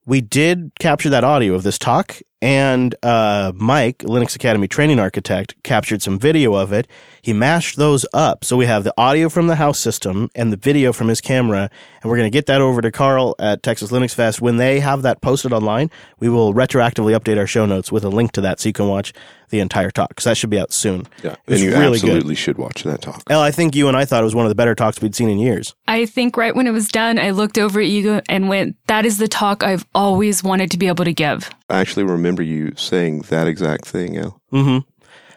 we 0.06 0.20
did 0.20 0.72
capture 0.80 1.10
that 1.10 1.24
audio 1.24 1.54
of 1.54 1.62
this 1.62 1.78
talk, 1.78 2.20
and 2.44 2.94
uh, 3.02 3.52
Mike, 3.56 4.00
Linux 4.00 4.36
Academy 4.36 4.68
training 4.68 5.00
architect, 5.00 5.54
captured 5.62 6.02
some 6.02 6.18
video 6.18 6.52
of 6.52 6.74
it. 6.74 6.86
He 7.22 7.32
mashed 7.32 7.78
those 7.78 8.04
up. 8.12 8.44
So 8.44 8.54
we 8.54 8.66
have 8.66 8.84
the 8.84 8.92
audio 8.98 9.30
from 9.30 9.46
the 9.46 9.54
house 9.54 9.78
system 9.78 10.28
and 10.34 10.52
the 10.52 10.58
video 10.58 10.92
from 10.92 11.08
his 11.08 11.22
camera. 11.22 11.70
And 12.02 12.10
we're 12.10 12.18
going 12.18 12.30
to 12.30 12.36
get 12.36 12.44
that 12.44 12.60
over 12.60 12.82
to 12.82 12.92
Carl 12.92 13.34
at 13.38 13.62
Texas 13.62 13.90
Linux 13.90 14.14
Fest. 14.14 14.42
When 14.42 14.58
they 14.58 14.80
have 14.80 15.00
that 15.00 15.22
posted 15.22 15.54
online, 15.54 15.90
we 16.20 16.28
will 16.28 16.52
retroactively 16.52 17.18
update 17.18 17.38
our 17.38 17.46
show 17.46 17.64
notes 17.64 17.90
with 17.90 18.04
a 18.04 18.10
link 18.10 18.32
to 18.32 18.42
that 18.42 18.60
so 18.60 18.68
you 18.68 18.74
can 18.74 18.88
watch 18.88 19.14
the 19.48 19.60
entire 19.60 19.90
talk 19.90 20.08
because 20.08 20.24
that 20.24 20.36
should 20.36 20.50
be 20.50 20.58
out 20.58 20.72
soon. 20.72 21.06
Yeah. 21.22 21.36
And 21.46 21.60
you 21.60 21.70
really 21.70 21.94
absolutely 21.94 22.34
good. 22.34 22.38
should 22.38 22.58
watch 22.58 22.82
that 22.82 23.00
talk. 23.00 23.22
El, 23.30 23.40
I 23.40 23.52
think 23.52 23.74
you 23.74 23.88
and 23.88 23.96
I 23.96 24.04
thought 24.04 24.20
it 24.20 24.24
was 24.24 24.34
one 24.34 24.44
of 24.44 24.50
the 24.50 24.54
better 24.54 24.74
talks 24.74 25.00
we'd 25.00 25.14
seen 25.14 25.28
in 25.28 25.38
years. 25.38 25.74
I 25.86 26.06
think 26.06 26.36
right 26.36 26.54
when 26.54 26.66
it 26.66 26.72
was 26.72 26.88
done, 26.88 27.18
I 27.18 27.30
looked 27.30 27.56
over 27.56 27.80
at 27.80 27.86
you 27.86 28.20
and 28.28 28.48
went, 28.48 28.76
that 28.86 29.06
is 29.06 29.18
the 29.18 29.28
talk 29.28 29.62
I've 29.62 29.86
always 29.94 30.42
wanted 30.42 30.70
to 30.72 30.78
be 30.78 30.88
able 30.88 31.04
to 31.04 31.12
give. 31.12 31.50
I 31.70 31.80
actually 31.80 32.04
remember 32.04 32.33
you 32.42 32.72
saying 32.76 33.22
that 33.22 33.46
exact 33.46 33.86
thing, 33.86 34.16
El. 34.16 34.40
Mm-hmm. 34.52 34.88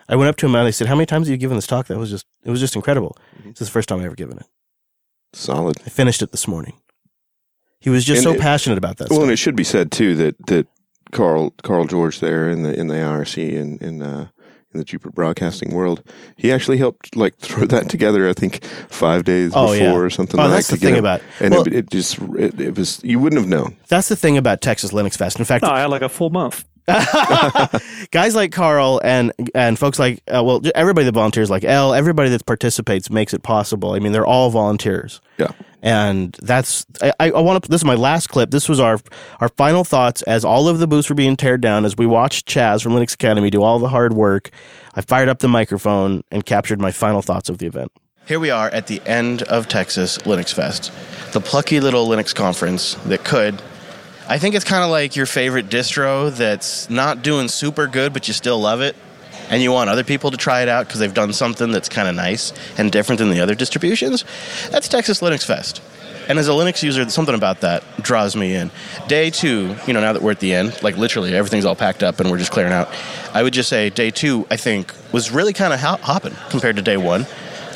I 0.10 0.16
went 0.16 0.30
up 0.30 0.38
to 0.38 0.46
him 0.46 0.56
and 0.56 0.68
I 0.68 0.72
said, 0.72 0.88
"How 0.88 0.96
many 0.96 1.06
times 1.06 1.28
have 1.28 1.32
you 1.32 1.38
given 1.38 1.58
this 1.58 1.68
talk?" 1.68 1.88
That 1.88 1.98
was 1.98 2.10
just 2.10 2.26
it 2.44 2.50
was 2.50 2.60
just 2.60 2.76
incredible. 2.76 3.18
Mm-hmm. 3.40 3.50
It's 3.50 3.60
the 3.60 3.66
first 3.66 3.90
time 3.90 4.00
I 4.00 4.06
ever 4.06 4.16
given 4.16 4.38
it. 4.38 4.46
Solid. 5.34 5.78
I 5.86 5.90
finished 5.90 6.22
it 6.22 6.32
this 6.32 6.48
morning. 6.48 6.74
He 7.80 7.90
was 7.90 8.06
just 8.06 8.20
and 8.20 8.24
so 8.24 8.34
it, 8.34 8.42
passionate 8.42 8.78
about 8.78 8.98
that. 8.98 9.10
Well, 9.10 9.18
stuff. 9.18 9.24
and 9.24 9.32
it 9.32 9.38
should 9.38 9.56
be 9.56 9.64
said 9.64 9.92
too 9.92 10.16
that 10.16 10.48
that 10.48 10.68
Carl 11.12 11.52
Carl 11.64 11.86
George 11.86 12.20
there 12.20 12.50
in 12.50 12.64
the 12.64 12.78
in 12.78 12.88
the 12.88 12.96
IRC 12.96 13.60
and 13.60 13.82
in 13.82 14.02
uh, 14.02 14.28
in 14.74 14.80
the 14.80 14.84
Jupiter 14.84 15.12
Broadcasting 15.12 15.74
world, 15.74 16.04
he 16.36 16.52
actually 16.52 16.78
helped 16.78 17.16
like 17.16 17.36
throw 17.40 17.66
that 17.66 17.90
together. 17.90 18.28
I 18.28 18.34
think 18.34 18.64
five 18.64 19.24
days 19.24 19.52
oh, 19.56 19.74
before 19.74 19.78
yeah. 19.78 19.96
or 19.96 20.10
something. 20.10 20.40
Oh, 20.40 20.44
like 20.44 20.54
that's 20.54 20.68
the 20.70 20.78
thing 20.78 20.98
about 20.98 21.22
and 21.40 21.54
well, 21.54 21.68
it, 21.68 21.74
it, 21.74 21.90
just 21.90 22.20
it, 22.20 22.60
it, 22.60 22.78
was 22.78 23.02
you 23.04 23.20
wouldn't 23.20 23.40
have 23.42 23.50
known. 23.50 23.78
That's 23.88 24.10
the 24.10 24.16
thing 24.16 24.38
about 24.38 24.62
Texas 24.62 24.92
Linux 24.92 25.18
Fest. 25.18 25.40
In 25.40 25.46
fact, 25.46 25.64
no, 25.64 25.70
I 25.70 25.82
had 25.82 25.90
like 25.90 26.02
a 26.02 26.10
full 26.10 26.30
month. 26.30 26.66
guys 28.12 28.34
like 28.34 28.54
Carl 28.54 29.02
and 29.04 29.34
and 29.54 29.78
folks 29.78 30.00
like 30.00 30.22
uh, 30.34 30.42
well 30.42 30.62
everybody 30.74 31.04
that 31.04 31.12
volunteers 31.12 31.50
like 31.50 31.66
El 31.66 31.94
everybody 31.94 32.30
that 32.30 32.46
participates 32.46 33.10
makes 33.10 33.34
it 33.34 33.44
possible. 33.44 33.92
I 33.92 34.00
mean 34.00 34.14
they're 34.14 34.26
all 34.26 34.50
volunteers. 34.50 35.20
Yeah. 35.38 35.52
And 35.82 36.38
that's 36.42 36.86
I, 37.02 37.14
I 37.20 37.42
want 37.42 37.62
to 37.62 37.70
this 37.70 37.82
is 37.82 37.86
my 37.86 37.96
last 37.96 38.28
clip. 38.28 38.52
This 38.52 38.70
was 38.70 38.80
our 38.80 39.00
our 39.42 39.50
final 39.50 39.84
thoughts 39.84 40.22
as 40.24 40.46
all 40.46 40.70
of 40.70 40.80
the 40.80 40.88
booths 40.88 41.10
were 41.10 41.16
being 41.16 41.36
teared 41.36 41.60
down 41.60 41.84
as 41.84 41.98
we 41.98 42.06
watched 42.06 42.48
Chaz 42.48 42.82
from 42.84 42.94
Linux 42.94 43.16
Academy 43.16 43.50
do 43.50 43.64
all 43.64 43.80
the 43.80 43.90
hard 43.90 44.14
work. 44.14 44.50
I 44.96 45.02
fired 45.02 45.28
up 45.28 45.40
the 45.40 45.50
microphone 45.50 46.24
and 46.32 46.46
captured 46.46 46.80
my 46.80 46.92
final 46.92 47.22
thoughts 47.22 47.50
of 47.50 47.58
the 47.58 47.66
event. 47.66 47.92
Here 48.28 48.40
we 48.40 48.50
are 48.50 48.70
at 48.70 48.88
the 48.88 49.02
end 49.06 49.44
of 49.44 49.68
Texas 49.68 50.18
Linux 50.20 50.54
Fest, 50.54 50.92
the 51.34 51.42
plucky 51.42 51.82
little 51.82 52.08
Linux 52.08 52.34
conference 52.34 52.94
that 53.06 53.26
could 53.26 53.62
I 54.30 54.40
think 54.40 54.56
it's 54.56 54.66
kind 54.66 54.84
of 54.84 54.90
like 54.90 55.16
your 55.16 55.26
favorite 55.26 55.70
distro 55.70 56.36
that's 56.36 56.90
not 56.90 57.22
doing 57.22 57.48
super 57.48 57.88
good, 57.88 58.12
but 58.12 58.28
you 58.28 58.34
still 58.34 58.60
love 58.60 58.82
it. 58.82 58.96
And 59.50 59.64
you 59.64 59.72
want 59.72 59.90
other 59.90 60.04
people 60.04 60.32
to 60.32 60.38
try 60.38 60.62
it 60.62 60.68
out 60.68 60.86
because 60.86 61.00
they've 61.00 61.14
done 61.14 61.32
something 61.32 61.72
that's 61.72 61.88
kind 61.88 62.10
of 62.10 62.16
nice 62.16 62.52
and 62.78 62.92
different 62.92 63.20
than 63.20 63.30
the 63.30 63.40
other 63.40 63.56
distributions. 63.56 64.26
That's 64.70 64.90
Texas 64.90 65.22
Linux 65.22 65.46
Fest. 65.46 65.82
And 66.28 66.38
as 66.38 66.50
a 66.50 66.52
Linux 66.52 66.84
user, 66.84 67.10
something 67.10 67.34
about 67.34 67.62
that 67.62 67.86
draws 68.02 68.36
me 68.36 68.54
in. 68.54 68.70
Day 69.08 69.30
two, 69.30 69.74
you 69.88 69.94
know, 69.94 70.02
now 70.02 70.12
that 70.12 70.22
we're 70.22 70.32
at 70.32 70.42
the 70.42 70.54
end, 70.54 70.84
like 70.84 70.98
literally 70.98 71.34
everything's 71.34 71.64
all 71.64 71.78
packed 71.78 72.04
up 72.04 72.20
and 72.20 72.30
we're 72.30 72.38
just 72.38 72.52
clearing 72.52 72.74
out, 72.74 72.94
I 73.34 73.44
would 73.44 73.54
just 73.54 73.70
say 73.70 73.90
day 73.90 74.12
two, 74.12 74.46
I 74.52 74.58
think, 74.58 74.94
was 75.14 75.32
really 75.32 75.54
kind 75.54 75.72
of 75.72 75.80
hopping 75.80 76.36
compared 76.50 76.76
to 76.76 76.82
day 76.82 76.98
one. 76.98 77.26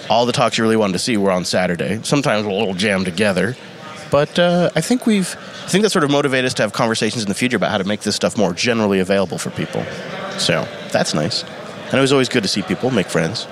All 0.09 0.25
the 0.25 0.33
talks 0.33 0.57
you 0.57 0.65
really 0.65 0.75
wanted 0.75 0.93
to 0.93 0.99
see 0.99 1.15
were 1.15 1.31
on 1.31 1.45
Saturday. 1.45 2.01
Sometimes 2.03 2.45
a 2.45 2.51
little 2.51 2.73
jammed 2.73 3.05
together. 3.05 3.55
But 4.11 4.37
uh, 4.37 4.69
I 4.75 4.81
think 4.81 5.05
we've, 5.05 5.35
I 5.63 5.69
think 5.69 5.83
that 5.83 5.89
sort 5.89 6.03
of 6.03 6.11
motivated 6.11 6.45
us 6.45 6.53
to 6.55 6.63
have 6.63 6.73
conversations 6.73 7.23
in 7.23 7.29
the 7.29 7.35
future 7.35 7.55
about 7.55 7.71
how 7.71 7.77
to 7.77 7.85
make 7.85 8.01
this 8.01 8.15
stuff 8.15 8.37
more 8.37 8.53
generally 8.53 8.99
available 8.99 9.37
for 9.37 9.49
people. 9.51 9.83
So 10.37 10.67
that's 10.91 11.13
nice. 11.13 11.43
And 11.85 11.95
it 11.95 12.01
was 12.01 12.11
always 12.11 12.29
good 12.29 12.43
to 12.43 12.49
see 12.49 12.61
people 12.61 12.91
make 12.91 13.07
friends. 13.07 13.47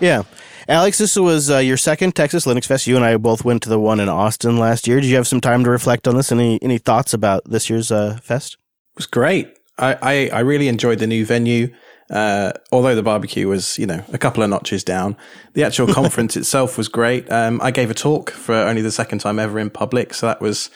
Yeah. 0.00 0.22
Alex, 0.68 0.98
this 0.98 1.16
was 1.16 1.50
uh, 1.50 1.58
your 1.58 1.76
second 1.76 2.16
Texas 2.16 2.46
Linux 2.46 2.66
Fest. 2.66 2.86
You 2.86 2.96
and 2.96 3.04
I 3.04 3.16
both 3.16 3.44
went 3.44 3.62
to 3.64 3.68
the 3.68 3.78
one 3.78 4.00
in 4.00 4.08
Austin 4.08 4.56
last 4.56 4.86
year. 4.86 5.00
Did 5.00 5.08
you 5.08 5.16
have 5.16 5.26
some 5.26 5.40
time 5.40 5.62
to 5.64 5.70
reflect 5.70 6.08
on 6.08 6.16
this? 6.16 6.32
Any 6.32 6.58
any 6.62 6.78
thoughts 6.78 7.12
about 7.12 7.44
this 7.44 7.68
year's 7.68 7.92
uh, 7.92 8.18
fest? 8.22 8.54
It 8.94 8.98
was 8.98 9.06
great. 9.06 9.58
I, 9.76 9.98
I, 10.00 10.28
I 10.28 10.40
really 10.40 10.68
enjoyed 10.68 11.00
the 11.00 11.06
new 11.06 11.26
venue. 11.26 11.74
Uh, 12.10 12.52
although 12.70 12.94
the 12.94 13.02
barbecue 13.02 13.48
was, 13.48 13.78
you 13.78 13.86
know, 13.86 14.04
a 14.12 14.18
couple 14.18 14.42
of 14.42 14.50
notches 14.50 14.84
down, 14.84 15.16
the 15.54 15.64
actual 15.64 15.86
conference 15.92 16.36
itself 16.36 16.76
was 16.76 16.88
great. 16.88 17.30
Um, 17.30 17.60
I 17.62 17.70
gave 17.70 17.90
a 17.90 17.94
talk 17.94 18.30
for 18.30 18.54
only 18.54 18.82
the 18.82 18.92
second 18.92 19.20
time 19.20 19.38
ever 19.38 19.58
in 19.58 19.70
public, 19.70 20.14
so 20.14 20.26
that 20.26 20.40
was 20.40 20.70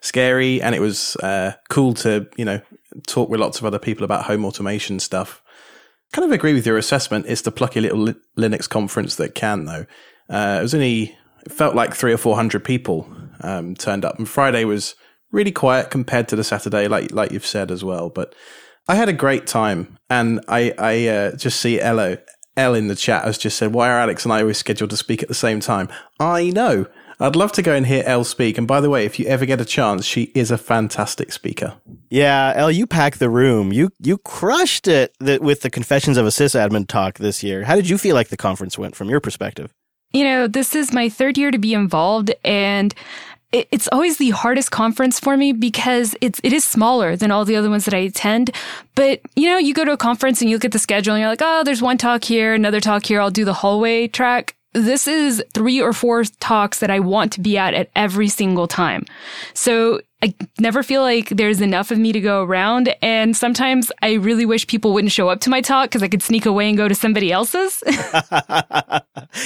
scary, 0.00 0.60
and 0.60 0.74
it 0.74 0.80
was 0.80 1.16
uh, 1.16 1.54
cool 1.70 1.94
to, 1.94 2.28
you 2.36 2.44
know, 2.44 2.60
talk 3.06 3.28
with 3.28 3.40
lots 3.40 3.58
of 3.58 3.64
other 3.64 3.78
people 3.78 4.04
about 4.04 4.26
home 4.26 4.44
automation 4.44 5.00
stuff. 5.00 5.42
Kind 6.12 6.26
of 6.26 6.32
agree 6.32 6.52
with 6.52 6.66
your 6.66 6.78
assessment. 6.78 7.26
It's 7.28 7.42
the 7.42 7.50
plucky 7.50 7.80
little 7.80 7.98
li- 7.98 8.14
Linux 8.38 8.68
conference 8.68 9.16
that 9.16 9.34
can, 9.34 9.64
though. 9.64 9.86
Uh, 10.28 10.58
it 10.60 10.62
was 10.62 10.74
only 10.74 11.16
it 11.44 11.52
felt 11.52 11.74
like 11.74 11.94
three 11.94 12.12
or 12.12 12.16
four 12.16 12.36
hundred 12.36 12.64
people 12.64 13.10
um, 13.40 13.74
turned 13.74 14.04
up, 14.04 14.18
and 14.18 14.28
Friday 14.28 14.64
was 14.64 14.94
really 15.32 15.52
quiet 15.52 15.90
compared 15.90 16.28
to 16.28 16.36
the 16.36 16.44
Saturday, 16.44 16.88
like 16.88 17.10
like 17.10 17.32
you've 17.32 17.46
said 17.46 17.70
as 17.70 17.82
well, 17.82 18.10
but 18.10 18.34
I 18.86 18.96
had 18.96 19.08
a 19.08 19.14
great 19.14 19.46
time, 19.46 19.96
and 20.10 20.40
I 20.48 20.74
I 20.78 21.08
uh, 21.08 21.36
just 21.36 21.60
see 21.60 21.80
Ello 21.80 22.18
L 22.56 22.74
in 22.74 22.88
the 22.88 22.94
chat 22.94 23.24
has 23.24 23.38
just 23.38 23.56
said, 23.56 23.72
"Why 23.72 23.88
are 23.88 23.98
Alex 23.98 24.24
and 24.24 24.32
I 24.32 24.40
always 24.40 24.58
scheduled 24.58 24.90
to 24.90 24.96
speak 24.96 25.22
at 25.22 25.28
the 25.28 25.34
same 25.34 25.60
time?" 25.60 25.88
I 26.20 26.50
know. 26.50 26.86
I'd 27.20 27.36
love 27.36 27.52
to 27.52 27.62
go 27.62 27.74
and 27.74 27.86
hear 27.86 28.02
Elle 28.06 28.24
speak. 28.24 28.58
And 28.58 28.66
by 28.66 28.80
the 28.80 28.90
way, 28.90 29.04
if 29.04 29.18
you 29.18 29.26
ever 29.26 29.46
get 29.46 29.60
a 29.60 29.64
chance, 29.64 30.04
she 30.04 30.24
is 30.34 30.50
a 30.50 30.58
fantastic 30.58 31.32
speaker. 31.32 31.74
Yeah, 32.10 32.52
Elle, 32.56 32.72
you 32.72 32.86
packed 32.86 33.20
the 33.20 33.30
room. 33.30 33.72
You 33.72 33.90
you 34.00 34.18
crushed 34.18 34.88
it 34.88 35.14
with 35.20 35.62
the 35.62 35.70
Confessions 35.70 36.16
of 36.16 36.26
a 36.26 36.30
Sysadmin 36.30 36.86
talk 36.86 37.18
this 37.18 37.42
year. 37.42 37.64
How 37.64 37.76
did 37.76 37.88
you 37.88 37.98
feel 37.98 38.14
like 38.14 38.28
the 38.28 38.36
conference 38.36 38.76
went 38.76 38.96
from 38.96 39.08
your 39.08 39.20
perspective? 39.20 39.72
You 40.12 40.24
know, 40.24 40.46
this 40.46 40.74
is 40.76 40.92
my 40.92 41.08
third 41.08 41.36
year 41.36 41.50
to 41.50 41.58
be 41.58 41.74
involved, 41.74 42.32
and 42.44 42.94
it's 43.52 43.88
always 43.92 44.18
the 44.18 44.30
hardest 44.30 44.70
conference 44.70 45.20
for 45.20 45.36
me 45.36 45.52
because 45.52 46.16
it's 46.20 46.40
it 46.42 46.52
is 46.52 46.64
smaller 46.64 47.16
than 47.16 47.30
all 47.30 47.44
the 47.44 47.56
other 47.56 47.70
ones 47.70 47.84
that 47.84 47.94
I 47.94 47.98
attend. 47.98 48.50
But 48.94 49.20
you 49.36 49.48
know, 49.48 49.58
you 49.58 49.74
go 49.74 49.84
to 49.84 49.92
a 49.92 49.96
conference 49.96 50.40
and 50.40 50.50
you 50.50 50.56
look 50.56 50.64
at 50.64 50.72
the 50.72 50.78
schedule 50.78 51.14
and 51.14 51.20
you're 51.20 51.30
like, 51.30 51.42
oh, 51.42 51.62
there's 51.64 51.82
one 51.82 51.98
talk 51.98 52.24
here, 52.24 52.54
another 52.54 52.80
talk 52.80 53.06
here. 53.06 53.20
I'll 53.20 53.30
do 53.30 53.44
the 53.44 53.54
hallway 53.54 54.08
track. 54.08 54.56
This 54.72 55.06
is 55.06 55.42
three 55.52 55.80
or 55.80 55.92
four 55.92 56.24
talks 56.40 56.80
that 56.80 56.90
I 56.90 56.98
want 56.98 57.32
to 57.34 57.40
be 57.40 57.56
at 57.56 57.74
at 57.74 57.90
every 57.94 58.28
single 58.28 58.66
time. 58.66 59.04
So 59.52 60.00
I 60.24 60.34
never 60.58 60.82
feel 60.82 61.02
like 61.02 61.28
there's 61.28 61.60
enough 61.60 61.90
of 61.90 61.98
me 61.98 62.10
to 62.12 62.20
go 62.20 62.42
around. 62.42 62.96
And 63.02 63.36
sometimes 63.36 63.92
I 64.00 64.14
really 64.14 64.46
wish 64.46 64.66
people 64.66 64.94
wouldn't 64.94 65.12
show 65.12 65.28
up 65.28 65.40
to 65.40 65.50
my 65.50 65.60
talk 65.60 65.90
because 65.90 66.02
I 66.02 66.08
could 66.08 66.22
sneak 66.22 66.46
away 66.46 66.66
and 66.66 66.78
go 66.78 66.88
to 66.88 66.94
somebody 66.94 67.30
else's. 67.30 67.82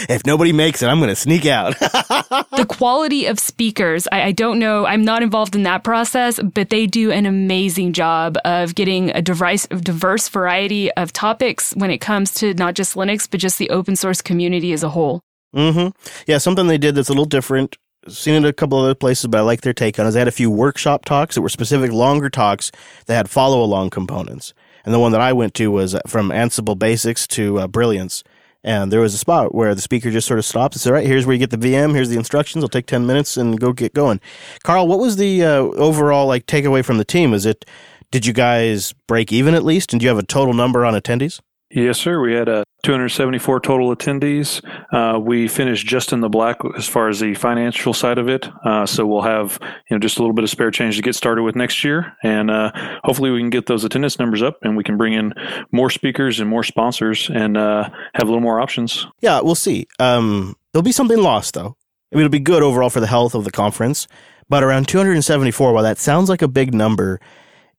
if 0.08 0.24
nobody 0.24 0.52
makes 0.52 0.80
it, 0.80 0.86
I'm 0.86 0.98
going 0.98 1.08
to 1.08 1.16
sneak 1.16 1.46
out. 1.46 1.76
the 1.80 2.64
quality 2.68 3.26
of 3.26 3.40
speakers, 3.40 4.06
I, 4.12 4.22
I, 4.22 4.32
don't 4.32 4.60
know. 4.60 4.86
I'm 4.86 5.02
not 5.02 5.24
involved 5.24 5.56
in 5.56 5.64
that 5.64 5.82
process, 5.82 6.38
but 6.38 6.70
they 6.70 6.86
do 6.86 7.10
an 7.10 7.26
amazing 7.26 7.92
job 7.92 8.38
of 8.44 8.76
getting 8.76 9.10
a 9.10 9.20
diverse, 9.20 9.66
diverse 9.66 10.28
variety 10.28 10.92
of 10.92 11.12
topics 11.12 11.74
when 11.74 11.90
it 11.90 11.98
comes 11.98 12.32
to 12.34 12.54
not 12.54 12.74
just 12.74 12.94
Linux, 12.94 13.28
but 13.28 13.40
just 13.40 13.58
the 13.58 13.70
open 13.70 13.96
source 13.96 14.22
community 14.22 14.72
as 14.72 14.84
a 14.84 14.90
whole. 14.90 15.22
Mm-hmm. 15.56 15.88
Yeah, 16.28 16.38
something 16.38 16.68
they 16.68 16.78
did 16.78 16.94
that's 16.94 17.08
a 17.08 17.12
little 17.12 17.24
different 17.24 17.76
seen 18.06 18.34
it 18.34 18.44
a 18.44 18.52
couple 18.52 18.78
other 18.78 18.94
places, 18.94 19.26
but 19.26 19.38
I 19.38 19.42
like 19.42 19.62
their 19.62 19.72
take 19.72 19.98
on 19.98 20.06
it. 20.06 20.12
They 20.12 20.18
had 20.18 20.28
a 20.28 20.32
few 20.32 20.50
workshop 20.50 21.04
talks 21.04 21.34
that 21.34 21.42
were 21.42 21.48
specific, 21.48 21.92
longer 21.92 22.30
talks 22.30 22.70
that 23.06 23.16
had 23.16 23.30
follow 23.30 23.62
along 23.62 23.90
components. 23.90 24.54
And 24.84 24.94
the 24.94 24.98
one 24.98 25.12
that 25.12 25.20
I 25.20 25.32
went 25.32 25.54
to 25.54 25.70
was 25.70 25.96
from 26.06 26.30
Ansible 26.30 26.78
Basics 26.78 27.26
to 27.28 27.60
uh, 27.60 27.66
Brilliance. 27.66 28.22
And 28.64 28.92
there 28.92 29.00
was 29.00 29.14
a 29.14 29.18
spot 29.18 29.54
where 29.54 29.74
the 29.74 29.80
speaker 29.80 30.10
just 30.10 30.26
sort 30.26 30.38
of 30.38 30.44
stops 30.44 30.76
and 30.76 30.80
said, 30.80 30.90
"All 30.90 30.94
right, 30.94 31.06
here's 31.06 31.26
where 31.26 31.34
you 31.34 31.38
get 31.38 31.50
the 31.50 31.56
VM. 31.56 31.94
Here's 31.94 32.08
the 32.08 32.16
instructions. 32.16 32.62
It'll 32.62 32.68
take 32.68 32.86
ten 32.86 33.06
minutes 33.06 33.36
and 33.36 33.58
go 33.58 33.72
get 33.72 33.94
going." 33.94 34.20
Carl, 34.64 34.88
what 34.88 34.98
was 34.98 35.16
the 35.16 35.44
uh, 35.44 35.56
overall 35.58 36.26
like 36.26 36.46
takeaway 36.46 36.84
from 36.84 36.98
the 36.98 37.04
team? 37.04 37.34
Is 37.34 37.46
it 37.46 37.64
did 38.10 38.26
you 38.26 38.32
guys 38.32 38.94
break 39.06 39.32
even 39.32 39.54
at 39.54 39.64
least? 39.64 39.92
And 39.92 40.00
do 40.00 40.04
you 40.04 40.08
have 40.08 40.18
a 40.18 40.24
total 40.24 40.54
number 40.54 40.84
on 40.84 40.94
attendees? 40.94 41.40
Yes, 41.70 41.98
sir. 41.98 42.20
We 42.20 42.32
had 42.32 42.48
uh, 42.48 42.64
274 42.84 43.60
total 43.60 43.94
attendees. 43.94 44.62
Uh, 44.92 45.18
we 45.18 45.48
finished 45.48 45.86
just 45.86 46.12
in 46.12 46.20
the 46.20 46.28
black 46.28 46.56
as 46.76 46.88
far 46.88 47.08
as 47.08 47.20
the 47.20 47.34
financial 47.34 47.92
side 47.92 48.16
of 48.18 48.28
it. 48.28 48.48
Uh, 48.64 48.86
so 48.86 49.06
we'll 49.06 49.22
have 49.22 49.58
you 49.62 49.94
know 49.96 49.98
just 49.98 50.18
a 50.18 50.22
little 50.22 50.34
bit 50.34 50.44
of 50.44 50.50
spare 50.50 50.70
change 50.70 50.96
to 50.96 51.02
get 51.02 51.14
started 51.14 51.42
with 51.42 51.56
next 51.56 51.84
year, 51.84 52.16
and 52.22 52.50
uh, 52.50 52.70
hopefully 53.04 53.30
we 53.30 53.40
can 53.40 53.50
get 53.50 53.66
those 53.66 53.84
attendance 53.84 54.18
numbers 54.18 54.42
up, 54.42 54.56
and 54.62 54.76
we 54.76 54.84
can 54.84 54.96
bring 54.96 55.12
in 55.12 55.34
more 55.70 55.90
speakers 55.90 56.40
and 56.40 56.48
more 56.48 56.64
sponsors, 56.64 57.28
and 57.28 57.56
uh, 57.56 57.90
have 58.14 58.22
a 58.22 58.30
little 58.30 58.40
more 58.40 58.60
options. 58.60 59.06
Yeah, 59.20 59.40
we'll 59.40 59.54
see. 59.54 59.86
Um, 59.98 60.56
there'll 60.72 60.82
be 60.82 60.92
something 60.92 61.18
lost 61.18 61.54
though. 61.54 61.76
I 62.10 62.16
mean, 62.16 62.24
it'll 62.24 62.30
be 62.30 62.40
good 62.40 62.62
overall 62.62 62.88
for 62.88 63.00
the 63.00 63.06
health 63.06 63.34
of 63.34 63.44
the 63.44 63.50
conference, 63.50 64.08
but 64.48 64.62
around 64.62 64.88
274, 64.88 65.74
while 65.74 65.82
that 65.82 65.98
sounds 65.98 66.30
like 66.30 66.40
a 66.40 66.48
big 66.48 66.72
number, 66.72 67.20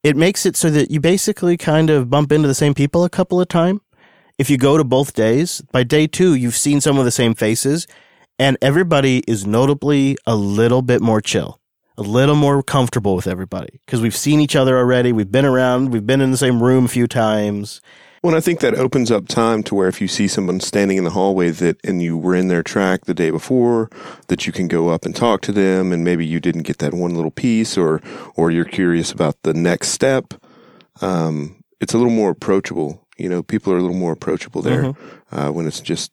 it 0.04 0.16
makes 0.16 0.46
it 0.46 0.56
so 0.56 0.70
that 0.70 0.92
you 0.92 1.00
basically 1.00 1.58
kind 1.58 1.90
of 1.90 2.10
bump 2.10 2.32
into 2.32 2.48
the 2.48 2.54
same 2.54 2.74
people 2.74 3.04
a 3.04 3.10
couple 3.10 3.42
of 3.42 3.48
times. 3.48 3.82
If 4.38 4.50
you 4.50 4.58
go 4.58 4.78
to 4.78 4.86
both 4.86 5.14
days, 5.14 5.62
by 5.74 5.84
day 5.84 6.08
two, 6.08 6.34
you've 6.34 6.56
seen 6.56 6.80
some 6.80 6.98
of 6.98 7.04
the 7.04 7.12
same 7.12 7.34
faces, 7.34 7.88
and 8.38 8.58
everybody 8.62 9.22
is 9.28 9.46
notably 9.46 10.18
a 10.26 10.36
little 10.36 10.82
bit 10.82 11.02
more 11.02 11.20
chill, 11.20 11.60
a 11.98 12.02
little 12.02 12.36
more 12.36 12.64
comfortable 12.64 13.18
with 13.18 13.28
everybody 13.28 13.82
because 13.86 14.02
we've 14.02 14.16
seen 14.16 14.40
each 14.40 14.56
other 14.56 14.78
already. 14.78 15.12
We've 15.12 15.32
been 15.32 15.46
around, 15.46 15.92
we've 15.92 16.08
been 16.08 16.22
in 16.22 16.32
the 16.32 16.38
same 16.38 16.64
room 16.64 16.86
a 16.86 16.90
few 16.90 17.06
times. 17.06 17.82
Well, 18.22 18.36
I 18.36 18.42
think 18.42 18.60
that 18.60 18.76
opens 18.76 19.12
up 19.12 19.28
time 19.28 19.64
to 19.64 19.76
where 19.76 19.88
if 19.88 20.02
you 20.02 20.08
see 20.08 20.28
someone 20.28 20.60
standing 20.60 20.98
in 20.98 21.06
the 21.06 21.12
hallway 21.12 21.52
that 21.52 21.78
and 21.86 22.02
you 22.02 22.18
were 22.18 22.36
in 22.36 22.50
their 22.50 22.64
track 22.64 23.06
the 23.06 23.14
day 23.14 23.30
before, 23.30 23.90
that 24.28 24.46
you 24.46 24.52
can 24.52 24.68
go 24.68 24.90
up 24.90 25.06
and 25.06 25.16
talk 25.16 25.42
to 25.42 25.52
them, 25.52 25.94
and 25.94 26.04
maybe 26.04 26.26
you 26.26 26.40
didn't 26.40 26.64
get 26.64 26.80
that 26.80 26.94
one 26.94 27.16
little 27.16 27.32
piece, 27.32 27.78
or 27.78 28.02
or 28.36 28.52
you're 28.52 28.66
curious 28.66 29.12
about 29.12 29.38
the 29.44 29.54
next 29.54 29.90
step. 29.90 30.34
Um, 31.02 31.64
it's 31.80 31.94
a 31.94 31.98
little 31.98 32.12
more 32.12 32.32
approachable. 32.32 33.08
You 33.18 33.30
know, 33.30 33.42
people 33.42 33.72
are 33.72 33.78
a 33.78 33.82
little 33.82 33.96
more 33.96 34.14
approachable 34.14 34.62
there 34.62 34.84
mm-hmm. 34.84 35.36
uh, 35.36 35.52
when 35.52 35.66
it's 35.66 35.80
just 35.80 36.12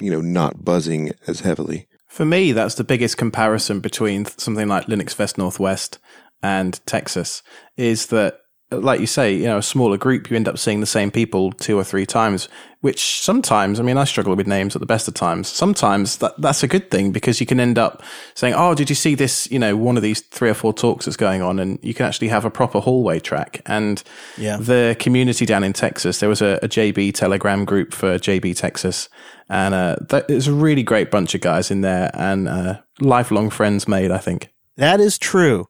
you 0.00 0.10
know 0.10 0.20
not 0.20 0.64
buzzing 0.64 1.12
as 1.26 1.40
heavily. 1.40 1.86
For 2.08 2.24
me, 2.24 2.50
that's 2.50 2.74
the 2.74 2.82
biggest 2.82 3.18
comparison 3.18 3.78
between 3.78 4.24
something 4.24 4.66
like 4.66 4.86
Linux 4.86 5.14
Fest 5.14 5.38
Northwest 5.38 6.00
and 6.42 6.80
Texas 6.86 7.42
is 7.76 8.06
that 8.06 8.39
like 8.70 9.00
you 9.00 9.06
say, 9.06 9.34
you 9.34 9.44
know, 9.44 9.58
a 9.58 9.62
smaller 9.62 9.96
group, 9.96 10.30
you 10.30 10.36
end 10.36 10.46
up 10.46 10.58
seeing 10.58 10.80
the 10.80 10.86
same 10.86 11.10
people 11.10 11.50
two 11.52 11.76
or 11.76 11.82
three 11.82 12.06
times, 12.06 12.48
which 12.82 13.20
sometimes, 13.20 13.80
I 13.80 13.82
mean, 13.82 13.96
I 13.96 14.04
struggle 14.04 14.36
with 14.36 14.46
names 14.46 14.76
at 14.76 14.80
the 14.80 14.86
best 14.86 15.08
of 15.08 15.14
times. 15.14 15.48
Sometimes 15.48 16.18
that, 16.18 16.40
that's 16.40 16.62
a 16.62 16.68
good 16.68 16.90
thing 16.90 17.10
because 17.10 17.40
you 17.40 17.46
can 17.46 17.58
end 17.58 17.78
up 17.78 18.02
saying, 18.34 18.54
Oh, 18.54 18.74
did 18.74 18.88
you 18.88 18.94
see 18.94 19.16
this? 19.16 19.50
You 19.50 19.58
know, 19.58 19.76
one 19.76 19.96
of 19.96 20.02
these 20.02 20.20
three 20.20 20.48
or 20.48 20.54
four 20.54 20.72
talks 20.72 21.04
that's 21.04 21.16
going 21.16 21.42
on 21.42 21.58
and 21.58 21.78
you 21.82 21.94
can 21.94 22.06
actually 22.06 22.28
have 22.28 22.44
a 22.44 22.50
proper 22.50 22.78
hallway 22.78 23.18
track. 23.18 23.60
And 23.66 24.02
yeah. 24.38 24.56
the 24.56 24.96
community 25.00 25.46
down 25.46 25.64
in 25.64 25.72
Texas, 25.72 26.20
there 26.20 26.28
was 26.28 26.40
a, 26.40 26.60
a 26.62 26.68
JB 26.68 27.14
telegram 27.14 27.64
group 27.64 27.92
for 27.92 28.18
JB 28.18 28.56
Texas 28.56 29.08
and, 29.48 29.74
uh, 29.74 29.96
there's 30.28 30.46
a 30.46 30.54
really 30.54 30.84
great 30.84 31.10
bunch 31.10 31.34
of 31.34 31.40
guys 31.40 31.72
in 31.72 31.80
there 31.80 32.10
and, 32.14 32.48
uh, 32.48 32.80
lifelong 33.00 33.50
friends 33.50 33.88
made, 33.88 34.12
I 34.12 34.18
think. 34.18 34.52
That 34.76 35.00
is 35.00 35.18
true. 35.18 35.66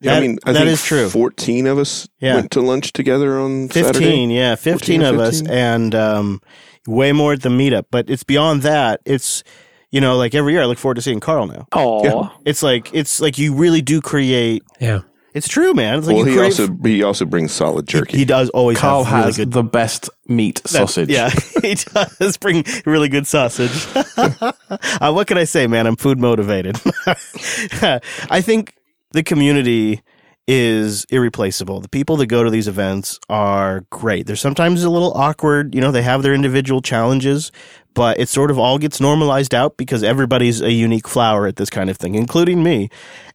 Yeah, 0.00 0.12
that, 0.12 0.18
I 0.18 0.20
mean, 0.20 0.38
I 0.44 0.52
that 0.52 0.66
is 0.66 0.84
true. 0.84 1.08
Fourteen 1.08 1.66
of 1.66 1.78
us 1.78 2.08
yeah. 2.20 2.36
went 2.36 2.52
to 2.52 2.60
lunch 2.60 2.92
together 2.92 3.38
on 3.38 3.68
fifteen. 3.68 3.94
Saturday. 3.94 4.34
Yeah, 4.34 4.54
fifteen 4.54 5.02
of 5.02 5.16
15? 5.16 5.20
us, 5.20 5.50
and 5.50 5.94
um, 5.94 6.40
way 6.86 7.12
more 7.12 7.32
at 7.32 7.42
the 7.42 7.48
meetup. 7.48 7.86
But 7.90 8.08
it's 8.08 8.22
beyond 8.22 8.62
that. 8.62 9.00
It's 9.04 9.42
you 9.90 10.00
know, 10.00 10.16
like 10.16 10.34
every 10.34 10.52
year, 10.52 10.62
I 10.62 10.66
look 10.66 10.78
forward 10.78 10.96
to 10.96 11.02
seeing 11.02 11.20
Carl 11.20 11.46
now. 11.46 11.66
Oh, 11.72 12.04
yeah. 12.04 12.28
it's 12.44 12.62
like 12.62 12.92
it's 12.94 13.20
like 13.20 13.38
you 13.38 13.54
really 13.54 13.82
do 13.82 14.00
create. 14.00 14.62
Yeah. 14.80 15.00
It's 15.34 15.46
true, 15.46 15.74
man. 15.74 15.98
It's 15.98 16.06
like 16.06 16.16
well, 16.16 16.24
he 16.24 16.38
also 16.38 16.68
he 16.82 17.02
also 17.02 17.24
brings 17.24 17.52
solid 17.52 17.86
jerky. 17.86 18.12
He, 18.12 18.18
he 18.20 18.24
does 18.24 18.48
always. 18.50 18.78
Carl 18.78 19.04
have 19.04 19.12
really 19.12 19.26
has 19.26 19.36
good, 19.36 19.52
the 19.52 19.62
best 19.62 20.10
meat 20.26 20.62
sausage. 20.66 21.10
Yeah, 21.10 21.28
he 21.62 21.74
does 21.74 22.36
bring 22.38 22.64
really 22.86 23.08
good 23.08 23.26
sausage. 23.26 23.86
uh, 24.16 25.12
what 25.12 25.26
can 25.26 25.38
I 25.38 25.44
say, 25.44 25.66
man? 25.66 25.86
I'm 25.86 25.96
food 25.96 26.18
motivated. 26.18 26.80
I 27.06 28.40
think 28.40 28.74
the 29.12 29.22
community 29.22 30.02
is 30.48 31.04
irreplaceable. 31.10 31.80
The 31.80 31.90
people 31.90 32.16
that 32.16 32.26
go 32.26 32.42
to 32.42 32.50
these 32.50 32.68
events 32.68 33.20
are 33.28 33.84
great. 33.90 34.26
They're 34.26 34.34
sometimes 34.34 34.82
a 34.82 34.88
little 34.88 35.12
awkward, 35.12 35.74
you 35.74 35.80
know, 35.82 35.90
they 35.92 36.02
have 36.02 36.22
their 36.22 36.32
individual 36.32 36.80
challenges, 36.80 37.52
but 37.94 38.18
it 38.18 38.30
sort 38.30 38.50
of 38.50 38.58
all 38.58 38.78
gets 38.78 38.98
normalized 38.98 39.54
out 39.54 39.76
because 39.76 40.02
everybody's 40.02 40.62
a 40.62 40.72
unique 40.72 41.06
flower 41.06 41.46
at 41.46 41.56
this 41.56 41.68
kind 41.68 41.90
of 41.90 41.98
thing, 41.98 42.14
including 42.14 42.62
me. 42.62 42.88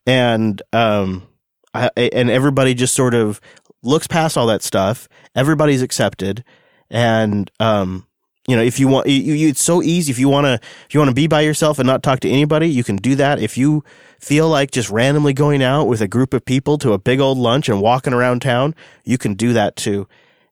And 0.08 0.60
um 0.74 1.28
I, 1.76 1.90
and 1.96 2.30
everybody 2.30 2.74
just 2.74 2.96
sort 2.96 3.14
of 3.14 3.40
looks 3.84 4.08
past 4.08 4.36
all 4.36 4.48
that 4.48 4.64
stuff. 4.64 5.08
Everybody's 5.36 5.84
accepted 5.84 6.44
and 6.90 7.52
um 7.60 8.08
you 8.48 8.56
know, 8.56 8.62
if 8.62 8.80
you 8.80 8.88
want, 8.88 9.08
you, 9.08 9.34
you, 9.34 9.48
it's 9.48 9.64
so 9.64 9.82
easy. 9.82 10.12
If 10.12 10.20
you 10.20 10.28
want 10.28 10.46
to, 10.46 10.54
if 10.56 10.94
you 10.94 11.00
want 11.00 11.10
to 11.10 11.16
be 11.16 11.28
by 11.28 11.42
yourself 11.42 11.80
and 11.80 11.88
not 11.88 12.04
talk 12.04 12.20
to 12.22 12.30
anybody, 12.30 12.68
you 12.68 12.84
can 12.84 12.98
do 12.98 13.16
that. 13.16 13.40
If 13.40 13.58
you 13.58 13.84
feel 14.20 14.50
like 14.50 14.72
just 14.72 14.90
randomly 14.90 15.34
going 15.34 15.64
out 15.64 15.86
with 15.86 16.02
a 16.02 16.08
group 16.08 16.34
of 16.34 16.44
people 16.44 16.78
to 16.80 16.92
a 16.94 16.98
big 16.98 17.20
old 17.20 17.38
lunch 17.38 17.70
and 17.70 17.82
walking 17.82 18.14
around 18.14 18.42
town, 18.42 18.76
you 19.06 19.18
can 19.18 19.34
do 19.36 19.54
that 19.54 19.76
too. 19.76 20.08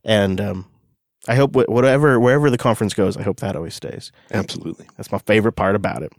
And 0.05 0.39
um, 0.39 0.65
I 1.27 1.35
hope 1.35 1.53
whatever, 1.53 2.19
wherever 2.19 2.49
the 2.49 2.57
conference 2.57 2.93
goes, 2.93 3.17
I 3.17 3.23
hope 3.23 3.41
that 3.41 3.55
always 3.55 3.75
stays. 3.75 4.11
Absolutely, 4.31 4.87
that's 4.95 5.11
my 5.11 5.19
favorite 5.19 5.53
part 5.53 5.75
about 5.75 6.01
it. 6.01 6.13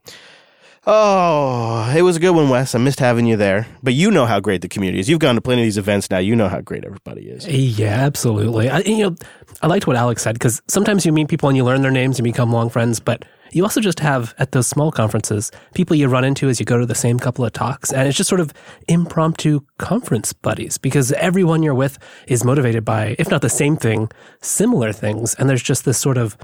Oh, 0.85 1.93
it 1.97 2.03
was 2.03 2.17
a 2.17 2.21
good 2.21 2.33
one, 2.33 2.49
Wes. 2.49 2.75
I 2.75 2.79
missed 2.79 2.99
having 2.99 3.25
you 3.27 3.37
there. 3.37 3.69
But 3.85 3.95
you 3.95 4.11
know 4.11 4.27
how 4.27 4.41
great 4.41 4.63
the 4.63 4.69
community 4.69 4.99
is. 4.99 5.09
You've 5.09 5.21
gone 5.21 5.37
to 5.37 5.41
plenty 5.41 5.63
of 5.63 5.67
these 5.67 5.79
events 5.79 6.11
now. 6.11 6.19
You 6.19 6.35
know 6.35 6.49
how 6.49 6.61
great 6.61 6.85
everybody 6.85 7.29
is. 7.29 7.47
Yeah, 7.47 8.01
absolutely. 8.01 8.69
I, 8.69 8.81
you 8.81 8.99
know, 8.99 9.17
I 9.63 9.69
liked 9.69 9.87
what 9.87 9.95
Alex 9.95 10.23
said 10.23 10.35
because 10.35 10.61
sometimes 10.67 11.07
you 11.07 11.13
meet 11.13 11.29
people 11.29 11.49
and 11.49 11.57
you 11.57 11.63
learn 11.63 11.83
their 11.83 11.93
names 11.93 12.19
and 12.19 12.25
become 12.25 12.51
long 12.51 12.69
friends, 12.69 12.99
but 12.99 13.25
you 13.53 13.63
also 13.63 13.81
just 13.81 14.01
have 14.01 14.35
at 14.39 14.51
those 14.53 14.67
small 14.67 14.91
conferences 14.91 15.53
people 15.75 15.95
you 15.95 16.09
run 16.09 16.25
into 16.25 16.49
as 16.49 16.59
you 16.59 16.67
go 16.67 16.79
to 16.79 16.87
the 16.87 16.95
same 16.97 17.19
couple 17.19 17.45
of 17.45 17.53
talks, 17.53 17.93
and 17.93 18.09
it's 18.09 18.17
just 18.17 18.29
sort 18.29 18.41
of 18.41 18.53
impromptu 18.89 19.61
conference 19.79 20.33
buddies 20.33 20.79
because 20.79 21.13
everyone 21.13 21.63
you're 21.63 21.75
with 21.75 21.99
is 22.27 22.45
motivated 22.45 22.85
by, 22.85 23.15
if 23.19 23.31
not 23.31 23.43
the 23.43 23.51
same 23.51 23.77
thing, 23.77 24.11
similar 24.41 24.93
things, 24.93 25.35
and 25.35 25.49
there's 25.49 25.63
just 25.63 25.85
this 25.85 25.99
sort 25.99 26.17
of 26.17 26.37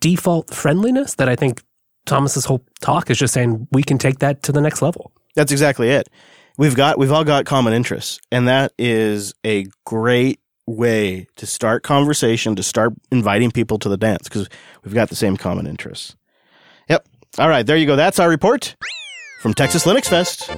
default 0.00 0.52
friendliness 0.54 1.14
that 1.14 1.28
I 1.28 1.36
think 1.36 1.62
Thomas's 2.06 2.44
whole 2.44 2.64
talk 2.80 3.10
is 3.10 3.18
just 3.18 3.34
saying 3.34 3.66
we 3.72 3.82
can 3.82 3.98
take 3.98 4.18
that 4.18 4.42
to 4.44 4.52
the 4.52 4.60
next 4.60 4.82
level. 4.82 5.12
That's 5.34 5.52
exactly 5.52 5.90
it. 5.90 6.08
We've 6.56 6.76
got 6.76 6.98
we've 6.98 7.10
all 7.10 7.24
got 7.24 7.46
common 7.46 7.72
interests, 7.72 8.20
and 8.30 8.46
that 8.46 8.72
is 8.78 9.34
a 9.44 9.66
great 9.84 10.40
way 10.66 11.26
to 11.36 11.46
start 11.46 11.82
conversation, 11.82 12.54
to 12.56 12.62
start 12.62 12.92
inviting 13.10 13.50
people 13.50 13.78
to 13.80 13.88
the 13.88 13.96
dance 13.96 14.28
because 14.28 14.48
we've 14.84 14.94
got 14.94 15.08
the 15.08 15.16
same 15.16 15.36
common 15.36 15.66
interests. 15.66 16.14
Yep. 16.88 17.06
All 17.38 17.48
right, 17.48 17.66
there 17.66 17.76
you 17.76 17.86
go. 17.86 17.96
That's 17.96 18.18
our 18.18 18.28
report 18.28 18.76
from 19.40 19.54
Texas 19.54 19.84
Linux 19.84 20.06
Fest. 20.06 20.50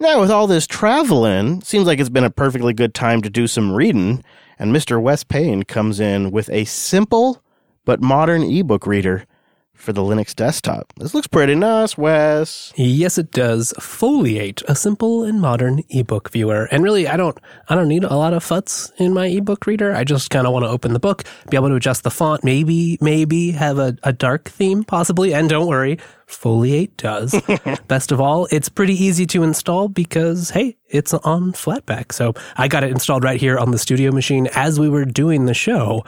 Now, 0.00 0.20
with 0.20 0.30
all 0.30 0.46
this 0.46 0.66
traveling, 0.66 1.62
seems 1.62 1.86
like 1.86 1.98
it's 1.98 2.10
been 2.10 2.24
a 2.24 2.30
perfectly 2.30 2.74
good 2.74 2.94
time 2.94 3.22
to 3.22 3.30
do 3.30 3.46
some 3.46 3.72
reading 3.72 4.22
and 4.58 4.74
Mr. 4.74 5.00
Wes 5.00 5.24
Payne 5.24 5.64
comes 5.64 6.00
in 6.00 6.30
with 6.30 6.48
a 6.50 6.64
simple 6.64 7.42
but 7.84 8.00
modern 8.00 8.42
ebook 8.42 8.86
reader 8.86 9.26
for 9.74 9.92
the 9.92 10.00
Linux 10.00 10.34
desktop. 10.34 10.92
This 10.96 11.14
looks 11.14 11.26
pretty 11.26 11.54
nice, 11.54 11.98
Wes. 11.98 12.72
Yes, 12.76 13.18
it 13.18 13.30
does. 13.32 13.74
Foliate, 13.78 14.62
a 14.66 14.74
simple 14.74 15.24
and 15.24 15.40
modern 15.40 15.82
ebook 15.90 16.30
viewer. 16.30 16.68
And 16.70 16.82
really, 16.82 17.06
I 17.06 17.16
don't, 17.16 17.38
I 17.68 17.74
don't 17.74 17.88
need 17.88 18.04
a 18.04 18.16
lot 18.16 18.32
of 18.32 18.42
futs 18.42 18.92
in 18.98 19.12
my 19.12 19.26
ebook 19.26 19.66
reader. 19.66 19.94
I 19.94 20.04
just 20.04 20.30
kind 20.30 20.46
of 20.46 20.52
want 20.52 20.64
to 20.64 20.70
open 20.70 20.92
the 20.92 20.98
book, 20.98 21.24
be 21.50 21.56
able 21.56 21.68
to 21.68 21.74
adjust 21.74 22.02
the 22.02 22.10
font, 22.10 22.42
maybe, 22.44 22.98
maybe 23.00 23.50
have 23.50 23.78
a, 23.78 23.96
a 24.02 24.12
dark 24.12 24.48
theme, 24.48 24.84
possibly. 24.84 25.34
And 25.34 25.48
don't 25.48 25.66
worry, 25.66 25.98
Foliate 26.26 26.96
does. 26.96 27.34
Best 27.88 28.12
of 28.12 28.20
all, 28.20 28.46
it's 28.50 28.68
pretty 28.68 28.94
easy 28.94 29.26
to 29.26 29.42
install 29.42 29.88
because, 29.88 30.50
hey, 30.50 30.76
it's 30.88 31.12
on 31.12 31.52
Flatpak. 31.52 32.12
So 32.12 32.34
I 32.56 32.68
got 32.68 32.84
it 32.84 32.90
installed 32.90 33.24
right 33.24 33.40
here 33.40 33.58
on 33.58 33.70
the 33.70 33.78
studio 33.78 34.12
machine 34.12 34.48
as 34.54 34.80
we 34.80 34.88
were 34.88 35.04
doing 35.04 35.46
the 35.46 35.54
show. 35.54 36.04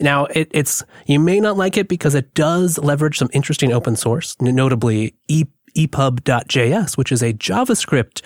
Now, 0.00 0.24
it, 0.26 0.48
it's 0.52 0.82
you 1.06 1.20
may 1.20 1.40
not 1.40 1.56
like 1.56 1.76
it 1.76 1.88
because 1.88 2.14
it 2.14 2.34
does 2.34 2.78
leverage 2.78 3.18
some 3.18 3.28
interesting 3.32 3.72
open 3.72 3.96
source, 3.96 4.36
notably 4.40 5.14
e, 5.28 5.44
EPUB.js, 5.76 6.96
which 6.96 7.12
is 7.12 7.22
a 7.22 7.32
JavaScript 7.32 8.22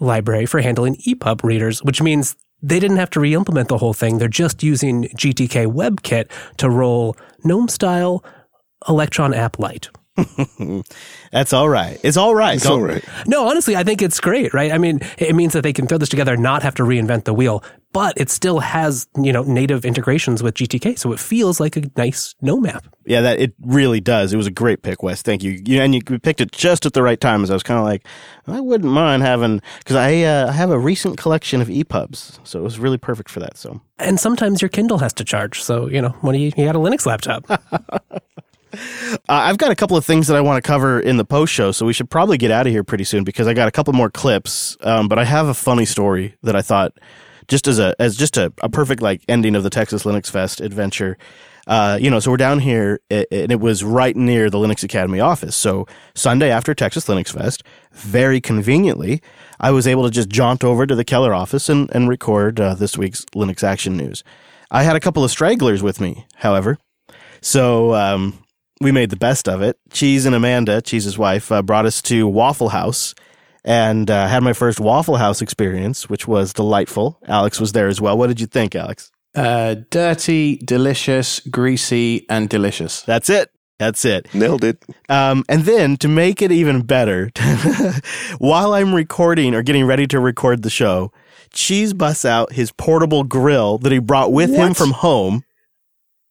library 0.00 0.46
for 0.46 0.60
handling 0.60 0.96
EPUB 1.06 1.42
readers, 1.42 1.82
which 1.82 2.02
means 2.02 2.36
they 2.62 2.80
didn't 2.80 2.96
have 2.96 3.10
to 3.10 3.20
re-implement 3.20 3.68
the 3.68 3.78
whole 3.78 3.92
thing. 3.92 4.18
They're 4.18 4.28
just 4.28 4.62
using 4.62 5.04
GTK 5.16 5.66
WebKit 5.66 6.30
to 6.58 6.70
roll 6.70 7.16
GNOME 7.42 7.68
style 7.68 8.24
Electron 8.88 9.34
app 9.34 9.58
Lite. 9.58 9.90
That's 11.32 11.52
all 11.52 11.68
right. 11.68 11.98
It's 12.02 12.16
all 12.16 12.34
right. 12.34 12.56
It's 12.56 12.66
all 12.66 12.80
right. 12.80 13.04
No, 13.26 13.48
honestly, 13.48 13.74
I 13.74 13.82
think 13.82 14.00
it's 14.00 14.20
great, 14.20 14.54
right? 14.54 14.70
I 14.70 14.78
mean, 14.78 15.00
it 15.18 15.34
means 15.34 15.52
that 15.54 15.62
they 15.62 15.72
can 15.72 15.86
throw 15.86 15.98
this 15.98 16.08
together, 16.08 16.34
and 16.34 16.42
not 16.42 16.62
have 16.62 16.74
to 16.76 16.84
reinvent 16.84 17.24
the 17.24 17.34
wheel, 17.34 17.64
but 17.92 18.14
it 18.16 18.30
still 18.30 18.60
has, 18.60 19.08
you 19.20 19.32
know, 19.32 19.42
native 19.42 19.84
integrations 19.84 20.42
with 20.42 20.54
GTK. 20.54 20.98
So 20.98 21.12
it 21.12 21.18
feels 21.18 21.58
like 21.58 21.76
a 21.76 21.82
nice 21.96 22.34
no 22.40 22.60
map. 22.60 22.86
Yeah, 23.06 23.22
that 23.22 23.40
it 23.40 23.54
really 23.60 24.00
does. 24.00 24.32
It 24.32 24.36
was 24.36 24.46
a 24.46 24.52
great 24.52 24.82
pick, 24.82 25.02
Wes. 25.02 25.22
Thank 25.22 25.42
you. 25.42 25.60
you 25.64 25.80
and 25.80 25.94
you 25.94 26.00
picked 26.02 26.40
it 26.40 26.52
just 26.52 26.86
at 26.86 26.92
the 26.92 27.02
right 27.02 27.20
time 27.20 27.42
as 27.42 27.50
I 27.50 27.54
was 27.54 27.62
kind 27.64 27.78
of 27.78 27.84
like, 27.84 28.06
I 28.46 28.60
wouldn't 28.60 28.92
mind 28.92 29.22
having, 29.22 29.62
because 29.78 29.96
I 29.96 30.22
uh, 30.22 30.52
have 30.52 30.70
a 30.70 30.78
recent 30.78 31.18
collection 31.18 31.60
of 31.60 31.68
EPUBs. 31.68 32.38
So 32.44 32.60
it 32.60 32.62
was 32.62 32.78
really 32.78 32.98
perfect 32.98 33.30
for 33.30 33.40
that. 33.40 33.56
So, 33.56 33.80
And 33.98 34.20
sometimes 34.20 34.62
your 34.62 34.68
Kindle 34.68 34.98
has 34.98 35.12
to 35.14 35.24
charge. 35.24 35.60
So, 35.62 35.88
you 35.88 36.00
know, 36.00 36.10
when 36.20 36.36
you, 36.36 36.52
you 36.56 36.64
got 36.64 36.76
a 36.76 36.78
Linux 36.78 37.04
laptop. 37.04 37.46
Uh, 38.74 39.16
I've 39.28 39.58
got 39.58 39.70
a 39.70 39.74
couple 39.74 39.96
of 39.96 40.04
things 40.04 40.26
that 40.28 40.36
I 40.36 40.40
want 40.40 40.62
to 40.62 40.66
cover 40.66 41.00
in 41.00 41.16
the 41.16 41.24
post 41.24 41.52
show, 41.52 41.72
so 41.72 41.86
we 41.86 41.92
should 41.92 42.10
probably 42.10 42.38
get 42.38 42.50
out 42.50 42.66
of 42.66 42.72
here 42.72 42.84
pretty 42.84 43.04
soon 43.04 43.24
because 43.24 43.46
I 43.46 43.54
got 43.54 43.68
a 43.68 43.70
couple 43.70 43.92
more 43.92 44.10
clips. 44.10 44.76
Um, 44.80 45.08
but 45.08 45.18
I 45.18 45.24
have 45.24 45.48
a 45.48 45.54
funny 45.54 45.84
story 45.84 46.36
that 46.42 46.56
I 46.56 46.62
thought, 46.62 46.92
just 47.48 47.66
as 47.66 47.78
a 47.78 47.94
as 47.98 48.16
just 48.16 48.36
a, 48.36 48.52
a 48.62 48.68
perfect 48.68 49.02
like 49.02 49.22
ending 49.28 49.54
of 49.54 49.62
the 49.62 49.70
Texas 49.70 50.04
Linux 50.04 50.30
Fest 50.30 50.60
adventure. 50.60 51.16
Uh, 51.66 51.98
you 52.00 52.10
know, 52.10 52.20
so 52.20 52.30
we're 52.30 52.36
down 52.36 52.58
here, 52.58 53.00
and 53.10 53.26
it, 53.30 53.58
was 53.58 53.82
right 53.82 54.14
near 54.14 54.50
the 54.50 54.58
Linux 54.58 54.84
Academy 54.84 55.18
office. 55.18 55.56
So 55.56 55.86
Sunday 56.14 56.50
after 56.50 56.74
Texas 56.74 57.06
Linux 57.06 57.32
Fest, 57.32 57.62
very 57.92 58.38
conveniently, 58.38 59.22
I 59.58 59.70
was 59.70 59.86
able 59.86 60.04
to 60.04 60.10
just 60.10 60.28
jaunt 60.28 60.62
over 60.62 60.86
to 60.86 60.94
the 60.94 61.04
Keller 61.04 61.32
office 61.32 61.70
and 61.70 61.90
and 61.94 62.08
record 62.08 62.60
uh, 62.60 62.74
this 62.74 62.98
week's 62.98 63.24
Linux 63.34 63.62
Action 63.62 63.96
News. 63.96 64.22
I 64.70 64.82
had 64.82 64.96
a 64.96 65.00
couple 65.00 65.24
of 65.24 65.30
stragglers 65.30 65.82
with 65.82 66.00
me, 66.00 66.26
however. 66.34 66.78
So 67.40 67.94
um, 67.94 68.43
we 68.80 68.92
made 68.92 69.10
the 69.10 69.16
best 69.16 69.48
of 69.48 69.62
it. 69.62 69.78
Cheese 69.90 70.26
and 70.26 70.34
Amanda, 70.34 70.82
Cheese's 70.82 71.18
wife, 71.18 71.50
uh, 71.52 71.62
brought 71.62 71.86
us 71.86 72.02
to 72.02 72.26
Waffle 72.26 72.70
House 72.70 73.14
and 73.64 74.10
uh, 74.10 74.28
had 74.28 74.42
my 74.42 74.52
first 74.52 74.80
Waffle 74.80 75.16
House 75.16 75.40
experience, 75.40 76.08
which 76.08 76.28
was 76.28 76.52
delightful. 76.52 77.18
Alex 77.26 77.60
was 77.60 77.72
there 77.72 77.88
as 77.88 78.00
well. 78.00 78.16
What 78.18 78.26
did 78.26 78.40
you 78.40 78.46
think, 78.46 78.74
Alex? 78.74 79.10
Uh, 79.34 79.76
dirty, 79.90 80.56
delicious, 80.58 81.40
greasy, 81.40 82.26
and 82.28 82.48
delicious. 82.48 83.02
That's 83.02 83.30
it. 83.30 83.50
That's 83.78 84.04
it. 84.04 84.32
Nailed 84.32 84.62
it. 84.62 84.84
Um, 85.08 85.44
and 85.48 85.64
then 85.64 85.96
to 85.96 86.08
make 86.08 86.40
it 86.40 86.52
even 86.52 86.82
better, 86.82 87.30
while 88.38 88.72
I'm 88.72 88.94
recording 88.94 89.54
or 89.54 89.62
getting 89.62 89.84
ready 89.84 90.06
to 90.08 90.20
record 90.20 90.62
the 90.62 90.70
show, 90.70 91.10
Cheese 91.52 91.92
busts 91.92 92.24
out 92.24 92.52
his 92.52 92.70
portable 92.70 93.24
grill 93.24 93.78
that 93.78 93.90
he 93.90 93.98
brought 93.98 94.32
with 94.32 94.50
him 94.50 94.74
from 94.74 94.92
home 94.92 95.44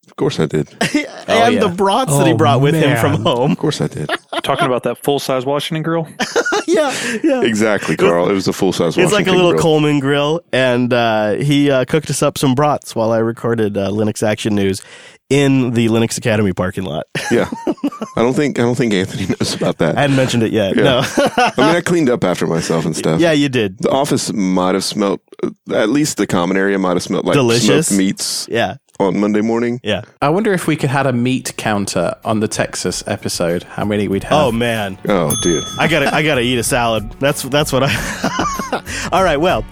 Of 0.06 0.16
course 0.16 0.38
I 0.40 0.46
did. 0.46 0.68
and 1.28 1.60
the 1.62 1.72
brats 1.76 2.16
that 2.16 2.26
he 2.26 2.32
Oh, 2.32 2.36
brought 2.36 2.60
with 2.60 2.74
him 2.74 2.90
man. 2.90 3.00
from 3.00 3.22
home. 3.22 3.52
Of 3.52 3.58
course 3.58 3.80
I 3.80 3.86
did. 3.88 4.08
Talking 4.42 4.66
about 4.66 4.82
that 4.84 4.98
full 4.98 5.18
size 5.18 5.44
Washington 5.46 5.82
grill. 5.82 6.06
yeah, 6.66 6.94
yeah. 7.22 7.42
Exactly, 7.42 7.96
Carl. 7.96 8.28
It 8.28 8.34
was 8.34 8.46
a 8.48 8.52
full 8.52 8.72
size. 8.72 8.96
It's 8.98 9.12
like 9.12 9.26
a 9.26 9.32
little 9.32 9.52
grill. 9.52 9.62
Coleman 9.62 10.00
grill, 10.00 10.40
and 10.52 10.92
uh, 10.92 11.32
he 11.34 11.70
uh, 11.70 11.84
cooked 11.86 12.10
us 12.10 12.22
up 12.22 12.36
some 12.38 12.54
brats 12.54 12.94
while 12.94 13.10
I 13.12 13.18
recorded 13.18 13.76
uh, 13.76 13.88
Linux 13.90 14.22
Action 14.26 14.54
News 14.54 14.82
in 15.30 15.70
the 15.72 15.86
Linux 15.88 16.18
Academy 16.18 16.52
parking 16.52 16.84
lot. 16.84 17.06
Yeah, 17.30 17.48
I 18.16 18.22
don't 18.22 18.34
think 18.34 18.58
I 18.58 18.62
don't 18.62 18.74
think 18.74 18.92
Anthony 18.92 19.26
knows 19.26 19.54
about 19.54 19.78
that. 19.78 19.96
I 19.96 20.02
hadn't 20.02 20.16
mentioned 20.16 20.42
it 20.42 20.52
yet. 20.52 20.76
Yeah. 20.76 20.82
No. 20.82 20.98
I 21.04 21.52
mean, 21.56 21.66
I 21.76 21.80
cleaned 21.80 22.10
up 22.10 22.22
after 22.24 22.46
myself 22.46 22.84
and 22.84 22.94
stuff. 22.94 23.20
yeah, 23.20 23.32
you 23.32 23.48
did. 23.48 23.78
The 23.78 23.90
office 23.90 24.32
might 24.32 24.74
have 24.74 24.84
smelled, 24.84 25.20
uh, 25.42 25.50
at 25.74 25.88
least 25.88 26.18
the 26.18 26.26
common 26.26 26.56
area 26.58 26.78
might 26.78 26.92
have 26.94 27.02
smelled 27.02 27.24
like 27.24 27.34
Delicious. 27.34 27.88
smoked 27.88 27.98
meats 27.98 28.46
Yeah, 28.50 28.76
on 29.00 29.18
Monday 29.18 29.40
morning. 29.40 29.80
yeah. 29.82 30.02
I 30.22 30.28
wonder 30.28 30.52
if 30.52 30.66
we 30.66 30.76
could 30.76 30.90
had 30.90 31.06
a 31.06 31.12
meat 31.12 31.54
counter 31.56 32.14
on 32.24 32.40
the 32.40 32.48
Texas 32.48 33.02
episode. 33.06 33.62
How 33.64 33.84
many 33.84 34.06
we'd 34.08 34.24
have? 34.24 34.32
Oh 34.32 34.52
man, 34.52 34.98
Oh, 35.08 35.34
dude. 35.42 35.64
I 35.78 35.88
gotta, 35.88 36.14
I 36.14 36.22
gotta 36.22 36.40
eat 36.42 36.58
a 36.58 36.62
salad. 36.62 37.10
That's 37.20 37.42
that's 37.42 37.72
what 37.72 37.82
I. 37.84 39.08
All 39.12 39.24
right, 39.24 39.36
well. 39.38 39.64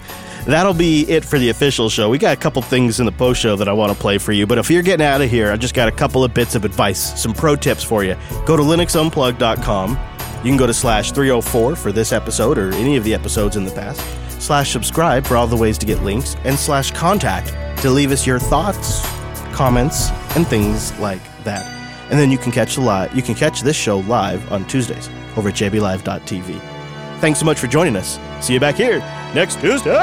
That'll 0.45 0.75
be 0.75 1.03
it 1.09 1.25
for 1.25 1.39
the 1.39 1.51
official 1.51 1.89
show. 1.89 2.11
We 2.11 2.19
got 2.19 2.37
a 2.37 2.41
couple 2.41 2.63
things 2.63 2.99
in 2.99 3.07
the 3.07 3.13
post 3.13 3.41
show 3.41 3.55
that 3.55 3.69
I 3.69 3.73
want 3.73 3.93
to 3.93 3.97
play 3.99 4.19
for 4.19 4.33
you, 4.33 4.45
but 4.45 4.59
if 4.59 4.73
you're 4.73 4.83
getting 4.83 5.07
out 5.07 5.21
of 5.21 5.31
here, 5.31 5.53
I 5.53 5.57
just 5.57 5.73
got 5.73 5.87
a 5.87 5.93
couple 5.93 6.25
of 6.25 6.35
bits 6.35 6.57
of 6.57 6.65
advice, 6.65 6.99
some 7.23 7.33
pro 7.33 7.55
tips 7.55 7.85
for 7.85 8.03
you. 8.03 8.17
Go 8.45 8.57
to 8.57 8.63
linuxunplug.com. 8.65 9.91
You 10.39 10.51
can 10.51 10.57
go 10.57 10.67
to 10.67 10.75
slash 10.75 11.13
304 11.13 11.77
for 11.77 11.93
this 11.93 12.11
episode 12.11 12.59
or 12.59 12.73
any 12.75 12.97
of 12.97 13.05
the 13.05 13.15
episodes 13.15 13.55
in 13.55 13.65
the 13.65 13.71
past, 13.71 14.01
slash 14.43 14.73
subscribe 14.73 15.25
for 15.25 15.37
all 15.37 15.47
the 15.47 15.57
ways 15.57 15.79
to 15.79 15.87
get 15.87 16.03
links, 16.03 16.35
and 16.43 16.59
slash 16.59 16.91
contact 16.91 17.53
to 17.83 17.91
leave 17.91 18.13
us 18.13 18.27
your 18.27 18.39
thoughts, 18.39 19.03
comments, 19.53 20.11
and 20.37 20.47
things 20.47 20.97
like 20.99 21.21
that. 21.45 21.67
And 22.11 22.19
then 22.19 22.31
you 22.31 22.39
can 22.39 22.53
catch 22.53 22.77
the 22.77 22.81
live. 22.81 23.15
You 23.15 23.23
can 23.23 23.35
catch 23.35 23.63
this 23.63 23.77
show 23.77 23.99
live 23.99 24.51
on 24.53 24.65
Tuesdays 24.67 25.09
over 25.37 25.49
at 25.49 25.55
jblive.tv. 25.57 26.61
Thanks 27.21 27.39
so 27.39 27.45
much 27.45 27.59
for 27.59 27.67
joining 27.67 27.97
us. 27.97 28.19
See 28.41 28.55
you 28.55 28.61
back 28.61 28.77
here 28.77 28.99
next 29.35 29.61
Tuesday. 29.61 29.99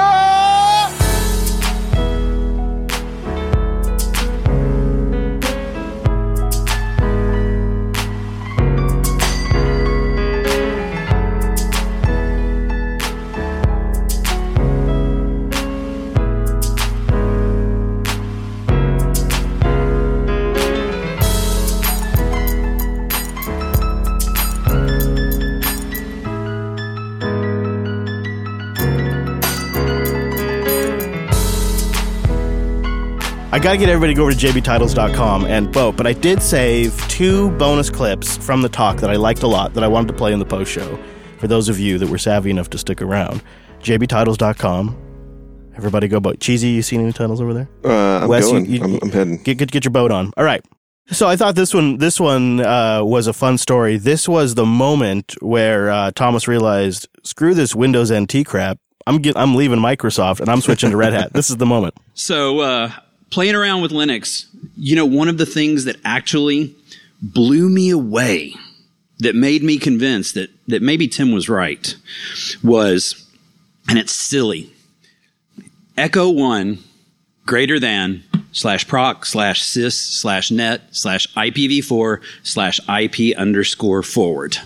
I 33.59 33.61
got 33.61 33.71
to 33.73 33.77
get 33.77 33.89
everybody 33.89 34.13
to 34.13 34.17
go 34.17 34.21
over 34.23 34.31
to 34.31 34.37
jbtitles.com 34.47 35.43
and 35.45 35.73
vote, 35.73 35.97
but 35.97 36.07
I 36.07 36.13
did 36.13 36.41
save 36.41 36.95
two 37.09 37.51
bonus 37.57 37.89
clips 37.89 38.37
from 38.37 38.61
the 38.61 38.69
talk 38.69 38.95
that 39.01 39.09
I 39.09 39.17
liked 39.17 39.43
a 39.43 39.47
lot 39.47 39.73
that 39.73 39.83
I 39.83 39.87
wanted 39.89 40.07
to 40.07 40.13
play 40.13 40.31
in 40.31 40.39
the 40.39 40.45
post 40.45 40.71
show 40.71 40.97
for 41.39 41.47
those 41.49 41.67
of 41.67 41.77
you 41.77 41.97
that 41.97 42.07
were 42.07 42.17
savvy 42.17 42.51
enough 42.51 42.69
to 42.69 42.77
stick 42.77 43.01
around. 43.01 43.43
jbtitles.com. 43.81 44.95
Everybody 45.75 46.07
go 46.07 46.21
vote. 46.21 46.39
Cheesy, 46.39 46.69
you 46.69 46.81
seen 46.81 47.01
any 47.01 47.11
titles 47.11 47.41
over 47.41 47.53
there? 47.53 47.69
Uh, 47.83 48.23
I'm 48.23 48.29
Wes, 48.29 48.49
you- 48.49 48.59
you- 48.59 48.81
I'm, 48.81 48.97
I'm 49.01 49.11
heading. 49.11 49.43
Get, 49.43 49.57
get 49.57 49.71
get 49.71 49.83
your 49.83 49.91
boat 49.91 50.11
on. 50.11 50.31
All 50.37 50.45
right. 50.45 50.63
So 51.11 51.27
I 51.27 51.35
thought 51.35 51.55
this 51.55 51.73
one 51.73 51.97
this 51.97 52.17
one 52.17 52.61
uh, 52.61 53.03
was 53.03 53.27
a 53.27 53.33
fun 53.33 53.57
story. 53.57 53.97
This 53.97 54.25
was 54.29 54.55
the 54.55 54.65
moment 54.65 55.35
where 55.41 55.89
uh, 55.89 56.11
Thomas 56.15 56.47
realized, 56.47 57.09
screw 57.25 57.53
this 57.53 57.75
Windows 57.75 58.09
NT 58.09 58.45
crap. 58.45 58.77
I'm 59.05 59.17
get, 59.17 59.35
I'm 59.35 59.55
leaving 59.55 59.79
Microsoft 59.79 60.39
and 60.39 60.47
I'm 60.49 60.61
switching 60.61 60.91
to 60.91 60.97
Red 60.97 61.11
Hat. 61.11 61.31
This 61.33 61.49
is 61.49 61.57
the 61.57 61.65
moment. 61.65 61.95
So, 62.13 62.59
uh, 62.59 62.91
playing 63.29 63.55
around 63.55 63.81
with 63.81 63.91
Linux, 63.91 64.45
you 64.77 64.95
know, 64.95 65.05
one 65.05 65.27
of 65.27 65.37
the 65.37 65.45
things 65.45 65.85
that 65.85 65.97
actually 66.03 66.75
blew 67.21 67.69
me 67.69 67.89
away, 67.89 68.53
that 69.19 69.35
made 69.35 69.63
me 69.63 69.77
convinced 69.77 70.35
that, 70.35 70.49
that 70.67 70.81
maybe 70.81 71.07
Tim 71.07 71.31
was 71.31 71.49
right, 71.49 71.95
was, 72.63 73.27
and 73.89 73.99
it's 73.99 74.13
silly, 74.13 74.71
Echo 75.97 76.29
1 76.29 76.79
greater 77.45 77.79
than 77.79 78.23
slash 78.51 78.87
proc 78.87 79.25
slash 79.25 79.63
sys 79.63 79.93
slash 79.93 80.51
net 80.51 80.81
slash 80.91 81.27
IPv4 81.35 82.21
slash 82.43 82.79
IP 82.87 83.35
underscore 83.35 84.03
forward. 84.03 84.57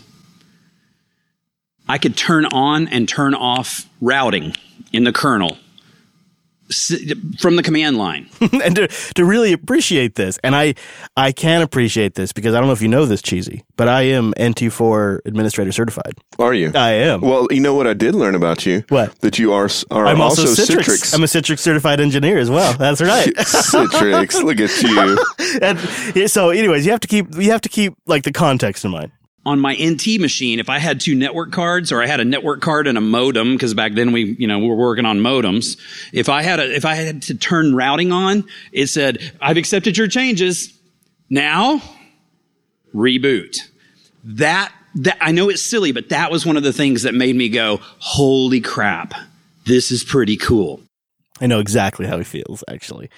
I 1.87 1.97
could 1.97 2.15
turn 2.15 2.45
on 2.45 2.87
and 2.87 3.09
turn 3.09 3.33
off 3.33 3.89
routing 3.99 4.55
in 4.91 5.05
the 5.05 5.11
kernel 5.11 5.57
from 7.39 7.55
the 7.55 7.63
command 7.63 7.97
line. 7.97 8.29
and 8.63 8.75
to, 8.75 8.87
to 8.87 9.25
really 9.25 9.53
appreciate 9.53 10.15
this, 10.15 10.39
and 10.43 10.55
I 10.55 10.75
I 11.15 11.31
can 11.31 11.61
appreciate 11.61 12.15
this 12.15 12.33
because 12.33 12.53
I 12.53 12.59
don't 12.59 12.67
know 12.67 12.73
if 12.73 12.81
you 12.81 12.87
know 12.87 13.05
this, 13.05 13.21
cheesy, 13.21 13.63
but 13.77 13.87
I 13.87 14.03
am 14.03 14.33
NT4 14.33 15.19
administrator 15.25 15.71
certified. 15.71 16.13
Are 16.39 16.53
you? 16.53 16.71
I 16.75 16.91
am. 16.91 17.21
Well, 17.21 17.47
you 17.51 17.59
know 17.59 17.73
what 17.73 17.87
I 17.87 17.93
did 17.93 18.15
learn 18.15 18.35
about 18.35 18.65
you? 18.65 18.83
What? 18.89 19.19
That 19.21 19.39
you 19.39 19.53
are 19.53 19.69
are 19.91 20.07
I'm 20.07 20.21
also, 20.21 20.43
also 20.43 20.61
Citrix. 20.61 20.83
Citrix. 20.83 21.13
I'm 21.13 21.23
a 21.23 21.27
Citrix 21.27 21.59
certified 21.59 21.99
engineer 21.99 22.37
as 22.37 22.49
well. 22.49 22.73
That's 22.73 23.01
right. 23.13 23.33
Citrix. 23.35 24.43
Look 24.43 24.59
at 24.59 24.81
you. 24.81 25.59
and 25.61 26.29
so, 26.29 26.49
anyways, 26.49 26.85
you 26.85 26.91
have 26.91 27.01
to 27.01 27.07
keep 27.07 27.33
you 27.35 27.51
have 27.51 27.61
to 27.61 27.69
keep 27.69 27.95
like 28.05 28.23
the 28.23 28.31
context 28.31 28.85
in 28.85 28.91
mind 28.91 29.11
on 29.45 29.59
my 29.59 29.73
NT 29.73 30.19
machine, 30.19 30.59
if 30.59 30.69
I 30.69 30.79
had 30.79 31.01
two 31.01 31.15
network 31.15 31.51
cards 31.51 31.91
or 31.91 32.01
I 32.01 32.07
had 32.07 32.19
a 32.19 32.25
network 32.25 32.61
card 32.61 32.87
and 32.87 32.97
a 32.97 33.01
modem, 33.01 33.53
because 33.53 33.73
back 33.73 33.93
then 33.93 34.11
we, 34.11 34.35
you 34.39 34.47
know, 34.47 34.59
we 34.59 34.67
were 34.67 34.75
working 34.75 35.05
on 35.05 35.19
modems. 35.19 35.77
If 36.13 36.29
I 36.29 36.43
had 36.43 36.59
a, 36.59 36.73
if 36.73 36.85
I 36.85 36.95
had 36.95 37.21
to 37.23 37.35
turn 37.35 37.75
routing 37.75 38.11
on, 38.11 38.45
it 38.71 38.87
said, 38.87 39.33
I've 39.41 39.57
accepted 39.57 39.97
your 39.97 40.07
changes. 40.07 40.73
Now 41.29 41.81
reboot. 42.93 43.57
That, 44.23 44.71
that, 44.95 45.17
I 45.19 45.31
know 45.31 45.49
it's 45.49 45.61
silly, 45.61 45.91
but 45.91 46.09
that 46.09 46.31
was 46.31 46.45
one 46.45 46.57
of 46.57 46.63
the 46.63 46.73
things 46.73 47.03
that 47.03 47.13
made 47.13 47.35
me 47.35 47.49
go, 47.49 47.79
holy 47.99 48.61
crap. 48.61 49.13
This 49.65 49.91
is 49.91 50.03
pretty 50.03 50.37
cool. 50.37 50.81
I 51.41 51.47
know 51.47 51.59
exactly 51.59 52.05
how 52.05 52.17
he 52.17 52.23
feels, 52.23 52.63
actually. 52.69 53.09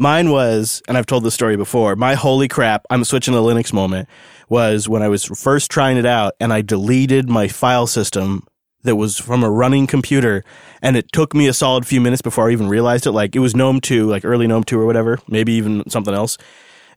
Mine 0.00 0.30
was, 0.30 0.80
and 0.86 0.96
I've 0.96 1.06
told 1.06 1.24
this 1.24 1.34
story 1.34 1.56
before, 1.56 1.96
my 1.96 2.14
holy 2.14 2.46
crap, 2.46 2.86
I'm 2.88 3.02
switching 3.02 3.34
to 3.34 3.40
Linux 3.40 3.72
moment 3.72 4.08
was 4.48 4.88
when 4.88 5.02
I 5.02 5.08
was 5.08 5.24
first 5.24 5.72
trying 5.72 5.96
it 5.96 6.06
out 6.06 6.34
and 6.38 6.52
I 6.52 6.62
deleted 6.62 7.28
my 7.28 7.48
file 7.48 7.88
system 7.88 8.46
that 8.84 8.94
was 8.94 9.18
from 9.18 9.42
a 9.42 9.50
running 9.50 9.88
computer 9.88 10.44
and 10.80 10.96
it 10.96 11.10
took 11.10 11.34
me 11.34 11.48
a 11.48 11.52
solid 11.52 11.84
few 11.84 12.00
minutes 12.00 12.22
before 12.22 12.48
I 12.48 12.52
even 12.52 12.68
realized 12.68 13.08
it. 13.08 13.10
Like 13.10 13.34
it 13.34 13.40
was 13.40 13.56
GNOME 13.56 13.80
2, 13.80 14.06
like 14.06 14.24
early 14.24 14.46
GNOME 14.46 14.62
2 14.62 14.80
or 14.80 14.86
whatever, 14.86 15.18
maybe 15.26 15.52
even 15.54 15.82
something 15.90 16.14
else. 16.14 16.38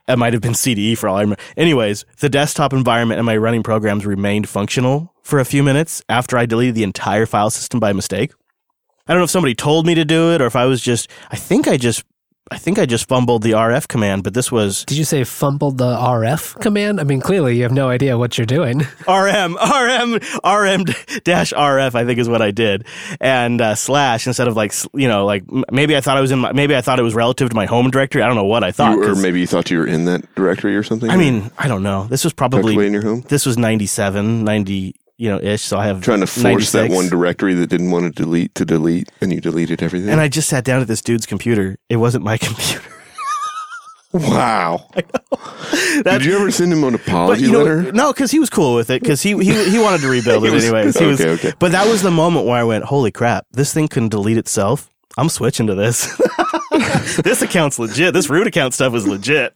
It 0.07 0.17
might 0.17 0.33
have 0.33 0.41
been 0.43 0.53
CDE 0.53 0.95
for 0.95 1.09
all 1.09 1.17
I 1.17 1.21
remember. 1.21 1.41
Anyways, 1.57 2.05
the 2.19 2.29
desktop 2.29 2.71
environment 2.71 3.17
and 3.17 3.25
my 3.25 3.35
running 3.35 3.63
programs 3.63 4.05
remained 4.05 4.47
functional 4.47 5.11
for 5.23 5.39
a 5.39 5.45
few 5.45 5.63
minutes 5.63 6.03
after 6.07 6.37
I 6.37 6.45
deleted 6.45 6.75
the 6.75 6.83
entire 6.83 7.25
file 7.25 7.49
system 7.49 7.79
by 7.79 7.93
mistake. 7.93 8.31
I 9.07 9.13
don't 9.13 9.21
know 9.21 9.25
if 9.25 9.31
somebody 9.31 9.55
told 9.55 9.87
me 9.87 9.95
to 9.95 10.05
do 10.05 10.31
it 10.33 10.41
or 10.41 10.45
if 10.45 10.55
I 10.55 10.65
was 10.65 10.81
just, 10.81 11.09
I 11.31 11.35
think 11.35 11.67
I 11.67 11.77
just 11.77 12.03
I 12.51 12.57
think 12.57 12.77
I 12.77 12.85
just 12.85 13.07
fumbled 13.07 13.43
the 13.43 13.51
RF 13.51 13.87
command, 13.87 14.25
but 14.25 14.33
this 14.33 14.51
was. 14.51 14.83
Did 14.83 14.97
you 14.97 15.05
say 15.05 15.23
fumbled 15.23 15.77
the 15.77 15.95
RF 15.95 16.59
command? 16.59 16.99
I 16.99 17.05
mean, 17.05 17.21
clearly 17.21 17.55
you 17.55 17.63
have 17.63 17.71
no 17.71 17.87
idea 17.87 18.17
what 18.17 18.37
you're 18.37 18.45
doing. 18.45 18.79
RM, 19.07 19.55
RM, 19.55 20.19
RM 20.43 20.83
dash 21.23 21.53
RF, 21.53 21.95
I 21.95 22.05
think 22.05 22.19
is 22.19 22.27
what 22.27 22.41
I 22.41 22.51
did. 22.51 22.85
And 23.21 23.61
uh, 23.61 23.75
slash 23.75 24.27
instead 24.27 24.49
of 24.49 24.57
like, 24.57 24.73
you 24.93 25.07
know, 25.07 25.25
like 25.25 25.45
maybe 25.71 25.95
I 25.95 26.01
thought 26.01 26.17
I 26.17 26.21
was 26.21 26.31
in 26.31 26.39
my, 26.39 26.51
maybe 26.51 26.75
I 26.75 26.81
thought 26.81 26.99
it 26.99 27.03
was 27.03 27.15
relative 27.15 27.49
to 27.49 27.55
my 27.55 27.67
home 27.67 27.89
directory. 27.89 28.21
I 28.21 28.27
don't 28.27 28.35
know 28.35 28.43
what 28.43 28.65
I 28.65 28.73
thought. 28.73 28.97
You, 28.97 29.11
or 29.11 29.15
maybe 29.15 29.39
you 29.39 29.47
thought 29.47 29.71
you 29.71 29.79
were 29.79 29.87
in 29.87 30.03
that 30.05 30.35
directory 30.35 30.75
or 30.75 30.83
something? 30.83 31.09
I 31.09 31.15
mean, 31.15 31.51
I 31.57 31.69
don't 31.69 31.83
know. 31.83 32.07
This 32.07 32.25
was 32.25 32.33
probably. 32.33 32.85
in 32.85 32.91
your 32.91 33.01
home? 33.01 33.21
This 33.21 33.45
was 33.45 33.57
97, 33.57 34.43
90 34.43 34.95
you 35.21 35.29
know, 35.29 35.39
ish. 35.39 35.61
So 35.61 35.77
I 35.77 35.85
have 35.85 36.01
trying 36.01 36.21
to 36.21 36.27
force 36.27 36.73
96. 36.73 36.73
that 36.73 36.89
one 36.89 37.07
directory 37.07 37.53
that 37.53 37.67
didn't 37.67 37.91
want 37.91 38.05
to 38.15 38.23
delete 38.23 38.55
to 38.55 38.65
delete, 38.65 39.07
and 39.21 39.31
you 39.31 39.39
deleted 39.39 39.83
everything. 39.83 40.09
And 40.09 40.19
I 40.19 40.27
just 40.27 40.49
sat 40.49 40.65
down 40.65 40.81
at 40.81 40.87
this 40.87 41.03
dude's 41.03 41.27
computer. 41.27 41.77
It 41.89 41.97
wasn't 41.97 42.23
my 42.23 42.37
computer. 42.39 42.81
Wow! 44.13 44.89
Did 46.03 46.25
you 46.25 46.35
ever 46.35 46.49
send 46.49 46.73
him 46.73 46.83
an 46.83 46.95
apology 46.95 47.43
you 47.43 47.51
know, 47.51 47.59
letter? 47.59 47.91
No, 47.91 48.11
because 48.11 48.31
he 48.31 48.39
was 48.39 48.49
cool 48.49 48.75
with 48.75 48.89
it. 48.89 49.01
Because 49.01 49.21
he, 49.21 49.37
he 49.37 49.69
he 49.69 49.77
wanted 49.77 50.01
to 50.01 50.09
rebuild 50.09 50.43
it 50.45 50.51
was, 50.51 50.65
anyways. 50.65 50.97
Okay, 50.97 51.05
was, 51.05 51.21
okay. 51.21 51.53
But 51.59 51.71
that 51.73 51.87
was 51.87 52.01
the 52.01 52.11
moment 52.11 52.47
where 52.47 52.57
I 52.57 52.63
went, 52.63 52.85
"Holy 52.85 53.11
crap! 53.11 53.45
This 53.51 53.71
thing 53.71 53.87
can 53.87 54.09
delete 54.09 54.37
itself." 54.37 54.89
I'm 55.17 55.29
switching 55.29 55.67
to 55.67 55.75
this. 55.75 56.19
this 57.21 57.41
account's 57.41 57.77
legit. 57.77 58.13
This 58.13 58.29
root 58.29 58.47
account 58.47 58.73
stuff 58.73 58.95
is 58.95 59.05
legit. 59.05 59.55